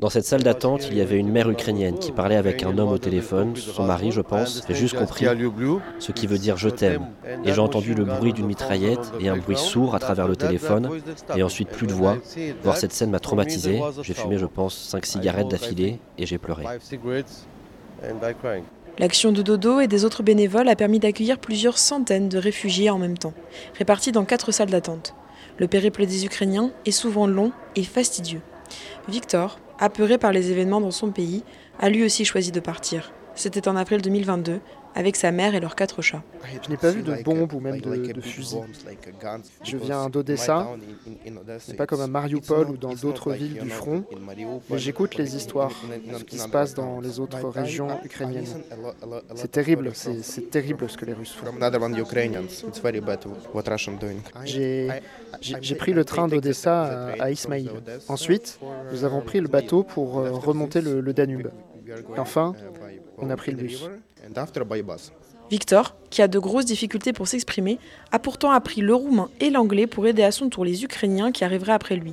Dans 0.00 0.10
cette 0.10 0.24
salle 0.24 0.42
d'attente, 0.42 0.88
il 0.90 0.96
y 0.96 1.00
avait 1.00 1.18
une 1.18 1.30
mère 1.30 1.50
ukrainienne 1.50 1.98
qui 1.98 2.12
parlait 2.12 2.36
avec 2.36 2.62
un 2.62 2.76
homme 2.78 2.90
au 2.90 2.98
téléphone. 2.98 3.17
Son 3.20 3.84
mari, 3.84 4.10
je 4.10 4.20
pense, 4.20 4.62
fait 4.62 4.74
juste 4.74 4.96
compris 4.96 5.26
ce 5.98 6.12
qui 6.12 6.26
veut 6.26 6.38
dire 6.38 6.56
je 6.56 6.68
t'aime. 6.68 7.06
Et 7.44 7.52
j'ai 7.52 7.60
entendu 7.60 7.94
le 7.94 8.04
bruit 8.04 8.32
d'une 8.32 8.46
mitraillette 8.46 9.12
et 9.20 9.28
un 9.28 9.36
bruit 9.36 9.56
sourd 9.56 9.94
à 9.94 9.98
travers 9.98 10.28
le 10.28 10.36
téléphone. 10.36 10.90
Et 11.36 11.42
ensuite 11.42 11.68
plus 11.68 11.86
de 11.86 11.92
voix. 11.92 12.16
Voir 12.62 12.76
cette 12.76 12.92
scène 12.92 13.10
m'a 13.10 13.20
traumatisé. 13.20 13.80
J'ai 14.02 14.14
fumé, 14.14 14.38
je 14.38 14.46
pense, 14.46 14.76
5 14.76 15.06
cigarettes 15.06 15.48
d'affilée 15.48 16.00
et 16.16 16.26
j'ai 16.26 16.38
pleuré. 16.38 16.64
L'action 18.98 19.30
de 19.30 19.42
Dodo 19.42 19.78
et 19.78 19.86
des 19.86 20.04
autres 20.04 20.24
bénévoles 20.24 20.68
a 20.68 20.74
permis 20.74 20.98
d'accueillir 20.98 21.38
plusieurs 21.38 21.78
centaines 21.78 22.28
de 22.28 22.36
réfugiés 22.36 22.90
en 22.90 22.98
même 22.98 23.16
temps, 23.16 23.34
répartis 23.78 24.10
dans 24.10 24.24
quatre 24.24 24.50
salles 24.50 24.70
d'attente. 24.70 25.14
Le 25.58 25.68
périple 25.68 26.04
des 26.04 26.24
Ukrainiens 26.24 26.72
est 26.84 26.90
souvent 26.90 27.28
long 27.28 27.52
et 27.76 27.84
fastidieux. 27.84 28.40
Victor, 29.08 29.60
apeuré 29.78 30.18
par 30.18 30.32
les 30.32 30.50
événements 30.50 30.80
dans 30.80 30.90
son 30.90 31.10
pays, 31.10 31.44
a 31.78 31.88
lui 31.90 32.04
aussi 32.04 32.24
choisi 32.24 32.52
de 32.52 32.60
partir. 32.60 33.12
C'était 33.34 33.68
en 33.68 33.76
avril 33.76 34.02
2022, 34.02 34.60
avec 34.96 35.14
sa 35.14 35.30
mère 35.30 35.54
et 35.54 35.60
leurs 35.60 35.76
quatre 35.76 36.02
chats. 36.02 36.24
Je 36.64 36.70
n'ai 36.70 36.76
pas 36.76 36.90
vu 36.90 37.02
de 37.02 37.22
bombes 37.22 37.52
ou 37.52 37.60
même 37.60 37.80
de, 37.80 38.12
de 38.12 38.20
fusils. 38.20 38.58
Je 39.62 39.76
viens 39.76 40.08
d'Odessa, 40.08 40.66
c'est 41.60 41.76
pas 41.76 41.86
comme 41.86 42.00
à 42.00 42.08
Mariupol 42.08 42.70
ou 42.70 42.76
dans 42.76 42.94
d'autres 42.94 43.30
villes 43.32 43.60
du 43.60 43.70
front, 43.70 44.02
mais 44.68 44.78
j'écoute 44.78 45.14
les 45.14 45.36
histoires, 45.36 45.70
ce 46.18 46.24
qui 46.24 46.38
se 46.38 46.48
passe 46.48 46.74
dans 46.74 47.00
les 47.00 47.20
autres 47.20 47.48
régions 47.48 48.00
ukrainiennes. 48.04 48.44
C'est 49.36 49.52
terrible, 49.52 49.92
c'est 49.94 50.50
terrible 50.50 50.90
ce 50.90 50.96
que 50.96 51.04
les 51.04 51.12
Russes 51.12 51.32
font. 51.32 51.46
J'ai 54.44 55.74
pris 55.76 55.92
le 55.92 56.04
train 56.04 56.26
d'Odessa 56.26 56.82
à, 56.82 57.22
à 57.22 57.30
Ismail. 57.30 57.70
Ensuite, 58.08 58.58
nous 58.90 59.04
avons 59.04 59.20
pris 59.20 59.40
le 59.40 59.48
bateau 59.48 59.84
pour 59.84 60.14
remonter 60.14 60.80
le, 60.80 61.00
le 61.00 61.12
Danube. 61.12 61.48
Enfin, 62.16 62.54
on 63.18 63.30
a 63.30 63.36
pris 63.36 63.52
le 63.52 63.58
bus. 63.58 63.88
Victor, 65.50 65.96
qui 66.10 66.20
a 66.20 66.28
de 66.28 66.38
grosses 66.38 66.66
difficultés 66.66 67.12
pour 67.12 67.26
s'exprimer, 67.26 67.78
a 68.12 68.18
pourtant 68.18 68.50
appris 68.50 68.82
le 68.82 68.94
roumain 68.94 69.30
et 69.40 69.50
l'anglais 69.50 69.86
pour 69.86 70.06
aider 70.06 70.22
à 70.22 70.30
son 70.30 70.50
tour 70.50 70.64
les 70.64 70.84
Ukrainiens 70.84 71.32
qui 71.32 71.44
arriveraient 71.44 71.72
après 71.72 71.96
lui. 71.96 72.12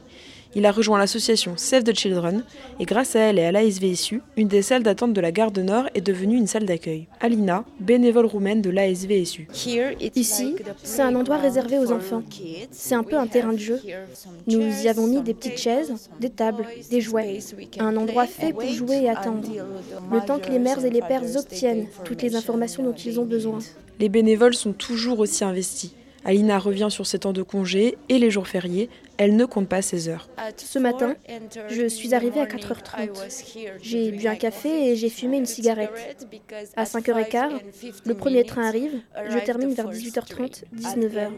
Il 0.57 0.65
a 0.65 0.71
rejoint 0.71 0.97
l'association 0.97 1.55
Save 1.57 1.83
the 1.83 1.93
Children 1.93 2.45
et 2.79 2.85
grâce 2.85 3.17
à 3.17 3.19
elle 3.19 3.39
et 3.39 3.43
à 3.43 3.51
l'ASVSU, 3.51 4.21
une 4.37 4.47
des 4.47 4.61
salles 4.61 4.83
d'attente 4.83 5.11
de 5.11 5.19
la 5.19 5.33
gare 5.33 5.51
de 5.51 5.61
Nord 5.61 5.89
est 5.95 6.01
devenue 6.01 6.37
une 6.37 6.47
salle 6.47 6.65
d'accueil. 6.65 7.07
Alina, 7.19 7.65
bénévole 7.81 8.25
roumaine 8.25 8.61
de 8.61 8.69
l'ASVSU. 8.69 9.49
Ici, 10.15 10.55
c'est 10.81 11.01
un 11.01 11.13
endroit 11.15 11.37
réservé 11.37 11.77
aux 11.77 11.91
enfants. 11.91 12.23
C'est 12.71 12.95
un 12.95 13.03
peu 13.03 13.17
un 13.17 13.27
terrain 13.27 13.51
de 13.51 13.57
jeu. 13.57 13.81
Nous 14.47 14.61
y 14.61 14.87
avons 14.87 15.07
mis 15.07 15.21
des 15.21 15.33
petites 15.33 15.57
chaises, 15.57 16.09
des 16.21 16.29
tables, 16.29 16.65
des 16.89 17.01
jouets. 17.01 17.39
Un 17.79 17.97
endroit 17.97 18.25
fait 18.25 18.53
pour 18.53 18.63
jouer 18.69 19.03
et 19.03 19.09
attendre. 19.09 19.49
Le 20.09 20.25
temps 20.25 20.39
que 20.39 20.49
les 20.49 20.59
mères 20.59 20.85
et 20.85 20.89
les 20.89 21.01
pères 21.01 21.35
obtiennent 21.35 21.87
toutes 22.05 22.21
les 22.21 22.33
informations 22.33 22.81
dont 22.81 22.93
ils 22.93 23.19
ont 23.19 23.25
besoin. 23.25 23.59
Les 23.99 24.07
bénévoles 24.07 24.55
sont 24.55 24.71
toujours 24.71 25.19
aussi 25.19 25.43
investis. 25.43 25.91
Alina 26.25 26.57
revient 26.57 26.87
sur 26.89 27.05
ses 27.05 27.19
temps 27.19 27.33
de 27.33 27.43
congé 27.43 27.97
et 28.09 28.17
les 28.17 28.31
jours 28.31 28.47
fériés, 28.47 28.89
elle 29.17 29.35
ne 29.35 29.45
compte 29.45 29.67
pas 29.67 29.81
ses 29.81 30.09
heures. 30.09 30.29
Ce 30.57 30.79
matin, 30.79 31.15
je 31.69 31.87
suis 31.87 32.13
arrivée 32.13 32.39
à 32.39 32.45
4h30. 32.45 33.09
J'ai 33.81 34.11
bu 34.11 34.27
un 34.27 34.35
café 34.35 34.89
et 34.89 34.95
j'ai 34.95 35.09
fumé 35.09 35.37
une 35.37 35.45
cigarette. 35.45 36.25
À 36.75 36.83
5h15, 36.83 37.51
le 38.05 38.13
premier 38.13 38.43
train 38.43 38.63
arrive. 38.67 39.01
Je 39.29 39.37
termine 39.39 39.73
vers 39.73 39.89
18h30, 39.89 40.63
19h. 40.75 41.29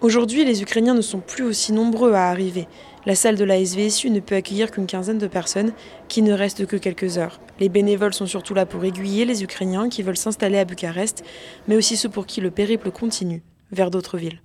Aujourd'hui, 0.00 0.46
les 0.46 0.62
Ukrainiens 0.62 0.94
ne 0.94 1.02
sont 1.02 1.20
plus 1.20 1.44
aussi 1.44 1.72
nombreux 1.72 2.14
à 2.14 2.28
arriver. 2.28 2.66
La 3.06 3.14
salle 3.14 3.36
de 3.36 3.44
la 3.44 3.64
SVSU 3.64 4.10
ne 4.10 4.20
peut 4.20 4.34
accueillir 4.34 4.70
qu'une 4.70 4.86
quinzaine 4.86 5.16
de 5.16 5.26
personnes, 5.26 5.72
qui 6.08 6.20
ne 6.20 6.34
restent 6.34 6.66
que 6.66 6.76
quelques 6.76 7.16
heures. 7.16 7.40
Les 7.58 7.70
bénévoles 7.70 8.12
sont 8.12 8.26
surtout 8.26 8.52
là 8.52 8.66
pour 8.66 8.84
aiguiller 8.84 9.24
les 9.24 9.42
Ukrainiens 9.42 9.88
qui 9.88 10.02
veulent 10.02 10.18
s'installer 10.18 10.58
à 10.58 10.66
Bucarest, 10.66 11.24
mais 11.66 11.76
aussi 11.76 11.96
ceux 11.96 12.10
pour 12.10 12.26
qui 12.26 12.42
le 12.42 12.50
périple 12.50 12.90
continue, 12.90 13.42
vers 13.72 13.90
d'autres 13.90 14.18
villes. 14.18 14.42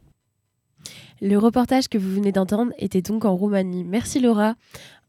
Le 1.22 1.38
reportage 1.38 1.90
que 1.90 1.98
vous 1.98 2.10
venez 2.10 2.32
d'entendre 2.32 2.72
était 2.78 3.02
donc 3.02 3.26
en 3.26 3.36
Roumanie. 3.36 3.84
Merci 3.84 4.22
Laura. 4.22 4.56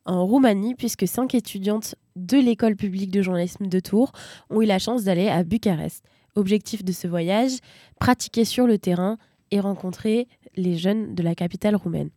En 0.07 0.27
Roumanie, 0.27 0.75
puisque 0.75 1.07
cinq 1.07 1.35
étudiantes 1.35 1.95
de 2.17 2.39
l'école 2.39 2.75
publique 2.75 3.13
de 3.13 3.23
journalisme 3.23 3.67
de 3.67 3.81
Tours 3.81 4.11
ont 4.51 4.61
eu 4.61 4.67
la 4.67 4.81
chance 4.81 5.05
d'aller 5.05 5.29
à 5.29 5.45
Bucarest. 5.45 6.05
Objectif 6.35 6.85
de 6.85 6.93
ce 6.93 7.07
voyage, 7.07 7.59
pratiquer 8.01 8.45
sur 8.45 8.67
le 8.67 8.79
terrain 8.79 9.19
et 9.53 9.61
rencontrer 9.61 10.27
les 10.57 10.77
jeunes 10.77 11.15
de 11.15 11.23
la 11.23 11.35
capitale 11.35 11.77
roumaine. 11.77 12.11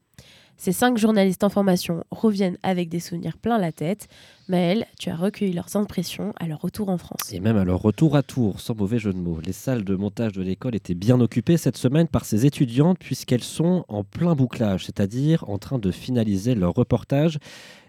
Ces 0.62 0.74
cinq 0.74 0.98
journalistes 0.98 1.46
en 1.46 1.50
formation 1.50 2.04
reviennent 2.12 2.58
avec 2.64 2.90
des 2.90 3.00
souvenirs 3.00 3.38
plein 3.38 3.58
la 3.58 3.72
tête. 3.72 4.10
Maëlle, 4.50 4.86
tu 5.00 5.10
as 5.10 5.16
recueilli 5.16 5.54
leurs 5.54 5.78
impressions 5.78 6.34
à 6.38 6.48
leur 6.48 6.60
retour 6.60 6.90
en 6.90 6.98
France. 6.98 7.32
Et 7.32 7.40
même 7.40 7.56
à 7.56 7.64
leur 7.64 7.82
retour 7.82 8.18
à 8.18 8.24
Tours, 8.24 8.60
sans 8.60 8.76
mauvais 8.76 9.00
jeu 9.00 9.14
de 9.14 9.18
mots. 9.18 9.40
Les 9.40 9.54
salles 9.54 9.86
de 9.86 9.96
montage 9.96 10.34
de 10.34 10.42
l'école 10.42 10.76
étaient 10.76 10.96
bien 10.96 11.22
occupées 11.22 11.56
cette 11.56 11.78
semaine 11.78 12.10
par 12.10 12.26
ces 12.26 12.46
étudiantes 12.46 13.00
puisqu'elles 13.00 13.42
sont 13.42 13.86
en 13.88 14.04
plein 14.04 14.36
bouclage, 14.36 14.88
c'est-à-dire 14.88 15.50
en 15.50 15.60
train 15.60 15.80
de 15.80 15.92
finaliser 15.92 16.56
leur 16.56 16.74
reportage. 16.74 17.38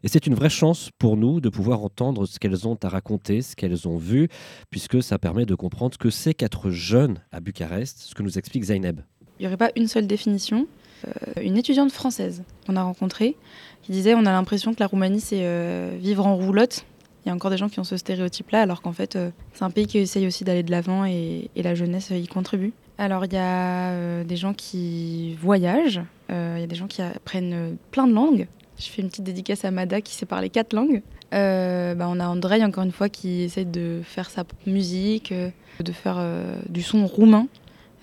Et 0.05 0.09
c'est 0.09 0.29
une 0.29 0.37
vraie 0.37 0.49
chance 0.49 0.91
pour 0.97 1.17
nous 1.17 1.41
de 1.41 1.49
pouvoir 1.49 1.83
entendre 1.83 2.25
ce 2.25 2.39
qu'elles 2.39 2.69
ont 2.69 2.79
à 2.85 2.89
raconter, 2.89 3.43
ce 3.43 3.57
qu'elles 3.57 3.89
ont 3.89 3.97
vu, 3.97 4.29
puisque 4.71 5.03
ça 5.03 5.19
permet 5.19 5.45
de 5.45 5.57
comprendre 5.57 5.95
ce 5.95 5.99
que 5.99 6.11
c'est 6.11 6.35
qu'être 6.35 6.71
jeune 6.71 7.19
à 7.33 7.41
Bucarest, 7.41 7.99
ce 7.99 8.15
que 8.15 8.23
nous 8.23 8.39
explique 8.39 8.63
Zaineb. 8.63 9.01
Il 9.41 9.43
n'y 9.43 9.47
aurait 9.49 9.57
pas 9.57 9.73
une 9.75 9.89
seule 9.89 10.07
définition? 10.07 10.69
Euh, 11.07 11.43
une 11.43 11.57
étudiante 11.57 11.93
française 11.93 12.43
qu'on 12.67 12.77
a 12.77 12.83
rencontrée 12.83 13.37
qui 13.83 13.93
disait 13.93 14.15
on 14.15 14.27
a 14.27 14.33
l'impression 14.33 14.75
que 14.75 14.81
la 14.81 14.87
Roumanie 14.87 15.21
c'est 15.21 15.43
euh, 15.43 15.97
vivre 15.99 16.27
en 16.27 16.37
roulotte. 16.37 16.85
Il 17.25 17.29
y 17.29 17.33
a 17.33 17.35
encore 17.35 17.51
des 17.51 17.59
gens 17.59 17.69
qui 17.69 17.79
ont 17.81 17.85
ce 17.85 17.99
stéréotype-là, 17.99 18.63
alors 18.63 18.81
qu'en 18.81 18.93
fait 18.93 19.17
euh, 19.17 19.31
c'est 19.53 19.65
un 19.65 19.71
pays 19.71 19.87
qui 19.87 19.99
essaye 19.99 20.27
aussi 20.27 20.45
d'aller 20.45 20.63
de 20.63 20.71
l'avant 20.71 21.05
et, 21.05 21.51
la 21.57 21.75
jeunesse 21.75 22.11
y 22.11 22.27
contribue. 22.27 22.73
Alors 22.99 23.25
il 23.25 23.33
y 23.33 23.39
a 23.39 24.25
des 24.25 24.37
gens 24.37 24.53
qui 24.53 25.35
voyagent, 25.41 26.03
il 26.29 26.61
y 26.61 26.63
a 26.63 26.67
des 26.67 26.77
gens 26.77 26.87
qui 26.87 27.01
apprennent 27.01 27.77
plein 27.91 28.07
de 28.07 28.13
langues. 28.13 28.47
Je 28.79 28.87
fais 28.87 29.01
une 29.03 29.09
petite 29.09 29.25
dédicace 29.25 29.65
à 29.65 29.71
Mada 29.71 30.01
qui 30.01 30.15
sait 30.15 30.27
parler 30.27 30.51
quatre 30.51 30.75
langues. 30.75 31.03
Bah, 31.33 32.07
on 32.09 32.21
a 32.21 32.27
Andrei 32.27 32.63
encore 32.63 32.85
une 32.85 32.93
fois 32.93 33.09
qui 33.09 33.43
essaie 33.43 33.65
de 33.65 34.01
faire 34.05 34.29
sa 34.29 34.45
musique, 34.67 35.33
de 35.33 35.93
faire 35.93 36.23
du 36.69 36.83
son 36.83 37.07
roumain 37.07 37.47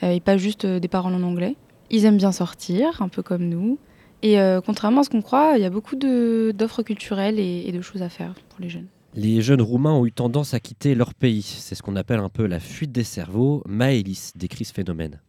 et 0.01 0.19
pas 0.19 0.37
juste 0.37 0.65
des 0.65 0.87
paroles 0.87 1.13
en 1.13 1.21
anglais. 1.21 1.55
Ils 1.89 2.05
aiment 2.05 2.17
bien 2.17 2.31
sortir, 2.31 3.01
un 3.01 3.07
peu 3.07 3.23
comme 3.23 3.47
nous. 3.47 3.79
Et 4.23 4.37
contrairement 4.65 5.01
à 5.01 5.03
ce 5.03 5.09
qu'on 5.09 5.21
croit, 5.21 5.53
il 5.57 5.61
y 5.61 5.65
a 5.65 5.69
beaucoup 5.69 5.95
d'offres 5.95 6.81
culturelles 6.81 7.39
et, 7.39 7.63
et 7.67 7.71
de 7.71 7.81
choses 7.81 8.01
à 8.01 8.09
faire 8.09 8.33
pour 8.49 8.59
les 8.59 8.69
jeunes. 8.69 8.87
Les 9.13 9.41
jeunes 9.41 9.61
Roumains 9.61 9.93
ont 9.93 10.05
eu 10.05 10.11
tendance 10.11 10.53
à 10.53 10.59
quitter 10.59 10.93
leur 10.93 11.13
pays. 11.13 11.41
C'est 11.41 11.75
ce 11.75 11.81
qu'on 11.81 11.95
appelle 11.95 12.19
un 12.19 12.29
peu 12.29 12.45
la 12.45 12.59
fuite 12.59 12.91
des 12.91 13.03
cerveaux. 13.03 13.63
Maëlys 13.65 14.33
décrit 14.35 14.65
ce 14.65 14.73
phénomène. 14.73 15.19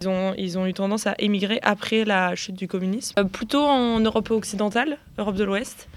Ils 0.00 0.08
ont, 0.08 0.34
ils 0.36 0.58
ont, 0.58 0.66
eu 0.66 0.74
tendance 0.74 1.06
à 1.06 1.14
émigrer 1.18 1.58
après 1.62 2.04
la 2.04 2.34
chute 2.34 2.56
du 2.56 2.68
communisme, 2.68 3.14
euh, 3.18 3.24
plutôt 3.24 3.62
en 3.62 4.00
Europe 4.00 4.30
occidentale, 4.30 4.98
Europe 5.18 5.36
de 5.36 5.44
l'Ouest, 5.44 5.88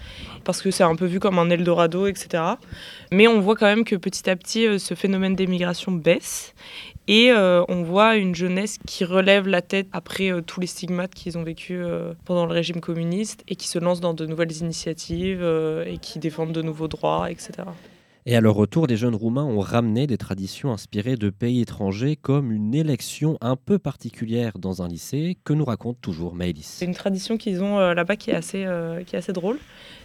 parce 0.44 0.62
que 0.62 0.70
c'est 0.70 0.84
un 0.84 0.94
peu 0.94 1.06
vu 1.06 1.20
comme 1.20 1.38
un 1.38 1.50
Eldorado, 1.50 2.06
etc. 2.06 2.42
Mais 3.10 3.26
on 3.26 3.40
voit 3.40 3.56
quand 3.56 3.66
même 3.66 3.84
que 3.84 3.96
petit 3.96 4.30
à 4.30 4.36
petit, 4.36 4.66
euh, 4.66 4.78
ce 4.78 4.94
phénomène 4.94 5.34
d'émigration 5.34 5.92
baisse. 5.92 6.54
Et 7.08 7.32
euh, 7.32 7.64
on 7.68 7.82
voit 7.82 8.16
une 8.16 8.34
jeunesse 8.34 8.78
qui 8.86 9.04
relève 9.04 9.48
la 9.48 9.62
tête 9.62 9.88
après 9.92 10.30
tous 10.46 10.60
les 10.60 10.66
stigmates 10.66 11.14
qu'ils 11.14 11.38
ont 11.38 11.42
vécu 11.42 11.82
pendant 12.24 12.46
le 12.46 12.52
régime 12.52 12.80
communiste 12.80 13.42
et 13.48 13.56
qui 13.56 13.66
se 13.66 13.78
lance 13.78 14.00
dans 14.00 14.14
de 14.14 14.26
nouvelles 14.26 14.56
initiatives 14.58 15.42
et 15.42 15.98
qui 15.98 16.18
défendent 16.18 16.52
de 16.52 16.62
nouveaux 16.62 16.88
droits, 16.88 17.30
etc. 17.30 17.64
Et 18.30 18.36
à 18.36 18.42
leur 18.42 18.56
retour, 18.56 18.86
les 18.86 18.98
jeunes 18.98 19.14
Roumains 19.14 19.46
ont 19.46 19.60
ramené 19.60 20.06
des 20.06 20.18
traditions 20.18 20.70
inspirées 20.70 21.16
de 21.16 21.30
pays 21.30 21.62
étrangers, 21.62 22.14
comme 22.14 22.52
une 22.52 22.74
élection 22.74 23.38
un 23.40 23.56
peu 23.56 23.78
particulière 23.78 24.58
dans 24.58 24.82
un 24.82 24.88
lycée, 24.88 25.38
que 25.44 25.54
nous 25.54 25.64
raconte 25.64 25.98
toujours 26.02 26.34
Maëlys. 26.34 26.66
C'est 26.66 26.84
une 26.84 26.92
tradition 26.92 27.38
qu'ils 27.38 27.62
ont 27.62 27.78
euh, 27.78 27.94
là-bas 27.94 28.16
qui, 28.16 28.30
est 28.30 28.34
assez, 28.34 28.66
euh, 28.66 29.02
qui 29.02 29.16
est 29.16 29.18
assez 29.18 29.32
drôle. 29.32 29.58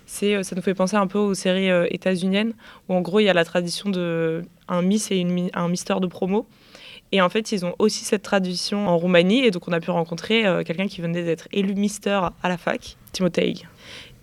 C'est, 0.06 0.36
euh, 0.36 0.44
ça 0.44 0.56
nous 0.56 0.62
fait 0.62 0.74
penser 0.74 0.96
un 0.96 1.06
peu 1.06 1.20
aux 1.20 1.34
séries 1.34 1.68
états-uniennes, 1.94 2.54
où 2.88 2.94
en 2.94 3.02
gros 3.02 3.20
il 3.20 3.26
y 3.26 3.30
a 3.30 3.34
la 3.34 3.44
tradition 3.44 3.90
de 3.90 4.44
un 4.70 4.82
Miss 4.82 5.12
et 5.12 5.18
une, 5.18 5.50
un 5.54 5.68
Mister 5.68 5.96
de 6.00 6.08
promo. 6.08 6.48
Et 7.14 7.22
en 7.22 7.30
fait, 7.30 7.54
ils 7.54 7.66
ont 7.66 7.76
aussi 7.80 8.04
cette 8.04 8.24
tradition 8.24 8.90
en 8.90 8.98
Roumanie. 8.98 9.46
Et 9.46 9.52
donc, 9.52 9.68
on 9.68 9.72
a 9.72 9.80
pu 9.80 9.92
rencontrer 9.92 10.44
quelqu'un 10.66 10.88
qui 10.88 11.00
venait 11.00 11.24
d'être 11.24 11.48
élu 11.54 11.76
Mister 11.76 12.20
à 12.42 12.50
la 12.50 12.58
fac, 12.58 12.98
Timotei. 13.12 13.54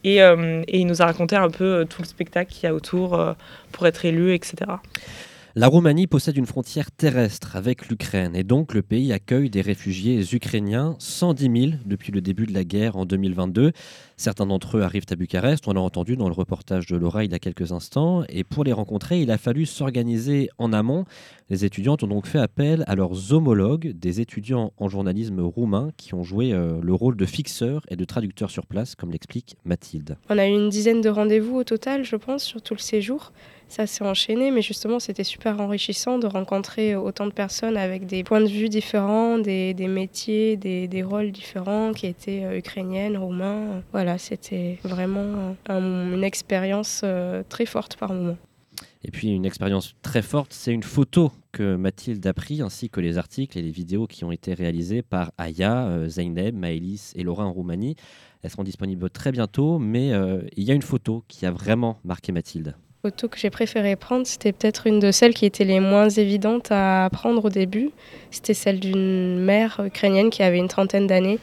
Euh, 0.06 0.62
et, 0.66 0.80
il 0.80 0.86
nous 0.86 1.02
a 1.02 1.06
raconté 1.06 1.36
un 1.36 1.50
peu 1.50 1.64
euh, 1.64 1.84
tout 1.84 2.02
le 2.02 2.06
spectacle 2.06 2.52
qu'il 2.52 2.64
y 2.64 2.66
a 2.66 2.74
autour 2.74 3.14
euh, 3.14 3.34
pour 3.72 3.86
être 3.86 4.04
élu, 4.04 4.34
etc. 4.34 4.56
La 5.56 5.66
Roumanie 5.66 6.06
possède 6.06 6.36
une 6.36 6.46
frontière 6.46 6.92
terrestre 6.92 7.56
avec 7.56 7.88
l'Ukraine 7.88 8.36
et 8.36 8.44
donc 8.44 8.72
le 8.72 8.82
pays 8.82 9.12
accueille 9.12 9.50
des 9.50 9.62
réfugiés 9.62 10.22
ukrainiens, 10.32 10.94
110 11.00 11.42
000 11.42 11.72
depuis 11.86 12.12
le 12.12 12.20
début 12.20 12.46
de 12.46 12.54
la 12.54 12.62
guerre 12.62 12.96
en 12.96 13.04
2022. 13.04 13.72
Certains 14.16 14.46
d'entre 14.46 14.76
eux 14.76 14.82
arrivent 14.82 15.06
à 15.10 15.16
Bucarest, 15.16 15.66
on 15.66 15.72
l'a 15.72 15.80
entendu 15.80 16.16
dans 16.16 16.28
le 16.28 16.34
reportage 16.34 16.86
de 16.86 16.96
Laura 16.96 17.24
il 17.24 17.32
y 17.32 17.34
a 17.34 17.40
quelques 17.40 17.72
instants, 17.72 18.22
et 18.28 18.44
pour 18.44 18.62
les 18.62 18.72
rencontrer, 18.72 19.22
il 19.22 19.30
a 19.32 19.38
fallu 19.38 19.66
s'organiser 19.66 20.50
en 20.58 20.72
amont. 20.72 21.04
Les 21.48 21.64
étudiantes 21.64 22.04
ont 22.04 22.06
donc 22.06 22.26
fait 22.26 22.38
appel 22.38 22.84
à 22.86 22.94
leurs 22.94 23.32
homologues, 23.32 23.92
des 23.98 24.20
étudiants 24.20 24.72
en 24.76 24.88
journalisme 24.88 25.40
roumain 25.40 25.90
qui 25.96 26.14
ont 26.14 26.22
joué 26.22 26.52
euh, 26.52 26.78
le 26.80 26.94
rôle 26.94 27.16
de 27.16 27.26
fixeurs 27.26 27.82
et 27.88 27.96
de 27.96 28.04
traducteurs 28.04 28.50
sur 28.50 28.66
place, 28.66 28.94
comme 28.94 29.10
l'explique 29.10 29.56
Mathilde. 29.64 30.16
On 30.28 30.38
a 30.38 30.46
eu 30.46 30.52
une 30.52 30.68
dizaine 30.68 31.00
de 31.00 31.08
rendez-vous 31.08 31.56
au 31.56 31.64
total, 31.64 32.04
je 32.04 32.14
pense, 32.14 32.44
sur 32.44 32.62
tout 32.62 32.74
le 32.74 32.80
séjour. 32.80 33.32
Ça 33.70 33.86
s'est 33.86 34.02
enchaîné, 34.02 34.50
mais 34.50 34.62
justement, 34.62 34.98
c'était 34.98 35.22
super 35.22 35.60
enrichissant 35.60 36.18
de 36.18 36.26
rencontrer 36.26 36.96
autant 36.96 37.28
de 37.28 37.32
personnes 37.32 37.76
avec 37.76 38.04
des 38.04 38.24
points 38.24 38.40
de 38.40 38.48
vue 38.48 38.68
différents, 38.68 39.38
des, 39.38 39.74
métiers, 39.86 40.56
des, 40.56 41.02
rôles 41.04 41.30
différents 41.30 41.92
qui 41.92 42.08
étaient 42.08 42.42
euh, 42.42 42.58
ukrainiennes, 42.58 43.16
roumains. 43.16 43.84
Voilà, 43.92 44.18
c'était 44.18 44.80
vraiment 44.82 45.54
une 45.68 46.24
expérience 46.24 47.02
euh, 47.04 47.44
très 47.48 47.64
forte 47.64 47.94
par 47.94 48.12
moment. 48.12 48.36
Et 49.04 49.12
puis 49.12 49.28
une 49.28 49.46
expérience 49.46 49.94
très 50.02 50.22
forte, 50.22 50.52
c'est 50.52 50.72
une 50.72 50.82
photo 50.82 51.30
que 51.52 51.76
Mathilde 51.76 52.26
a 52.26 52.34
pris, 52.34 52.62
ainsi 52.62 52.90
que 52.90 53.00
les 53.00 53.18
articles 53.18 53.56
et 53.56 53.62
les 53.62 53.70
vidéos 53.70 54.08
qui 54.08 54.24
ont 54.24 54.32
été 54.32 54.52
réalisés 54.52 55.02
par 55.02 55.30
Aya, 55.38 55.86
euh, 55.86 56.08
Zeynep, 56.08 56.56
Maëlys 56.56 57.12
et 57.14 57.22
Laura 57.22 57.44
en 57.44 57.52
Roumanie. 57.52 57.94
Elles 58.42 58.50
seront 58.50 58.64
disponibles 58.64 59.08
très 59.10 59.30
bientôt, 59.30 59.78
mais 59.78 60.10
il 60.56 60.64
y 60.64 60.70
a 60.72 60.74
une 60.74 60.82
photo 60.82 61.22
qui 61.28 61.44
a 61.44 61.50
vraiment 61.50 62.00
marqué 62.04 62.32
Mathilde 62.32 62.74
photo 63.02 63.28
que 63.28 63.38
j'ai 63.38 63.48
préféré 63.48 63.96
prendre, 63.96 64.26
c'était 64.26 64.52
peut-être 64.52 64.86
une 64.86 65.00
de 65.00 65.10
celles 65.10 65.32
qui 65.32 65.46
étaient 65.46 65.64
les 65.64 65.80
moins 65.80 66.10
évidentes 66.10 66.68
à 66.70 67.08
prendre 67.10 67.46
au 67.46 67.48
début. 67.48 67.90
C'était 68.30 68.52
celle 68.52 68.78
d'une 68.78 69.38
mère 69.38 69.80
ukrainienne 69.82 70.28
qui 70.28 70.42
avait 70.42 70.58
une 70.58 70.68
trentaine 70.68 71.06
d'années 71.06 71.38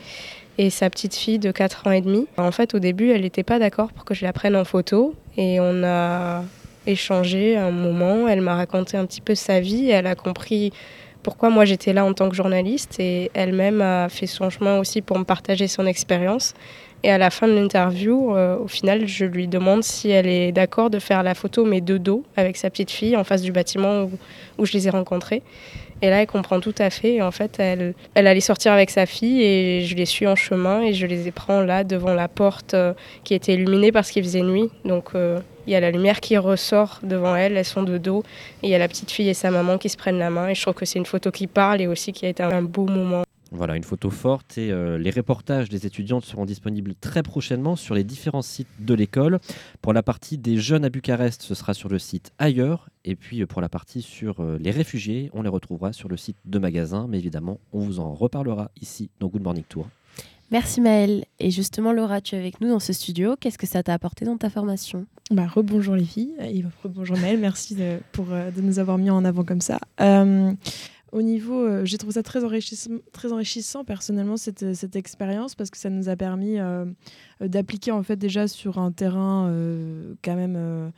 et 0.59 0.69
sa 0.69 0.89
petite 0.91 1.15
fille 1.15 1.39
de 1.39 1.51
4 1.51 1.87
ans 1.87 1.91
et 1.91 2.01
demi. 2.01 2.27
En 2.37 2.51
fait, 2.51 2.75
au 2.75 2.79
début, 2.79 3.09
elle 3.09 3.21
n'était 3.21 3.43
pas 3.43 3.57
d'accord 3.57 3.91
pour 3.91 4.05
que 4.05 4.13
je 4.13 4.23
la 4.23 4.33
prenne 4.33 4.55
en 4.55 4.65
photo 4.65 5.15
et 5.35 5.59
on 5.59 5.83
a 5.83 6.43
échangé 6.85 7.57
un 7.57 7.71
moment. 7.71 8.27
Elle 8.27 8.41
m'a 8.41 8.55
raconté 8.55 8.95
un 8.95 9.05
petit 9.07 9.21
peu 9.21 9.33
sa 9.33 9.59
vie. 9.59 9.89
Elle 9.89 10.05
a 10.05 10.13
compris 10.13 10.71
pourquoi 11.23 11.49
moi 11.49 11.65
j'étais 11.65 11.91
là 11.91 12.05
en 12.05 12.13
tant 12.13 12.29
que 12.29 12.35
journaliste 12.35 12.99
et 12.99 13.31
elle-même 13.33 13.81
a 13.81 14.09
fait 14.09 14.27
son 14.27 14.51
chemin 14.51 14.79
aussi 14.79 15.01
pour 15.01 15.17
me 15.17 15.23
partager 15.23 15.67
son 15.67 15.87
expérience. 15.87 16.53
Et 17.03 17.11
à 17.11 17.17
la 17.17 17.29
fin 17.29 17.47
de 17.47 17.53
l'interview, 17.53 18.35
euh, 18.35 18.57
au 18.57 18.67
final, 18.67 19.07
je 19.07 19.25
lui 19.25 19.47
demande 19.47 19.83
si 19.83 20.09
elle 20.09 20.27
est 20.27 20.51
d'accord 20.51 20.89
de 20.89 20.99
faire 20.99 21.21
la 21.21 21.35
photo, 21.35 21.63
mais 21.63 21.79
de 21.79 21.97
dos, 21.97 22.23
avec 22.35 22.57
sa 22.57 22.69
petite 22.69 22.89
fille, 22.89 23.15
en 23.15 23.23
face 23.23 23.43
du 23.43 23.51
bâtiment 23.51 24.09
où, 24.57 24.65
je 24.65 24.73
les 24.73 24.87
ai 24.87 24.89
rencontrés. 24.89 25.43
Et 26.01 26.09
là, 26.09 26.21
elle 26.21 26.27
comprend 26.27 26.59
tout 26.59 26.75
à 26.77 26.89
fait. 26.89 27.21
en 27.21 27.31
fait, 27.31 27.59
elle, 27.59 27.93
elle 28.13 28.27
allait 28.27 28.39
sortir 28.39 28.71
avec 28.71 28.89
sa 28.89 29.05
fille 29.05 29.41
et 29.41 29.83
je 29.83 29.95
les 29.95 30.05
suis 30.05 30.27
en 30.27 30.35
chemin 30.35 30.81
et 30.81 30.93
je 30.93 31.07
les 31.07 31.31
prends 31.31 31.61
là 31.61 31.83
devant 31.83 32.13
la 32.13 32.27
porte 32.27 32.73
euh, 32.73 32.93
qui 33.23 33.33
était 33.33 33.53
illuminée 33.53 33.91
parce 33.91 34.11
qu'il 34.11 34.23
faisait 34.23 34.43
nuit. 34.43 34.69
Donc, 34.85 35.09
euh, 35.15 35.39
il 35.65 35.73
y 35.73 35.75
a 35.75 35.79
la 35.79 35.91
lumière 35.91 36.19
qui 36.19 36.37
ressort 36.37 36.99
devant 37.03 37.35
elles, 37.35 37.57
elles 37.57 37.65
sont 37.65 37.83
de 37.83 37.97
dos. 37.97 38.23
Et 38.63 38.67
il 38.67 38.69
y 38.69 38.75
a 38.75 38.79
la 38.79 38.87
petite 38.87 39.11
fille 39.11 39.29
et 39.29 39.33
sa 39.33 39.51
maman 39.51 39.77
qui 39.77 39.89
se 39.89 39.97
prennent 39.97 40.19
la 40.19 40.29
main. 40.29 40.49
Et 40.49 40.55
je 40.55 40.61
trouve 40.61 40.75
que 40.75 40.85
c'est 40.85 40.99
une 40.99 41.05
photo 41.05 41.31
qui 41.31 41.47
parle 41.47 41.81
et 41.81 41.87
aussi 41.87 42.11
qui 42.11 42.25
a 42.25 42.29
été 42.29 42.43
un 42.43 42.61
beau 42.61 42.85
moment. 42.85 43.26
Voilà, 43.51 43.77
une 43.77 43.83
photo 43.83 44.09
forte 44.09 44.57
et 44.57 44.71
euh, 44.71 44.97
les 44.97 45.09
reportages 45.09 45.69
des 45.69 45.85
étudiantes 45.85 46.25
seront 46.25 46.45
disponibles 46.45 46.95
très 46.95 47.23
prochainement 47.23 47.75
sur 47.75 47.95
les 47.95 48.03
différents 48.03 48.41
sites 48.41 48.67
de 48.79 48.93
l'école. 48.93 49.39
Pour 49.81 49.93
la 49.93 50.03
partie 50.03 50.37
des 50.37 50.57
jeunes 50.57 50.83
à 50.83 50.89
Bucarest, 50.89 51.41
ce 51.41 51.55
sera 51.55 51.73
sur 51.73 51.87
le 51.87 51.97
site 51.97 52.31
ailleurs. 52.39 52.89
Et 53.05 53.15
puis 53.15 53.41
euh, 53.41 53.45
pour 53.45 53.61
la 53.61 53.69
partie 53.69 54.01
sur 54.01 54.41
euh, 54.41 54.57
les 54.59 54.71
réfugiés, 54.71 55.29
on 55.33 55.43
les 55.43 55.49
retrouvera 55.49 55.93
sur 55.93 56.09
le 56.09 56.17
site 56.17 56.37
de 56.45 56.59
magasin. 56.59 57.07
Mais 57.07 57.19
évidemment, 57.19 57.59
on 57.71 57.79
vous 57.79 57.99
en 57.99 58.13
reparlera 58.13 58.69
ici 58.81 59.09
dans 59.19 59.27
Good 59.27 59.43
Morning 59.43 59.63
Tour. 59.67 59.87
Merci 60.51 60.79
Maëlle. 60.81 61.25
Et 61.39 61.51
justement, 61.51 61.91
Laura, 61.91 62.21
tu 62.21 62.35
es 62.35 62.37
avec 62.37 62.59
nous 62.61 62.69
dans 62.69 62.79
ce 62.79 62.93
studio. 62.93 63.35
Qu'est-ce 63.39 63.57
que 63.57 63.67
ça 63.67 63.83
t'a 63.83 63.93
apporté 63.93 64.23
dans 64.25 64.37
ta 64.37 64.49
formation? 64.49 65.05
Bah, 65.29 65.45
Rebonjour 65.45 65.95
les 65.95 66.05
filles. 66.05 66.33
rebonjour 66.83 67.17
Maëlle. 67.17 67.39
Merci 67.39 67.75
de, 67.75 67.97
pour, 68.13 68.27
de 68.27 68.61
nous 68.61 68.79
avoir 68.79 68.97
mis 68.97 69.09
en 69.09 69.25
avant 69.25 69.43
comme 69.43 69.59
ça. 69.59 69.79
Au 71.11 71.21
niveau, 71.21 71.63
euh, 71.63 71.85
j'ai 71.85 71.97
trouvé 71.97 72.13
ça 72.13 72.23
très 72.23 72.43
enrichissant, 72.43 72.91
très 73.13 73.31
enrichissant 73.31 73.85
personnellement 73.85 74.35
cette, 74.35 74.73
cette 74.73 74.95
expérience 74.95 75.55
parce 75.55 75.69
que 75.69 75.77
ça 75.77 75.89
nous 75.89 76.09
a 76.09 76.15
permis 76.17 76.59
euh, 76.59 76.85
euh, 77.41 77.47
d'appliquer 77.47 77.91
en 77.91 78.03
fait 78.03 78.17
déjà 78.17 78.47
sur 78.47 78.77
un 78.77 78.91
terrain 78.91 79.53
quand 80.23 80.35
même, 80.35 80.91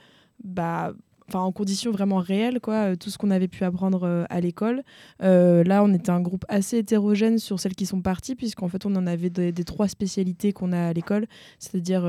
bah, 0.43 0.93
en 1.34 1.51
conditions 1.51 1.91
vraiment 1.91 2.18
réelles 2.18 2.60
quoi, 2.60 2.95
tout 2.95 3.12
ce 3.12 3.20
qu'on 3.20 3.30
avait 3.30 3.47
pu 3.47 3.64
apprendre 3.64 4.26
à 4.30 4.41
l'école. 4.41 4.84
là, 5.20 5.84
on 5.84 5.93
était 5.93 6.10
un 6.10 6.22
groupe 6.22 6.45
assez 6.49 6.78
hétérogène 6.78 7.38
sur 7.38 7.60
celles 7.60 7.76
qui 7.76 7.86
sont 7.86 8.01
parties 8.01 8.36
puisqu'en 8.36 8.68
fait 8.68 8.86
on 8.86 8.95
en 8.95 9.05
avait 9.05 9.30
des, 9.30 9.51
des 9.51 9.64
trois 9.64 9.88
spécialités 9.88 10.53
qu'on 10.53 10.72
a 10.72 10.88
à 10.88 10.93
l'école, 10.93 11.28
c'est-à-dire 11.60 12.03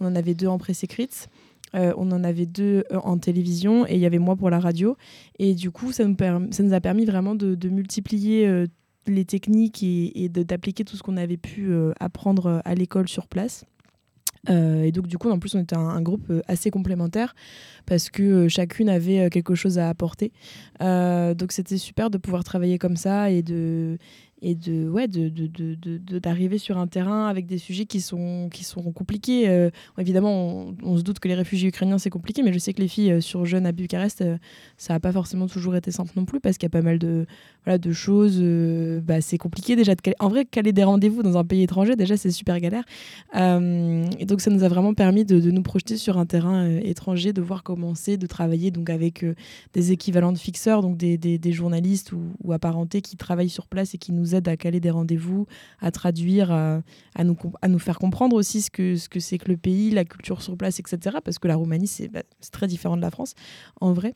on 0.00 0.06
en 0.06 0.14
avait 0.14 0.34
deux 0.34 0.46
en 0.46 0.58
presse 0.58 0.84
écrite. 0.84 1.28
Euh, 1.74 1.92
on 1.96 2.10
en 2.12 2.22
avait 2.24 2.46
deux 2.46 2.84
euh, 2.92 2.98
en 3.02 3.18
télévision 3.18 3.86
et 3.86 3.94
il 3.94 4.00
y 4.00 4.06
avait 4.06 4.18
moi 4.18 4.36
pour 4.36 4.50
la 4.50 4.60
radio. 4.60 4.96
Et 5.38 5.54
du 5.54 5.70
coup, 5.70 5.92
ça 5.92 6.04
nous, 6.04 6.16
a 6.72 6.80
permis 6.80 7.04
vraiment 7.04 7.34
de, 7.34 7.68
multiplier 7.68 8.46
euh, 8.46 8.66
les 9.06 9.24
techniques 9.24 9.82
et, 9.82 10.28
d'appliquer 10.28 10.84
tout 10.84 10.96
ce 10.96 11.02
qu'on 11.02 11.16
avait 11.16 11.36
pu 11.36 11.72
apprendre 11.98 12.62
à 12.64 12.74
l'école 12.74 13.08
sur 13.08 13.26
place. 13.26 13.64
et 14.48 14.92
donc 14.92 15.08
du 15.08 15.18
coup, 15.18 15.28
en 15.30 15.40
plus, 15.40 15.56
on 15.56 15.60
était 15.60 15.76
un, 15.76 16.00
groupe 16.02 16.32
assez 16.46 16.70
complémentaire 16.70 17.34
parce 17.84 18.10
que 18.10 18.46
chacune 18.46 18.88
avait 18.88 19.28
quelque 19.28 19.56
chose 19.56 19.80
à 19.80 19.88
apporter. 19.88 20.30
donc 20.80 21.50
c'était 21.50 21.78
super 21.78 22.10
de 22.10 22.18
pouvoir 22.18 22.44
travailler 22.44 22.78
comme 22.78 22.96
ça 22.96 23.32
et 23.32 23.42
de, 23.42 23.98
et 24.42 24.56
de 24.56 24.88
ouais 24.88 25.06
de, 25.06 26.18
d'arriver 26.18 26.58
sur 26.58 26.76
un 26.76 26.88
terrain 26.88 27.28
avec 27.28 27.46
des 27.46 27.58
sujets 27.58 27.86
qui 27.86 28.00
sont 28.00 28.48
qui 28.52 28.64
sont 28.64 28.82
compliqués. 28.92 29.48
Euh, 29.48 29.70
évidemment 29.98 30.74
on, 30.82 30.96
se 30.96 31.02
doute 31.02 31.20
que 31.20 31.28
les 31.28 31.34
réfugiés 31.34 31.68
ukrainiens 31.68 31.98
c'est 31.98 32.10
compliqué 32.10 32.42
mais 32.42 32.52
je 32.52 32.58
sais 32.58 32.74
que 32.74 32.80
les 32.80 32.88
filles 32.88 33.12
euh, 33.12 33.20
sur 33.20 33.44
jeunes 33.44 33.66
à 33.66 33.72
Bucarest 33.72 34.22
euh, 34.22 34.36
ça 34.76 34.94
n'a 34.94 35.00
pas 35.00 35.12
forcément 35.12 35.46
toujours 35.46 35.76
été 35.76 35.92
simple 35.92 36.10
non 36.16 36.24
plus 36.24 36.40
parce 36.40 36.58
qu'il 36.58 36.66
y 36.66 36.70
a 36.70 36.70
pas 36.70 36.82
mal 36.82 36.98
de 36.98 37.26
voilà 37.64 37.78
de 37.78 37.92
choses 37.92 38.42
bah, 39.02 39.20
c'est 39.20 39.38
compliqué 39.38 39.76
déjà 39.76 39.94
de 39.94 40.00
en 40.18 40.28
vrai 40.28 40.44
caler 40.44 40.72
des 40.72 40.82
rendez-vous 40.82 41.22
dans 41.22 41.38
un 41.38 41.44
pays 41.44 41.62
étranger 41.62 41.94
déjà 41.94 42.16
c'est 42.16 42.32
super 42.32 42.58
galère. 42.58 42.84
Et 43.34 44.26
donc 44.26 44.40
ça 44.40 44.50
nous 44.50 44.64
a 44.64 44.68
vraiment 44.68 44.94
permis 44.94 45.24
de, 45.24 45.50
nous 45.50 45.62
projeter 45.62 45.96
sur 45.96 46.18
un 46.18 46.26
terrain 46.26 46.68
étranger 46.78 47.32
de 47.32 47.40
voir 47.40 47.62
comment 47.62 47.94
c'est 47.94 48.16
de 48.16 48.26
travailler 48.26 48.72
donc 48.72 48.90
avec 48.90 49.24
des 49.74 49.92
équivalents 49.92 50.32
de 50.32 50.38
fixeurs 50.38 50.82
donc 50.82 50.96
des, 50.96 51.16
des, 51.16 51.52
journalistes 51.52 52.12
ou, 52.12 52.20
ou 52.42 52.52
apparentés 52.52 53.00
qui 53.00 53.16
travaillent 53.16 53.48
sur 53.48 53.66
place 53.68 53.94
et 53.94 53.98
qui 53.98 54.12
nous 54.12 54.31
aide 54.34 54.48
à 54.48 54.56
caler 54.56 54.80
des 54.80 54.90
rendez-vous, 54.90 55.46
à 55.80 55.90
traduire, 55.90 56.50
à, 56.50 57.24
nous, 57.24 57.36
à 57.60 57.68
nous 57.68 57.78
faire 57.78 57.98
comprendre 57.98 58.36
aussi 58.36 58.62
ce 58.62 58.70
que 58.70 58.96
ce 58.96 59.08
que 59.08 59.20
c'est 59.20 59.38
que 59.38 59.48
le 59.48 59.56
pays, 59.56 59.90
la 59.90 60.04
culture 60.04 60.42
sur 60.42 60.56
place, 60.56 60.78
etc. 60.80 61.18
Parce 61.24 61.38
que 61.38 61.48
la 61.48 61.56
Roumanie, 61.56 61.86
c'est 61.86 62.08
bah, 62.08 62.22
très 62.50 62.66
différent 62.66 62.96
de 62.96 63.02
la 63.02 63.10
France, 63.10 63.34
en 63.80 63.92
vrai. 63.92 64.14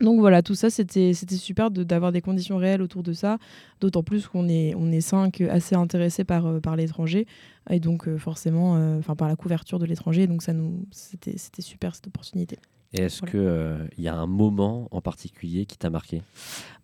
Donc 0.00 0.20
voilà, 0.20 0.42
tout 0.42 0.54
ça, 0.54 0.70
c'était 0.70 1.12
super 1.12 1.70
d'avoir 1.70 2.12
des 2.12 2.20
conditions 2.20 2.56
réelles 2.56 2.82
autour 2.82 3.02
de 3.02 3.12
ça, 3.12 3.38
d'autant 3.80 4.04
plus 4.04 4.28
qu'on 4.28 4.48
est, 4.48 4.74
on 4.76 4.92
est 4.92 5.00
cinq 5.00 5.40
assez 5.40 5.74
intéressés 5.74 6.24
par, 6.24 6.46
euh, 6.46 6.60
par 6.60 6.76
l'étranger, 6.76 7.26
et 7.68 7.80
donc 7.80 8.06
euh, 8.06 8.16
forcément, 8.16 8.76
euh, 8.76 8.98
enfin 8.98 9.16
par 9.16 9.26
la 9.26 9.34
couverture 9.34 9.80
de 9.80 9.86
l'étranger, 9.86 10.28
donc 10.28 10.42
ça 10.42 10.52
nous, 10.52 10.86
c'était 10.92 11.62
super 11.62 11.96
cette 11.96 12.06
opportunité. 12.06 12.58
Et 12.94 13.02
est-ce 13.02 13.20
qu'il 13.22 13.88
il 13.98 14.04
y 14.04 14.08
a 14.08 14.14
un 14.14 14.26
moment 14.26 14.88
en 14.90 15.00
particulier 15.00 15.66
qui 15.66 15.76
t'a 15.76 15.90
marqué? 15.90 16.22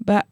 Bah 0.04 0.24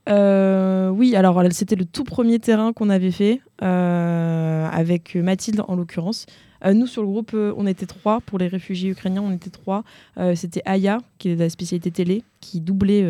oui, 0.90 1.16
alors 1.16 1.42
c'était 1.50 1.76
le 1.76 1.86
tout 1.86 2.04
premier 2.04 2.38
terrain 2.38 2.72
qu'on 2.72 2.90
avait 2.90 3.10
fait, 3.10 3.40
avec 3.58 5.14
Mathilde 5.14 5.62
en 5.66 5.76
l'occurrence. 5.76 6.26
Euh, 6.64 6.74
nous, 6.74 6.86
sur 6.86 7.02
le 7.02 7.08
groupe, 7.08 7.32
euh, 7.34 7.52
on 7.56 7.66
était 7.66 7.86
trois. 7.86 8.20
Pour 8.20 8.38
les 8.38 8.48
réfugiés 8.48 8.90
ukrainiens, 8.90 9.22
on 9.22 9.32
était 9.32 9.50
trois. 9.50 9.84
Euh, 10.18 10.34
c'était 10.34 10.62
Aya, 10.64 10.98
qui 11.18 11.30
est 11.30 11.34
de 11.34 11.40
la 11.40 11.50
spécialité 11.50 11.90
télé, 11.90 12.22
qui 12.40 12.60
doublait, 12.60 13.06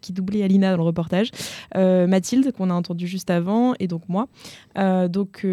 qui 0.00 0.12
doublait 0.12 0.42
Alina 0.42 0.70
dans 0.70 0.76
le 0.76 0.82
reportage. 0.84 1.30
Mathilde, 1.74 2.52
qu'on 2.52 2.70
a 2.70 2.74
entendu 2.74 3.06
juste 3.06 3.30
avant, 3.30 3.74
et 3.80 3.88
donc 3.88 4.02
moi. 4.08 4.28
donc, 5.08 5.44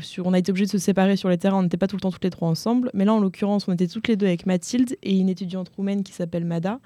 sur, 0.00 0.26
on 0.26 0.32
a 0.32 0.38
été 0.38 0.50
obligés 0.50 0.66
de 0.66 0.70
se 0.70 0.78
séparer 0.78 1.16
sur 1.16 1.28
les 1.28 1.38
terrains. 1.38 1.58
On 1.58 1.62
n'était 1.64 1.76
pas 1.76 1.88
tout 1.88 1.96
le 1.96 2.00
temps 2.00 2.12
toutes 2.12 2.24
les 2.24 2.30
trois 2.30 2.48
ensemble. 2.48 2.90
Mais 2.94 3.04
là, 3.04 3.14
en 3.14 3.20
l'occurrence, 3.20 3.66
on 3.66 3.72
était 3.72 3.88
toutes 3.88 4.06
les 4.06 4.16
deux 4.16 4.26
avec 4.26 4.46
Mathilde 4.46 4.96
et 5.02 5.18
une 5.18 5.28
étudiante 5.28 5.70
roumaine 5.76 6.04
qui 6.04 6.12
s'appelle 6.12 6.44
Mada. 6.44 6.78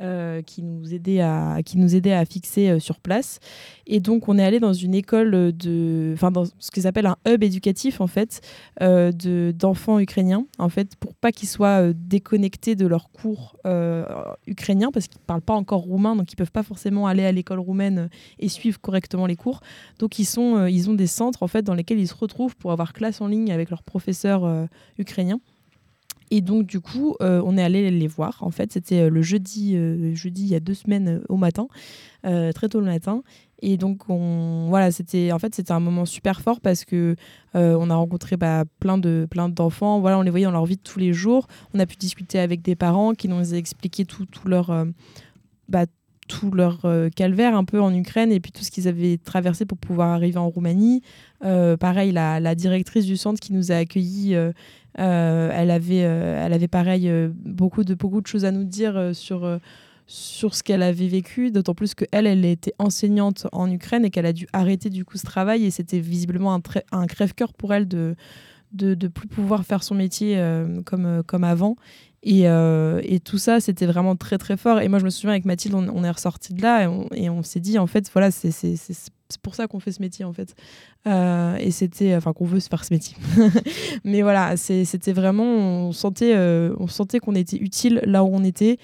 Euh, 0.00 0.42
qui, 0.42 0.62
nous 0.62 0.94
aidait 0.94 1.20
à, 1.20 1.58
qui 1.64 1.76
nous 1.76 1.96
aidait 1.96 2.12
à 2.12 2.24
fixer 2.24 2.68
euh, 2.68 2.78
sur 2.78 3.00
place. 3.00 3.40
Et 3.88 3.98
donc, 3.98 4.28
on 4.28 4.38
est 4.38 4.44
allé 4.44 4.60
dans 4.60 4.72
une 4.72 4.94
école 4.94 5.52
de. 5.52 6.12
Enfin, 6.14 6.30
dans 6.30 6.44
ce 6.44 6.70
qu'ils 6.70 6.86
appellent 6.86 7.06
un 7.06 7.16
hub 7.26 7.42
éducatif, 7.42 8.00
en 8.00 8.06
fait, 8.06 8.40
euh, 8.80 9.10
d'enfants 9.50 9.98
ukrainiens, 9.98 10.46
en 10.60 10.68
fait, 10.68 10.94
pour 10.94 11.16
pas 11.16 11.32
qu'ils 11.32 11.48
soient 11.48 11.92
déconnectés 11.94 12.76
de 12.76 12.86
leurs 12.86 13.10
cours 13.10 13.56
ukrainiens, 14.46 14.92
parce 14.92 15.08
qu'ils 15.08 15.20
ne 15.20 15.26
parlent 15.26 15.40
pas 15.40 15.54
encore 15.54 15.80
roumain, 15.80 16.14
donc 16.14 16.32
ils 16.32 16.36
peuvent 16.36 16.52
pas 16.52 16.62
forcément 16.62 17.08
aller 17.08 17.24
à 17.24 17.32
l'école 17.32 17.58
roumaine 17.58 18.08
et 18.38 18.48
suivre 18.48 18.80
correctement 18.80 19.26
les 19.26 19.34
cours. 19.34 19.58
Donc, 19.98 20.20
ils, 20.20 20.26
sont, 20.26 20.66
ils 20.66 20.88
ont 20.88 20.94
des 20.94 21.08
centres, 21.08 21.42
en 21.42 21.48
fait, 21.48 21.62
dans 21.62 21.74
lesquels 21.74 21.98
ils 21.98 22.06
se 22.06 22.14
retrouvent 22.14 22.54
pour 22.54 22.70
avoir 22.70 22.92
classe 22.92 23.20
en 23.20 23.26
ligne 23.26 23.50
avec 23.50 23.68
leurs 23.68 23.82
professeurs 23.82 24.68
ukrainiens. 24.96 25.40
Et 26.30 26.40
donc, 26.40 26.66
du 26.66 26.80
coup, 26.80 27.16
euh, 27.22 27.42
on 27.44 27.56
est 27.56 27.62
allé 27.62 27.90
les 27.90 28.06
voir. 28.06 28.38
En 28.40 28.50
fait, 28.50 28.72
c'était 28.72 29.02
euh, 29.02 29.10
le 29.10 29.22
jeudi, 29.22 29.76
euh, 29.76 30.14
jeudi, 30.14 30.42
il 30.42 30.48
y 30.48 30.54
a 30.54 30.60
deux 30.60 30.74
semaines 30.74 31.22
au 31.28 31.36
matin, 31.36 31.68
très 32.22 32.68
tôt 32.68 32.80
le 32.80 32.86
matin. 32.86 33.22
Et 33.60 33.76
donc, 33.76 34.08
on, 34.08 34.66
voilà, 34.68 34.92
c'était 34.92 35.32
en 35.32 35.38
fait, 35.38 35.54
c'était 35.54 35.72
un 35.72 35.80
moment 35.80 36.04
super 36.04 36.42
fort 36.42 36.60
parce 36.60 36.84
que 36.84 37.16
on 37.54 37.90
a 37.90 37.94
rencontré 37.94 38.36
bah, 38.36 38.64
plein 38.80 38.98
de 38.98 39.26
plein 39.30 39.48
d'enfants. 39.48 40.00
Voilà, 40.00 40.18
on 40.18 40.22
les 40.22 40.30
voyait 40.30 40.44
dans 40.44 40.52
leur 40.52 40.66
vie 40.66 40.76
de 40.76 40.82
tous 40.82 40.98
les 40.98 41.12
jours. 41.12 41.48
On 41.74 41.80
a 41.80 41.86
pu 41.86 41.96
discuter 41.96 42.38
avec 42.38 42.62
des 42.62 42.76
parents 42.76 43.14
qui 43.14 43.28
nous 43.28 43.36
ont 43.36 43.56
expliqué 43.56 44.04
tout, 44.04 44.26
tout 44.26 44.46
leur 44.46 44.86
bah, 45.68 45.86
tout 46.28 46.50
leur 46.52 46.86
calvaire 47.16 47.56
un 47.56 47.64
peu 47.64 47.80
en 47.80 47.92
Ukraine 47.92 48.30
et 48.30 48.38
puis 48.38 48.52
tout 48.52 48.62
ce 48.62 48.70
qu'ils 48.70 48.86
avaient 48.86 49.18
traversé 49.18 49.64
pour 49.64 49.78
pouvoir 49.78 50.10
arriver 50.10 50.38
en 50.38 50.48
Roumanie. 50.48 51.02
pareil, 51.40 52.12
la, 52.12 52.54
directrice 52.54 53.06
du 53.06 53.16
centre 53.16 53.40
qui 53.40 53.52
nous 53.52 53.72
a 53.72 53.76
accueillis 53.76 54.36
euh, 54.98 55.50
elle, 55.54 55.70
avait, 55.70 56.04
euh, 56.04 56.44
elle 56.44 56.52
avait 56.52 56.68
pareil 56.68 57.08
euh, 57.08 57.28
beaucoup, 57.32 57.84
de, 57.84 57.94
beaucoup 57.94 58.20
de 58.20 58.26
choses 58.26 58.44
à 58.44 58.50
nous 58.50 58.64
dire 58.64 59.10
sur 59.14 59.58
sur 60.10 60.54
ce 60.54 60.62
qu'elle 60.62 60.82
avait 60.82 61.06
vécu, 61.06 61.50
d'autant 61.50 61.74
plus 61.74 61.94
qu'elle, 61.94 62.26
elle 62.26 62.46
était 62.46 62.72
enseignante 62.78 63.46
en 63.52 63.70
Ukraine 63.70 64.06
et 64.06 64.10
qu'elle 64.10 64.24
a 64.24 64.32
dû 64.32 64.48
arrêter 64.54 64.88
du 64.88 65.04
coup 65.04 65.18
ce 65.18 65.26
travail 65.26 65.66
et 65.66 65.70
c'était 65.70 65.98
visiblement 65.98 66.54
un, 66.54 66.62
un 66.92 67.06
crève-cœur 67.06 67.52
pour 67.52 67.74
elle 67.74 67.86
de 67.86 68.16
de 68.72 68.96
ne 69.00 69.08
plus 69.08 69.28
pouvoir 69.28 69.64
faire 69.64 69.82
son 69.82 69.94
métier 69.94 70.42
comme, 70.84 71.22
comme 71.26 71.44
avant. 71.44 71.76
Et, 72.22 72.42
et 72.42 73.20
tout 73.20 73.38
ça, 73.38 73.60
c'était 73.60 73.86
vraiment 73.86 74.16
très 74.16 74.38
très 74.38 74.56
fort. 74.56 74.80
Et 74.80 74.88
moi, 74.88 74.98
je 74.98 75.04
me 75.04 75.10
souviens 75.10 75.30
avec 75.30 75.44
Mathilde, 75.44 75.74
on, 75.74 76.04
est 76.04 76.10
ressorti 76.10 76.52
de 76.52 76.62
là 76.62 76.90
et 77.14 77.30
on, 77.30 77.42
s'est 77.42 77.60
dit, 77.60 77.78
en 77.78 77.86
fait, 77.86 78.10
voilà, 78.12 78.30
c'est 79.28 79.38
pour 79.42 79.54
ça 79.54 79.66
qu'on 79.66 79.80
fait 79.80 79.92
ce 79.92 80.00
métier 80.00 80.24
en 80.24 80.32
fait. 80.32 80.54
Euh, 81.06 81.56
et 81.56 81.70
c'était, 81.70 82.16
enfin 82.16 82.32
qu'on 82.32 82.46
veut 82.46 82.60
se 82.60 82.68
faire 82.68 82.84
ce 82.84 82.94
métier. 82.94 83.16
Mais 84.04 84.22
voilà, 84.22 84.56
c'était 84.56 85.12
vraiment, 85.12 85.44
on 85.44 85.92
sentait, 85.92 86.34
euh, 86.34 86.74
on 86.78 86.86
sentait 86.86 87.18
qu'on 87.18 87.34
était 87.34 87.58
utile 87.58 88.00
là 88.04 88.24
où 88.24 88.30
on 88.32 88.44
était. 88.44 88.78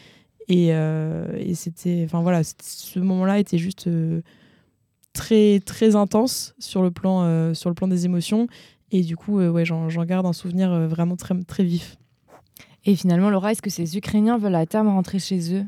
Et, 0.48 0.68
euh, 0.74 1.26
et 1.38 1.54
c'était, 1.54 2.02
enfin 2.04 2.20
voilà, 2.20 2.42
ce 2.44 2.98
moment-là 2.98 3.38
était 3.38 3.58
juste 3.58 3.88
très 5.14 5.60
très 5.60 5.96
intense 5.96 6.54
sur 6.58 6.82
le 6.82 6.90
plan, 6.90 7.54
sur 7.54 7.70
le 7.70 7.74
plan 7.74 7.88
des 7.88 8.04
émotions. 8.04 8.46
Et 8.90 9.00
du 9.00 9.16
coup, 9.16 9.40
ouais, 9.40 9.64
j'en 9.64 10.04
garde 10.04 10.26
un 10.26 10.34
souvenir 10.34 10.88
vraiment 10.88 11.16
très 11.16 11.34
très 11.44 11.64
vif. 11.64 11.96
Et 12.86 12.96
finalement, 12.96 13.30
Laura, 13.30 13.52
est-ce 13.52 13.62
que 13.62 13.70
ces 13.70 13.96
Ukrainiens 13.96 14.38
veulent 14.38 14.54
à 14.54 14.66
terme 14.66 14.88
rentrer 14.88 15.18
chez 15.18 15.54
eux? 15.54 15.64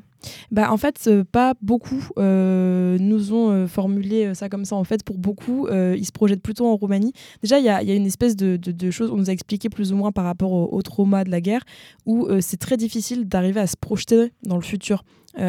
Bah, 0.50 0.72
en 0.72 0.76
fait, 0.76 1.04
euh, 1.06 1.24
pas 1.24 1.54
beaucoup 1.62 2.08
euh, 2.18 2.96
nous 2.98 3.32
ont 3.32 3.50
euh, 3.50 3.66
formulé 3.66 4.34
ça 4.34 4.48
comme 4.48 4.64
ça. 4.64 4.76
En 4.76 4.84
fait, 4.84 5.04
pour 5.04 5.18
beaucoup, 5.18 5.68
ils 5.68 6.04
se 6.04 6.12
projettent 6.12 6.42
plutôt 6.42 6.66
en 6.66 6.76
Roumanie. 6.76 7.12
Déjà, 7.42 7.58
il 7.58 7.64
y, 7.64 7.68
a, 7.68 7.82
une 7.82 8.06
espèce 8.06 8.36
de, 8.36 8.56
de, 8.56 8.90
chose, 8.90 9.10
on 9.10 9.16
nous 9.16 9.30
a 9.30 9.32
expliqué 9.32 9.68
plus 9.68 9.92
ou 9.92 9.96
moins 9.96 10.12
par 10.12 10.24
rapport 10.24 10.52
au, 10.52 10.82
trauma 10.82 11.24
de 11.24 11.30
la 11.30 11.40
guerre, 11.40 11.62
où 12.04 12.28
c'est 12.40 12.58
très 12.58 12.76
difficile 12.76 13.26
d'arriver 13.28 13.60
à 13.60 13.66
se 13.66 13.76
projeter 13.76 14.32
dans 14.42 14.56
le 14.56 14.62
futur. 14.62 15.04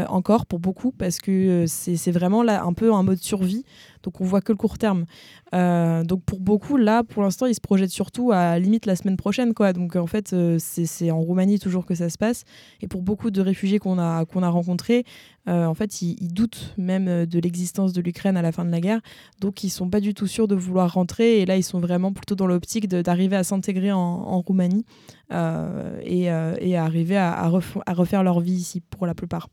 encore 0.09 0.45
pour 0.45 0.59
beaucoup 0.59 0.91
parce 0.91 1.19
que 1.19 1.65
c'est 1.67 2.11
vraiment 2.11 2.43
là 2.43 2.63
un 2.63 2.73
peu 2.73 2.93
un 2.93 3.03
mode 3.03 3.19
survie 3.19 3.63
donc 4.03 4.21
on 4.21 4.25
voit 4.25 4.41
que 4.41 4.51
le 4.51 4.57
court 4.57 4.77
terme. 4.77 5.05
Euh, 5.53 6.03
donc 6.03 6.23
pour 6.23 6.39
beaucoup, 6.39 6.77
là, 6.77 7.03
pour 7.03 7.23
l'instant, 7.23 7.45
ils 7.45 7.55
se 7.55 7.61
projettent 7.61 7.91
surtout 7.91 8.31
à 8.31 8.59
limite 8.59 8.85
la 8.85 8.95
semaine 8.95 9.17
prochaine. 9.17 9.53
Quoi. 9.53 9.73
Donc 9.73 9.95
en 9.95 10.07
fait, 10.07 10.33
euh, 10.33 10.57
c'est 10.59 11.11
en 11.11 11.19
Roumanie 11.19 11.59
toujours 11.59 11.85
que 11.85 11.95
ça 11.95 12.09
se 12.09 12.17
passe. 12.17 12.43
Et 12.81 12.87
pour 12.87 13.01
beaucoup 13.01 13.31
de 13.31 13.41
réfugiés 13.41 13.79
qu'on 13.79 13.99
a, 13.99 14.23
a 14.23 14.49
rencontrés, 14.49 15.05
euh, 15.47 15.65
en 15.65 15.73
fait, 15.73 16.01
ils, 16.01 16.33
doutent 16.33 16.73
même 16.77 17.25
de 17.25 17.39
l'existence 17.39 17.93
de 17.93 18.01
l'Ukraine 18.01 18.37
à 18.37 18.41
la 18.41 18.51
fin 18.51 18.65
de 18.65 18.71
la 18.71 18.81
guerre. 18.81 19.01
Donc 19.39 19.63
ils 19.63 19.69
sont 19.69 19.89
pas 19.89 19.99
du 19.99 20.13
tout 20.13 20.27
sûrs 20.27 20.47
de 20.47 20.55
vouloir 20.55 20.93
rentrer. 20.93 21.39
Et 21.39 21.45
là, 21.45 21.57
ils 21.57 21.63
sont 21.63 21.79
vraiment 21.79 22.11
plutôt 22.11 22.35
dans 22.35 22.47
l'optique 22.47 22.87
d'arriver 22.87 23.35
à 23.35 23.43
s'intégrer 23.43 23.91
en, 23.91 24.41
Roumanie 24.41 24.85
et, 25.31 26.23
et, 26.25 26.77
à 26.77 26.83
arriver 26.83 27.17
à 27.17 27.47
refaire 27.49 28.23
leur 28.23 28.39
vie 28.39 28.53
ici 28.53 28.81
pour 28.81 29.07
la 29.07 29.15
plupart. 29.15 29.47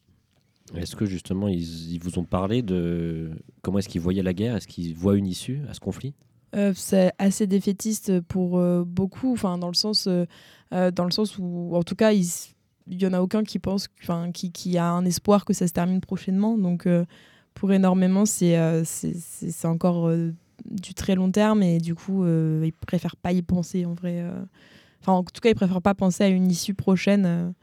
Est-ce 0.75 0.97
que 0.97 1.05
justement 1.05 1.49
ils, 1.49 1.99
vous 1.99 2.19
ont 2.19 2.25
parlé 2.25 2.63
de 2.63 3.31
comment 3.63 3.79
est-ce 3.79 3.89
qu'ils 3.89 4.01
voyaient 4.01 4.23
la 4.23 4.33
guerre? 4.33 4.57
Est-ce 4.57 4.67
qu'ils 4.67 4.95
voient 4.95 5.17
une 5.17 5.27
issue 5.27 5.61
à 5.69 5.75
ce 5.75 5.81
conflit? 5.81 6.15
Euh, 6.57 6.73
C'est 6.75 7.13
assez 7.19 7.47
défaitiste 7.47 8.21
pour 8.23 8.59
euh, 8.59 8.85
beaucoup, 8.87 9.33
enfin 9.33 9.59
dans 9.59 9.69
le 9.69 9.75
sens, 9.75 10.07
euh, 10.09 10.91
dans 10.91 11.05
le 11.05 11.11
sens 11.11 11.39
où 11.39 11.73
en 11.75 11.83
tout 11.83 11.97
cas 11.97 12.13
il 12.13 12.25
y 12.89 13.07
en 13.07 13.13
a 13.13 13.21
aucun 13.21 13.45
qui 13.45 13.59
pense, 13.59 13.89
enfin 14.03 14.31
qui, 14.33 14.79
a 14.79 14.91
un 14.91 15.05
espoir 15.05 15.45
que 15.45 15.53
ça 15.53 15.67
se 15.67 15.73
termine 15.73 16.01
prochainement. 16.01 16.57
Donc 16.57 16.89
pour 17.53 17.73
énormément 17.73 18.25
c'est 18.25 18.85
c'est 18.85 19.69
encore 19.69 20.11
du 20.65 20.95
très 20.95 21.15
long 21.15 21.31
terme 21.31 21.63
et 21.63 21.79
du 21.79 21.95
coup 21.95 22.27
ils 22.27 22.73
préfèrent 22.87 23.17
pas 23.17 23.33
y 23.33 23.43
penser 23.43 23.85
en 23.85 23.93
vrai. 23.93 24.25
Enfin 25.01 25.13
en 25.13 25.25
tout 25.25 25.41
cas 25.43 25.51
ils 25.51 25.55
préfèrent 25.55 25.83
pas 25.83 25.95
penser 25.95 26.25
à 26.25 26.29
une 26.29 26.51
issue 26.51 26.75
prochaine. 26.75 27.55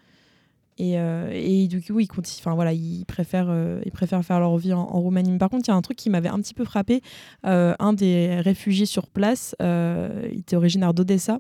Et, 0.82 0.98
euh, 0.98 1.68
du 1.68 1.80
coup, 1.80 2.00
euh, 2.00 2.02
ils 2.02 3.92
préfèrent 3.92 4.26
faire 4.26 4.40
leur 4.40 4.58
vie 4.58 4.74
en, 4.74 4.84
Roumanie. 4.86 5.38
Par 5.38 5.52
contre, 5.52 5.66
il 5.68 5.72
y 5.72 5.74
a 5.74 5.78
un 5.78 5.82
truc 5.84 5.96
qui 5.96 6.10
m'avait 6.10 6.28
un 6.28 6.40
petit 6.40 6.56
peu 6.56 6.66
frappé. 6.66 7.02
Euh, 7.46 7.76
un 7.78 7.94
des 7.94 8.38
réfugiés 8.40 8.88
sur 8.88 9.06
place, 9.08 9.56
il 9.60 10.40
était 10.40 10.56
originaire 10.56 10.96
d'Odessa. 10.96 11.40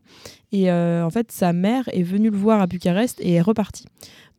Et 0.52 0.72
en 0.72 1.10
fait, 1.10 1.32
sa 1.32 1.54
mère 1.54 1.89
est 1.92 2.04
venue 2.04 2.30
le 2.30 2.38
voir 2.38 2.62
à 2.62 2.68
Bucarest 2.68 3.20
et 3.20 3.34
est 3.34 3.42
repartie. 3.42 3.86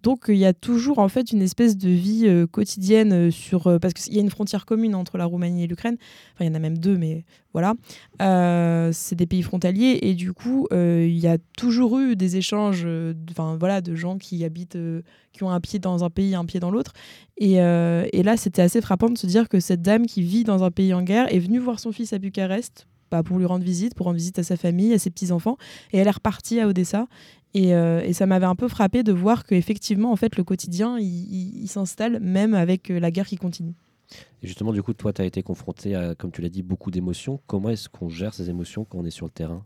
Donc 0.03 0.25
il 0.29 0.37
y 0.37 0.45
a 0.45 0.53
toujours 0.53 0.99
en 0.99 1.09
fait 1.09 1.33
une 1.33 1.43
espèce 1.43 1.77
de 1.77 1.89
vie 1.89 2.27
euh, 2.27 2.47
quotidienne 2.47 3.13
euh, 3.13 3.31
sur 3.31 3.69
euh, 3.69 3.79
parce 3.79 3.95
qu'il 3.95 4.15
y 4.15 4.19
a 4.19 4.21
une 4.21 4.31
frontière 4.31 4.67
commune 4.67 4.95
entre 4.95 5.17
la 5.17 5.25
Roumanie 5.25 5.65
et 5.65 5.67
l'Ukraine. 5.67 5.97
Enfin 6.35 6.45
il 6.45 6.49
y 6.49 6.51
en 6.51 6.55
a 6.55 6.59
même 6.59 6.79
deux, 6.79 6.99
mais 6.99 7.25
voilà. 7.53 7.75
c'est 8.93 9.15
des 9.15 9.27
pays 9.27 9.43
frontaliers 9.43 9.99
et 10.03 10.15
du 10.15 10.33
coup 10.33 10.67
il 10.73 11.19
y 11.19 11.27
a 11.27 11.37
toujours 11.57 11.99
eu 11.99 12.17
des 12.17 12.37
échanges, 12.37 12.87
enfin 13.31 13.57
voilà, 13.59 13.83
de 13.83 13.95
gens 13.95 14.17
qui 14.17 14.43
habitent, 14.45 14.79
qui 15.33 15.45
ont 15.45 15.51
un 15.51 15.61
pied 15.61 15.79
dans 15.79 16.03
un 16.03 16.09
pays, 16.09 16.35
un 16.35 16.47
pied 16.47 16.61
dans 16.61 16.71
l'autre. 16.71 16.95
Et, 17.37 17.57
et 17.57 18.23
là 18.23 18.37
c'était 18.39 18.63
assez 18.63 18.81
frappant 18.81 19.11
de 19.11 19.19
se 19.19 19.27
dire 19.27 19.51
que 19.51 19.61
cette 19.61 19.83
dame 19.83 20.07
qui 20.07 20.23
vit 20.23 20.45
dans 20.45 20.65
un 20.65 20.71
pays 20.71 20.95
en 20.95 21.03
guerre 21.03 21.33
est 21.33 21.41
venue 21.41 21.59
voir 21.59 21.79
son 21.79 21.93
fils 21.93 22.15
à 22.15 22.19
Bucarest 22.19 22.87
bah, 23.13 23.23
pour 23.23 23.39
lui 23.39 23.45
rendre 23.45 23.63
visite, 23.63 23.95
pour 23.95 24.07
rendre 24.07 24.17
visite 24.17 24.39
à 24.39 24.43
sa 24.43 24.57
famille, 24.57 24.95
à 24.95 24.99
ses 24.99 25.11
petits-enfants. 25.11 25.59
Et 25.93 25.99
elle 25.99 26.09
est 26.09 26.11
repartie 26.11 26.59
à 26.61 26.67
Odessa. 26.67 27.07
Euh, 27.57 28.01
et, 28.01 28.13
ça 28.13 28.27
m'avait 28.27 28.47
un 28.47 28.55
peu 28.55 28.69
frappé 28.69 29.03
de 29.03 29.13
voir 29.13 29.45
qu'effectivement, 29.45 30.13
en 30.13 30.17
fait, 30.17 30.37
le 30.37 30.45
quotidien, 30.45 30.99
il, 30.99 31.67
s'installe 31.69 32.21
même 32.21 32.55
avec 32.55 32.91
euh, 32.91 32.99
la 32.99 33.11
guerre 33.11 33.27
qui 33.27 33.37
continue. 33.37 33.75
Et 34.43 34.47
justement, 34.47 34.73
du 34.73 34.83
coup, 34.83 34.95
toi, 34.95 35.13
tu 35.13 35.23
as 35.23 35.25
été 35.25 35.43
confronté 35.43 35.95
à, 35.95 36.15
comme 36.15 36.33
tu 36.33 36.43
l'as 36.43 36.49
dit, 36.49 36.63
beaucoup 36.63 36.91
d'émotions. 36.91 37.41
Comment 37.47 37.71
est-ce 37.71 37.89
qu'on 37.89 38.09
gère 38.09 38.35
ces 38.35 38.51
émotions 38.51 38.85
quand 38.85 38.99
on 38.99 39.05
est 39.05 39.11
sur 39.11 39.27
le 39.27 39.33
terrain? 39.33 39.65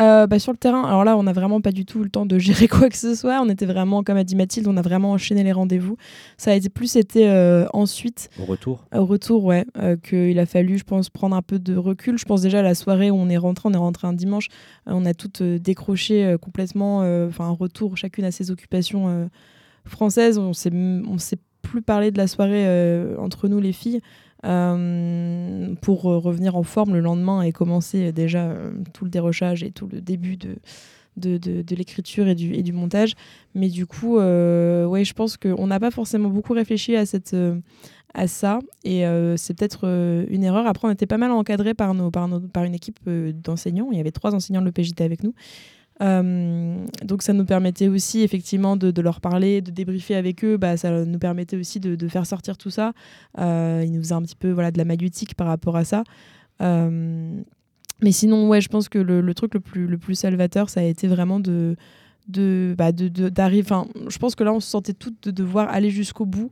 Euh, 0.00 0.26
bah, 0.26 0.38
sur 0.38 0.52
le 0.52 0.58
terrain, 0.58 0.82
alors 0.84 1.04
là, 1.04 1.16
on 1.16 1.22
n'a 1.22 1.32
vraiment 1.32 1.60
pas 1.60 1.72
du 1.72 1.86
tout 1.86 2.02
le 2.02 2.10
temps 2.10 2.26
de 2.26 2.38
gérer 2.38 2.68
quoi 2.68 2.88
que 2.88 2.96
ce 2.96 3.14
soit. 3.14 3.40
On 3.40 3.48
était 3.48 3.66
vraiment, 3.66 4.02
comme 4.02 4.16
a 4.16 4.24
dit 4.24 4.36
Mathilde, 4.36 4.68
on 4.68 4.76
a 4.76 4.82
vraiment 4.82 5.12
enchaîné 5.12 5.42
les 5.42 5.52
rendez-vous. 5.52 5.96
Ça 6.36 6.52
a 6.52 6.54
été 6.54 6.68
plus 6.68 6.96
été 6.96 7.28
euh, 7.28 7.66
ensuite. 7.72 8.28
Au 8.40 8.44
retour 8.44 8.84
Au 8.94 9.06
retour, 9.06 9.44
ouais. 9.44 9.64
Euh, 9.78 9.96
qu'il 9.96 10.38
a 10.38 10.46
fallu, 10.46 10.78
je 10.78 10.84
pense, 10.84 11.08
prendre 11.08 11.34
un 11.34 11.42
peu 11.42 11.58
de 11.58 11.76
recul. 11.76 12.18
Je 12.18 12.24
pense 12.24 12.42
déjà 12.42 12.58
à 12.60 12.62
la 12.62 12.74
soirée 12.74 13.10
où 13.10 13.16
on 13.16 13.28
est 13.28 13.38
rentré, 13.38 13.68
on 13.68 13.72
est 13.72 13.78
rentré 13.78 14.06
un 14.06 14.12
dimanche. 14.12 14.48
on 14.86 15.06
a 15.06 15.14
toutes 15.14 15.42
décroché 15.42 16.36
complètement, 16.40 16.98
enfin, 17.26 17.46
un 17.46 17.50
retour 17.50 17.96
chacune 17.96 18.24
à 18.24 18.30
ses 18.30 18.50
occupations 18.50 19.30
françaises. 19.84 20.38
On 20.38 20.52
s'est 20.52 21.38
plus 21.62 21.82
parlé 21.82 22.10
de 22.10 22.18
la 22.18 22.26
soirée 22.26 22.66
entre 23.18 23.48
nous 23.48 23.60
les 23.60 23.72
filles. 23.72 24.00
Pour 24.42 26.02
revenir 26.02 26.56
en 26.56 26.62
forme 26.62 26.94
le 26.94 27.00
lendemain 27.00 27.42
et 27.42 27.52
commencer 27.52 28.12
déjà 28.12 28.54
tout 28.92 29.04
le 29.04 29.10
dérochage 29.10 29.62
et 29.62 29.70
tout 29.70 29.88
le 29.90 30.00
début 30.00 30.36
de, 30.36 30.56
de, 31.16 31.36
de, 31.38 31.74
l'écriture 31.74 32.28
et 32.28 32.34
du, 32.34 32.62
du 32.62 32.72
montage. 32.72 33.14
Mais 33.54 33.68
du 33.68 33.86
coup, 33.86 34.16
ouais, 34.16 35.04
je 35.04 35.12
pense 35.14 35.36
qu'on 35.36 35.66
n'a 35.66 35.80
pas 35.80 35.90
forcément 35.90 36.28
beaucoup 36.28 36.52
réfléchi 36.52 36.96
à 36.96 37.06
cette 37.06 37.34
à 38.16 38.26
ça. 38.26 38.58
Et 38.82 39.06
euh, 39.06 39.36
c'est 39.36 39.54
peut-être 39.54 39.80
euh, 39.84 40.24
une 40.28 40.42
erreur. 40.42 40.66
Après, 40.66 40.88
on 40.88 40.90
était 40.90 41.06
pas 41.06 41.18
mal 41.18 41.30
encadré 41.30 41.74
par, 41.74 41.94
nos, 41.94 42.10
par, 42.10 42.26
nos, 42.26 42.40
par 42.40 42.64
une 42.64 42.74
équipe 42.74 42.98
euh, 43.06 43.32
d'enseignants. 43.32 43.88
Il 43.92 43.98
y 43.98 44.00
avait 44.00 44.10
trois 44.10 44.34
enseignants 44.34 44.62
de 44.62 44.66
l'EPJT 44.66 45.02
avec 45.02 45.22
nous. 45.22 45.34
Donc 46.00 47.22
ça 47.22 47.32
nous 47.32 47.44
permettait 47.44 47.88
aussi 47.88 48.22
effectivement 48.22 48.76
de, 48.76 49.00
leur 49.00 49.20
parler, 49.20 49.62
de 49.62 49.70
débriefer 49.70 50.14
avec 50.14 50.44
eux. 50.44 50.56
Bah, 50.56 50.76
ça 50.76 51.04
nous 51.04 51.18
permettait 51.18 51.56
aussi 51.56 51.80
de, 51.80 52.08
faire 52.08 52.26
sortir 52.26 52.58
tout 52.58 52.70
ça. 52.70 52.92
ils 53.38 53.90
nous 53.90 54.00
faisaient 54.02 54.14
un 54.14 54.22
petit 54.22 54.36
peu 54.36 54.50
voilà, 54.50 54.70
de 54.70 54.78
la 54.78 54.84
maïeutique 54.84 55.34
par 55.34 55.46
rapport 55.46 55.76
à 55.76 55.84
ça. 55.84 56.04
mais 56.60 58.12
sinon, 58.12 58.48
ouais, 58.48 58.60
je 58.60 58.68
pense 58.68 58.88
que 58.88 58.98
le, 58.98 59.34
truc 59.34 59.54
le 59.54 59.60
plus, 59.60 59.86
le 59.86 59.98
plus 59.98 60.14
salvateur, 60.14 60.68
ça 60.68 60.80
a 60.80 60.84
été 60.84 61.08
vraiment 61.08 61.40
de 61.40 61.76
de 62.28 62.74
bah 62.76 62.90
d'arriver 62.90 63.62
enfin 63.64 63.86
je 64.08 64.18
pense 64.18 64.34
que 64.34 64.42
là 64.42 64.52
on 64.52 64.58
se 64.58 64.68
sentait 64.68 64.94
toutes 64.94 65.22
de 65.22 65.30
devoir 65.30 65.68
aller 65.68 65.90
jusqu'au 65.90 66.26
bout 66.26 66.50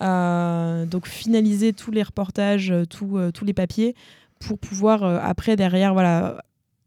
euh, 0.00 0.86
donc 0.86 1.08
finaliser 1.08 1.72
tous 1.72 1.90
les 1.90 2.04
reportages, 2.04 2.70
euh, 2.70 2.84
euh, 3.02 3.30
tous 3.32 3.44
les 3.44 3.52
papiers 3.52 3.96
pour 4.38 4.56
pouvoir 4.58 5.02
après 5.02 5.56
derrière 5.56 5.92
voilà 5.92 6.40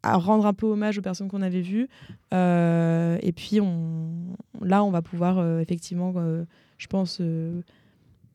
à 0.04 0.18
rendre 0.18 0.46
un 0.46 0.54
peu 0.54 0.66
hommage 0.66 0.98
aux 0.98 1.02
personnes 1.02 1.28
qu'on 1.28 1.42
avait 1.42 1.62
vues. 1.62 1.88
et 2.32 3.34
puis 3.36 3.62
on, 3.62 4.10
là, 4.62 4.84
on 4.84 4.92
va 4.92 5.02
pouvoir 5.02 5.60
effectivement, 5.60 6.14
je 6.78 6.88
pense, 6.88 7.22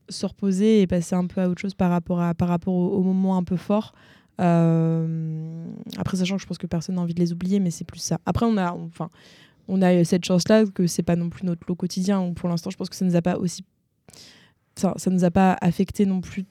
se 0.08 0.26
reposer 0.26 0.82
et 0.82 0.86
passer 0.86 1.14
un 1.14 1.26
peu 1.26 1.40
à 1.40 1.48
autre 1.48 1.60
chose 1.60 1.74
par 1.74 1.90
rapport, 1.90 2.20
à, 2.20 2.34
par 2.34 2.48
rapport 2.48 2.74
au, 2.74 3.02
moment 3.02 3.36
un 3.36 3.44
peu 3.44 3.56
fort. 3.56 3.92
après, 4.38 6.16
sachant 6.16 6.36
que 6.36 6.42
je 6.42 6.46
pense 6.46 6.58
que 6.58 6.66
personne 6.66 6.94
n'a 6.96 7.02
envie 7.02 7.14
de 7.14 7.20
les 7.20 7.32
oublier, 7.32 7.60
mais 7.60 7.70
c'est 7.70 7.84
plus 7.84 8.00
ça. 8.00 8.18
Après, 8.26 8.46
on 8.46 8.56
a, 8.56 8.72
enfin, 8.72 9.10
on 9.68 9.82
a 9.82 10.04
cette 10.04 10.24
chance-là 10.24 10.64
que 10.66 10.86
c'est 10.86 11.02
pas 11.02 11.16
non 11.16 11.30
plus 11.30 11.44
notre 11.44 11.66
lot 11.68 11.74
quotidien. 11.74 12.32
Pour 12.34 12.48
l'instant, 12.48 12.70
je 12.70 12.76
pense 12.76 12.88
que 12.88 12.96
ça 12.96 13.04
nous 13.04 13.16
a 13.16 13.22
pas 13.22 13.36
aussi 13.36 13.64
ça 14.76 14.94
ne 15.06 15.14
nous 15.14 15.24
a 15.24 15.30
pas 15.30 15.56
affecté 15.60 16.06
non 16.06 16.20
plus 16.20 16.44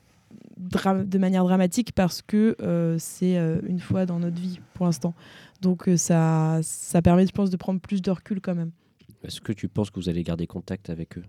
de 0.57 1.17
manière 1.17 1.43
dramatique 1.43 1.91
parce 1.93 2.21
que 2.21 2.55
euh, 2.61 2.97
c'est 2.99 3.37
euh, 3.37 3.59
une 3.67 3.79
fois 3.79 4.05
dans 4.05 4.19
notre 4.19 4.39
vie 4.39 4.59
pour 4.73 4.85
l'instant. 4.85 5.13
Donc 5.61 5.87
euh, 5.87 5.97
ça, 5.97 6.59
ça 6.61 7.01
permet, 7.01 7.25
je 7.25 7.31
pense, 7.31 7.49
de 7.49 7.57
prendre 7.57 7.79
plus 7.79 8.01
de 8.01 8.11
recul 8.11 8.41
quand 8.41 8.55
même. 8.55 8.71
Est-ce 9.23 9.41
que 9.41 9.51
tu 9.53 9.67
penses 9.67 9.89
que 9.89 9.99
vous 9.99 10.09
allez 10.09 10.23
garder 10.23 10.47
contact 10.47 10.89
avec 10.89 11.17
eux? 11.17 11.23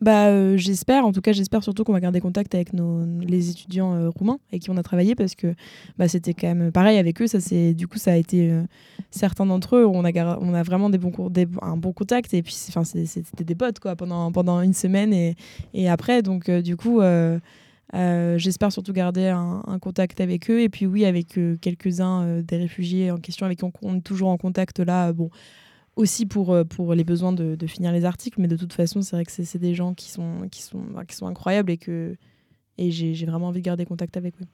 Bah, 0.00 0.26
euh, 0.26 0.56
j'espère, 0.56 1.06
en 1.06 1.12
tout 1.12 1.22
cas, 1.22 1.32
j'espère 1.32 1.62
surtout 1.62 1.82
qu'on 1.82 1.94
va 1.94 2.00
garder 2.00 2.20
contact 2.20 2.54
avec 2.54 2.72
nos, 2.72 3.04
les 3.20 3.50
étudiants 3.50 3.94
euh, 3.94 4.10
roumains 4.10 4.38
avec 4.50 4.62
qui 4.62 4.70
on 4.70 4.76
a 4.76 4.82
travaillé 4.82 5.14
parce 5.14 5.34
que 5.34 5.54
bah, 5.96 6.08
c'était 6.08 6.34
quand 6.34 6.54
même 6.54 6.70
pareil 6.72 6.98
avec 6.98 7.20
eux. 7.22 7.26
Ça, 7.26 7.40
c'est, 7.40 7.72
du 7.72 7.88
coup, 7.88 7.98
ça 7.98 8.12
a 8.12 8.16
été 8.16 8.50
euh, 8.50 8.62
certains 9.10 9.46
d'entre 9.46 9.76
eux, 9.76 9.86
on 9.86 10.04
a, 10.04 10.38
on 10.40 10.52
a 10.52 10.62
vraiment 10.62 10.90
des 10.90 10.98
bons, 10.98 11.30
des, 11.30 11.46
un 11.62 11.76
bon 11.76 11.92
contact 11.92 12.34
et 12.34 12.42
puis 12.42 12.52
c'était 12.52 13.44
des 13.44 13.54
potes 13.54 13.80
quoi, 13.80 13.96
pendant, 13.96 14.30
pendant 14.30 14.60
une 14.60 14.74
semaine 14.74 15.12
et, 15.12 15.36
et 15.72 15.88
après. 15.88 16.22
Donc, 16.22 16.50
du 16.50 16.76
coup, 16.76 17.00
j'espère 17.92 18.72
surtout 18.72 18.92
garder 18.92 19.28
un, 19.28 19.78
contact 19.80 20.20
avec 20.20 20.50
eux 20.50 20.60
et 20.60 20.68
puis, 20.68 20.86
oui, 20.86 21.04
avec 21.04 21.38
quelques-uns 21.60 22.42
des 22.42 22.56
réfugiés 22.56 23.10
en 23.10 23.18
question 23.18 23.46
avec 23.46 23.58
qui 23.58 23.64
on, 23.82 23.96
est 23.96 24.00
toujours 24.00 24.28
en 24.28 24.36
contact 24.36 24.80
là. 24.80 25.12
bon 25.12 25.30
aussi 25.98 26.26
pour, 26.26 26.52
euh, 26.52 26.64
pour 26.64 26.94
les 26.94 27.04
besoins 27.04 27.32
de, 27.32 27.56
de, 27.56 27.66
finir 27.66 27.92
les 27.92 28.04
articles, 28.04 28.40
mais 28.40 28.48
de 28.48 28.56
toute 28.56 28.72
façon, 28.72 29.02
c'est 29.02 29.16
vrai 29.16 29.24
que 29.24 29.32
c'est 29.32 29.58
des 29.58 29.74
gens 29.74 29.94
qui 29.94 30.10
sont, 30.10 30.48
qui, 30.50 30.62
sont, 30.62 30.80
qui 31.06 31.16
sont 31.16 31.26
incroyables 31.26 31.72
et 31.72 31.76
que 31.76 32.16
et 32.80 32.92
j'ai 32.92 33.26
vraiment 33.26 33.48
envie 33.48 33.60
de 33.60 33.64
garder 33.64 33.84
contact 33.84 34.16
avec 34.16 34.40
eux. 34.40 34.46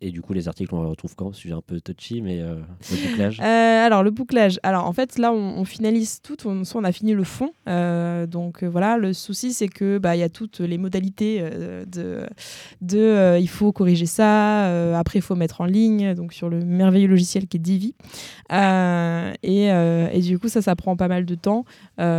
Et 0.00 0.12
du 0.12 0.22
coup, 0.22 0.32
les 0.32 0.46
articles, 0.46 0.72
on 0.72 0.82
les 0.82 0.88
retrouve 0.88 1.16
quand? 1.16 1.32
Sujet 1.32 1.54
un 1.54 1.60
peu 1.60 1.80
touchy, 1.80 2.22
mais 2.22 2.40
euh, 2.40 2.54
le 2.90 3.08
bouclage 3.08 3.40
euh, 3.40 3.86
Alors, 3.86 4.04
le 4.04 4.12
bouclage. 4.12 4.60
Alors, 4.62 4.86
en 4.86 4.92
fait, 4.92 5.18
là, 5.18 5.32
on, 5.32 5.64
finalise 5.64 6.20
tout. 6.22 6.36
On, 6.46 6.62
on 6.72 6.84
a 6.84 6.92
fini 6.92 7.14
le 7.14 7.24
fond. 7.24 7.50
Euh, 7.68 8.26
donc, 8.26 8.62
voilà, 8.62 8.96
le 8.96 9.12
souci, 9.12 9.52
c'est 9.52 9.66
que 9.66 9.98
bah, 9.98 10.14
y 10.14 10.22
a 10.22 10.28
toutes 10.28 10.60
les 10.60 10.78
modalités 10.78 11.42
de. 11.86 12.26
de 12.80 13.38
il 13.40 13.48
faut 13.48 13.72
corriger 13.72 14.06
ça. 14.06 14.96
après, 14.96 15.18
il 15.18 15.22
faut 15.22 15.34
mettre 15.34 15.60
en 15.60 15.64
ligne, 15.64 16.14
donc 16.14 16.32
sur 16.32 16.48
le 16.48 16.64
merveilleux 16.64 17.08
logiciel 17.08 17.48
qui 17.48 17.56
est 17.56 17.60
Divi. 17.60 17.94
Et, 18.52 19.64
et, 19.66 20.20
du 20.20 20.38
coup, 20.38 20.48
ça, 20.48 20.62
ça 20.62 20.76
prend 20.76 20.96
pas 20.96 21.08
mal 21.08 21.24
de 21.24 21.34
temps. 21.34 21.64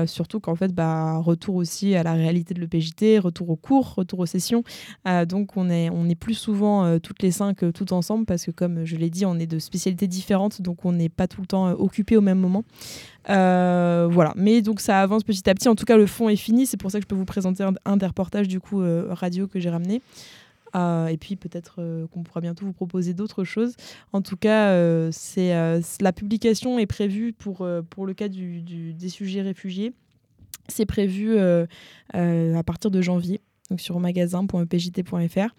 surtout 0.05 0.41
qu'en 0.41 0.55
fait, 0.55 0.73
bah, 0.73 1.17
retour 1.19 1.55
aussi 1.55 1.95
à 1.95 2.03
la 2.03 2.13
réalité 2.13 2.53
de 2.53 2.59
l'EPJT, 2.59 3.19
retour 3.23 3.49
aux 3.49 3.55
cours, 3.55 3.95
retour 3.95 4.19
aux 4.19 4.25
sessions. 4.25 4.63
donc, 5.27 5.55
on 5.55 5.69
est, 5.69 5.89
on 5.89 6.09
est 6.09 6.15
plus 6.15 6.33
souvent 6.33 6.99
toutes 6.99 7.23
les 7.23 7.31
cinq 7.31 7.63
tout 7.71 7.93
ensemble 7.93 8.25
parce 8.25 8.45
que 8.45 8.51
comme 8.51 8.85
je 8.85 8.95
l'ai 8.95 9.09
dit, 9.09 9.25
on 9.25 9.37
est 9.39 9.47
de 9.47 9.59
spécialités 9.59 10.07
différentes, 10.07 10.61
donc 10.61 10.85
on 10.85 10.91
n'est 10.91 11.09
pas 11.09 11.27
tout 11.27 11.41
le 11.41 11.47
temps 11.47 11.67
euh, 11.67 11.73
occupé 11.73 12.17
au 12.17 12.21
même 12.21 12.39
moment. 12.39 12.63
Euh, 13.29 14.07
voilà, 14.09 14.33
mais 14.35 14.61
donc 14.61 14.79
ça 14.79 15.01
avance 15.01 15.23
petit 15.23 15.49
à 15.49 15.53
petit. 15.53 15.67
En 15.67 15.75
tout 15.75 15.85
cas, 15.85 15.97
le 15.97 16.05
fond 16.05 16.29
est 16.29 16.35
fini. 16.35 16.65
C'est 16.65 16.77
pour 16.77 16.91
ça 16.91 16.99
que 16.99 17.03
je 17.03 17.07
peux 17.07 17.15
vous 17.15 17.25
présenter 17.25 17.63
un, 17.85 17.97
des 17.97 18.05
reportages 18.05 18.47
du 18.47 18.59
coup 18.59 18.81
euh, 18.81 19.07
radio 19.09 19.47
que 19.47 19.59
j'ai 19.59 19.69
ramené. 19.69 20.01
et 20.75 21.17
puis 21.19 21.35
peut-être 21.35 22.07
qu'on 22.11 22.23
pourra 22.23 22.41
bientôt 22.41 22.65
vous 22.65 22.73
proposer 22.73 23.13
d'autres 23.13 23.43
choses. 23.43 23.75
En 24.13 24.21
tout 24.21 24.37
cas, 24.37 24.73
c'est 25.11 25.51
la 26.01 26.13
publication 26.13 26.79
est 26.79 26.85
prévue 26.85 27.33
pour, 27.33 27.67
pour 27.89 28.05
le 28.05 28.13
cas 28.13 28.27
des 28.29 29.09
sujets 29.09 29.41
réfugiés. 29.41 29.93
C'est 30.67 30.85
prévu 30.85 31.37
à 31.39 32.63
partir 32.65 32.91
de 32.91 33.01
janvier, 33.01 33.41
donc 33.69 33.81
sur 33.81 33.99
magasin.epjt.fr 33.99 35.49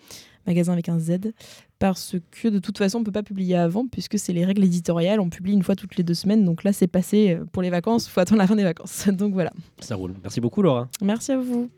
magasin 0.46 0.72
avec 0.72 0.88
un 0.88 0.98
Z, 0.98 1.32
parce 1.78 2.16
que 2.30 2.48
de 2.48 2.58
toute 2.58 2.78
façon, 2.78 2.98
on 2.98 3.00
ne 3.00 3.04
peut 3.04 3.12
pas 3.12 3.22
publier 3.22 3.56
avant, 3.56 3.86
puisque 3.86 4.18
c'est 4.18 4.32
les 4.32 4.44
règles 4.44 4.64
éditoriales, 4.64 5.20
on 5.20 5.30
publie 5.30 5.52
une 5.52 5.62
fois 5.62 5.76
toutes 5.76 5.96
les 5.96 6.04
deux 6.04 6.14
semaines, 6.14 6.44
donc 6.44 6.64
là 6.64 6.72
c'est 6.72 6.86
passé 6.86 7.38
euh, 7.38 7.44
pour 7.52 7.62
les 7.62 7.70
vacances, 7.70 8.06
il 8.06 8.10
faut 8.10 8.20
attendre 8.20 8.40
la 8.40 8.46
fin 8.46 8.56
des 8.56 8.64
vacances. 8.64 9.08
donc 9.12 9.32
voilà. 9.32 9.52
Ça 9.80 9.96
roule. 9.96 10.14
Merci 10.22 10.40
beaucoup 10.40 10.62
Laura. 10.62 10.88
Merci 11.02 11.32
à 11.32 11.38
vous. 11.38 11.70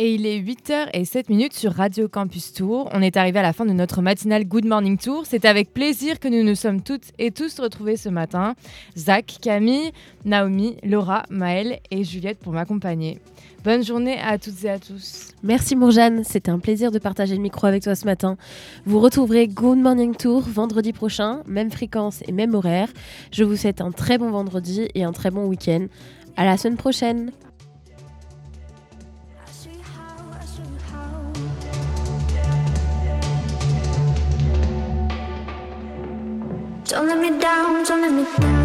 Et 0.00 0.14
il 0.14 0.26
est 0.26 0.38
8h07 0.38 1.52
sur 1.52 1.72
Radio 1.72 2.06
Campus 2.06 2.52
Tour. 2.52 2.88
On 2.94 3.02
est 3.02 3.16
arrivé 3.16 3.40
à 3.40 3.42
la 3.42 3.52
fin 3.52 3.66
de 3.66 3.72
notre 3.72 4.00
matinale 4.00 4.44
Good 4.44 4.64
Morning 4.64 4.96
Tour. 4.96 5.24
C'est 5.26 5.44
avec 5.44 5.74
plaisir 5.74 6.20
que 6.20 6.28
nous 6.28 6.44
nous 6.44 6.54
sommes 6.54 6.82
toutes 6.82 7.10
et 7.18 7.32
tous 7.32 7.58
retrouvés 7.58 7.96
ce 7.96 8.08
matin. 8.08 8.54
Zach, 8.96 9.38
Camille, 9.42 9.90
Naomi, 10.24 10.76
Laura, 10.84 11.24
Maëlle 11.30 11.80
et 11.90 12.04
Juliette 12.04 12.38
pour 12.38 12.52
m'accompagner. 12.52 13.18
Bonne 13.64 13.84
journée 13.84 14.20
à 14.20 14.38
toutes 14.38 14.62
et 14.62 14.70
à 14.70 14.78
tous. 14.78 15.34
Merci 15.42 15.74
Mourjane, 15.74 16.22
c'était 16.22 16.52
un 16.52 16.60
plaisir 16.60 16.92
de 16.92 17.00
partager 17.00 17.34
le 17.34 17.42
micro 17.42 17.66
avec 17.66 17.82
toi 17.82 17.96
ce 17.96 18.04
matin. 18.04 18.36
Vous 18.86 19.00
retrouverez 19.00 19.48
Good 19.48 19.78
Morning 19.78 20.14
Tour 20.14 20.42
vendredi 20.42 20.92
prochain, 20.92 21.42
même 21.48 21.72
fréquence 21.72 22.22
et 22.28 22.30
même 22.30 22.54
horaire. 22.54 22.88
Je 23.32 23.42
vous 23.42 23.56
souhaite 23.56 23.80
un 23.80 23.90
très 23.90 24.16
bon 24.16 24.30
vendredi 24.30 24.86
et 24.94 25.02
un 25.02 25.10
très 25.10 25.32
bon 25.32 25.46
week-end. 25.46 25.86
À 26.36 26.44
la 26.44 26.56
semaine 26.56 26.76
prochaine. 26.76 27.32
Let 37.08 37.18
me 37.18 37.40
down, 37.40 37.84
don't 37.84 38.02
let 38.02 38.12
me 38.12 38.24
down. 38.38 38.57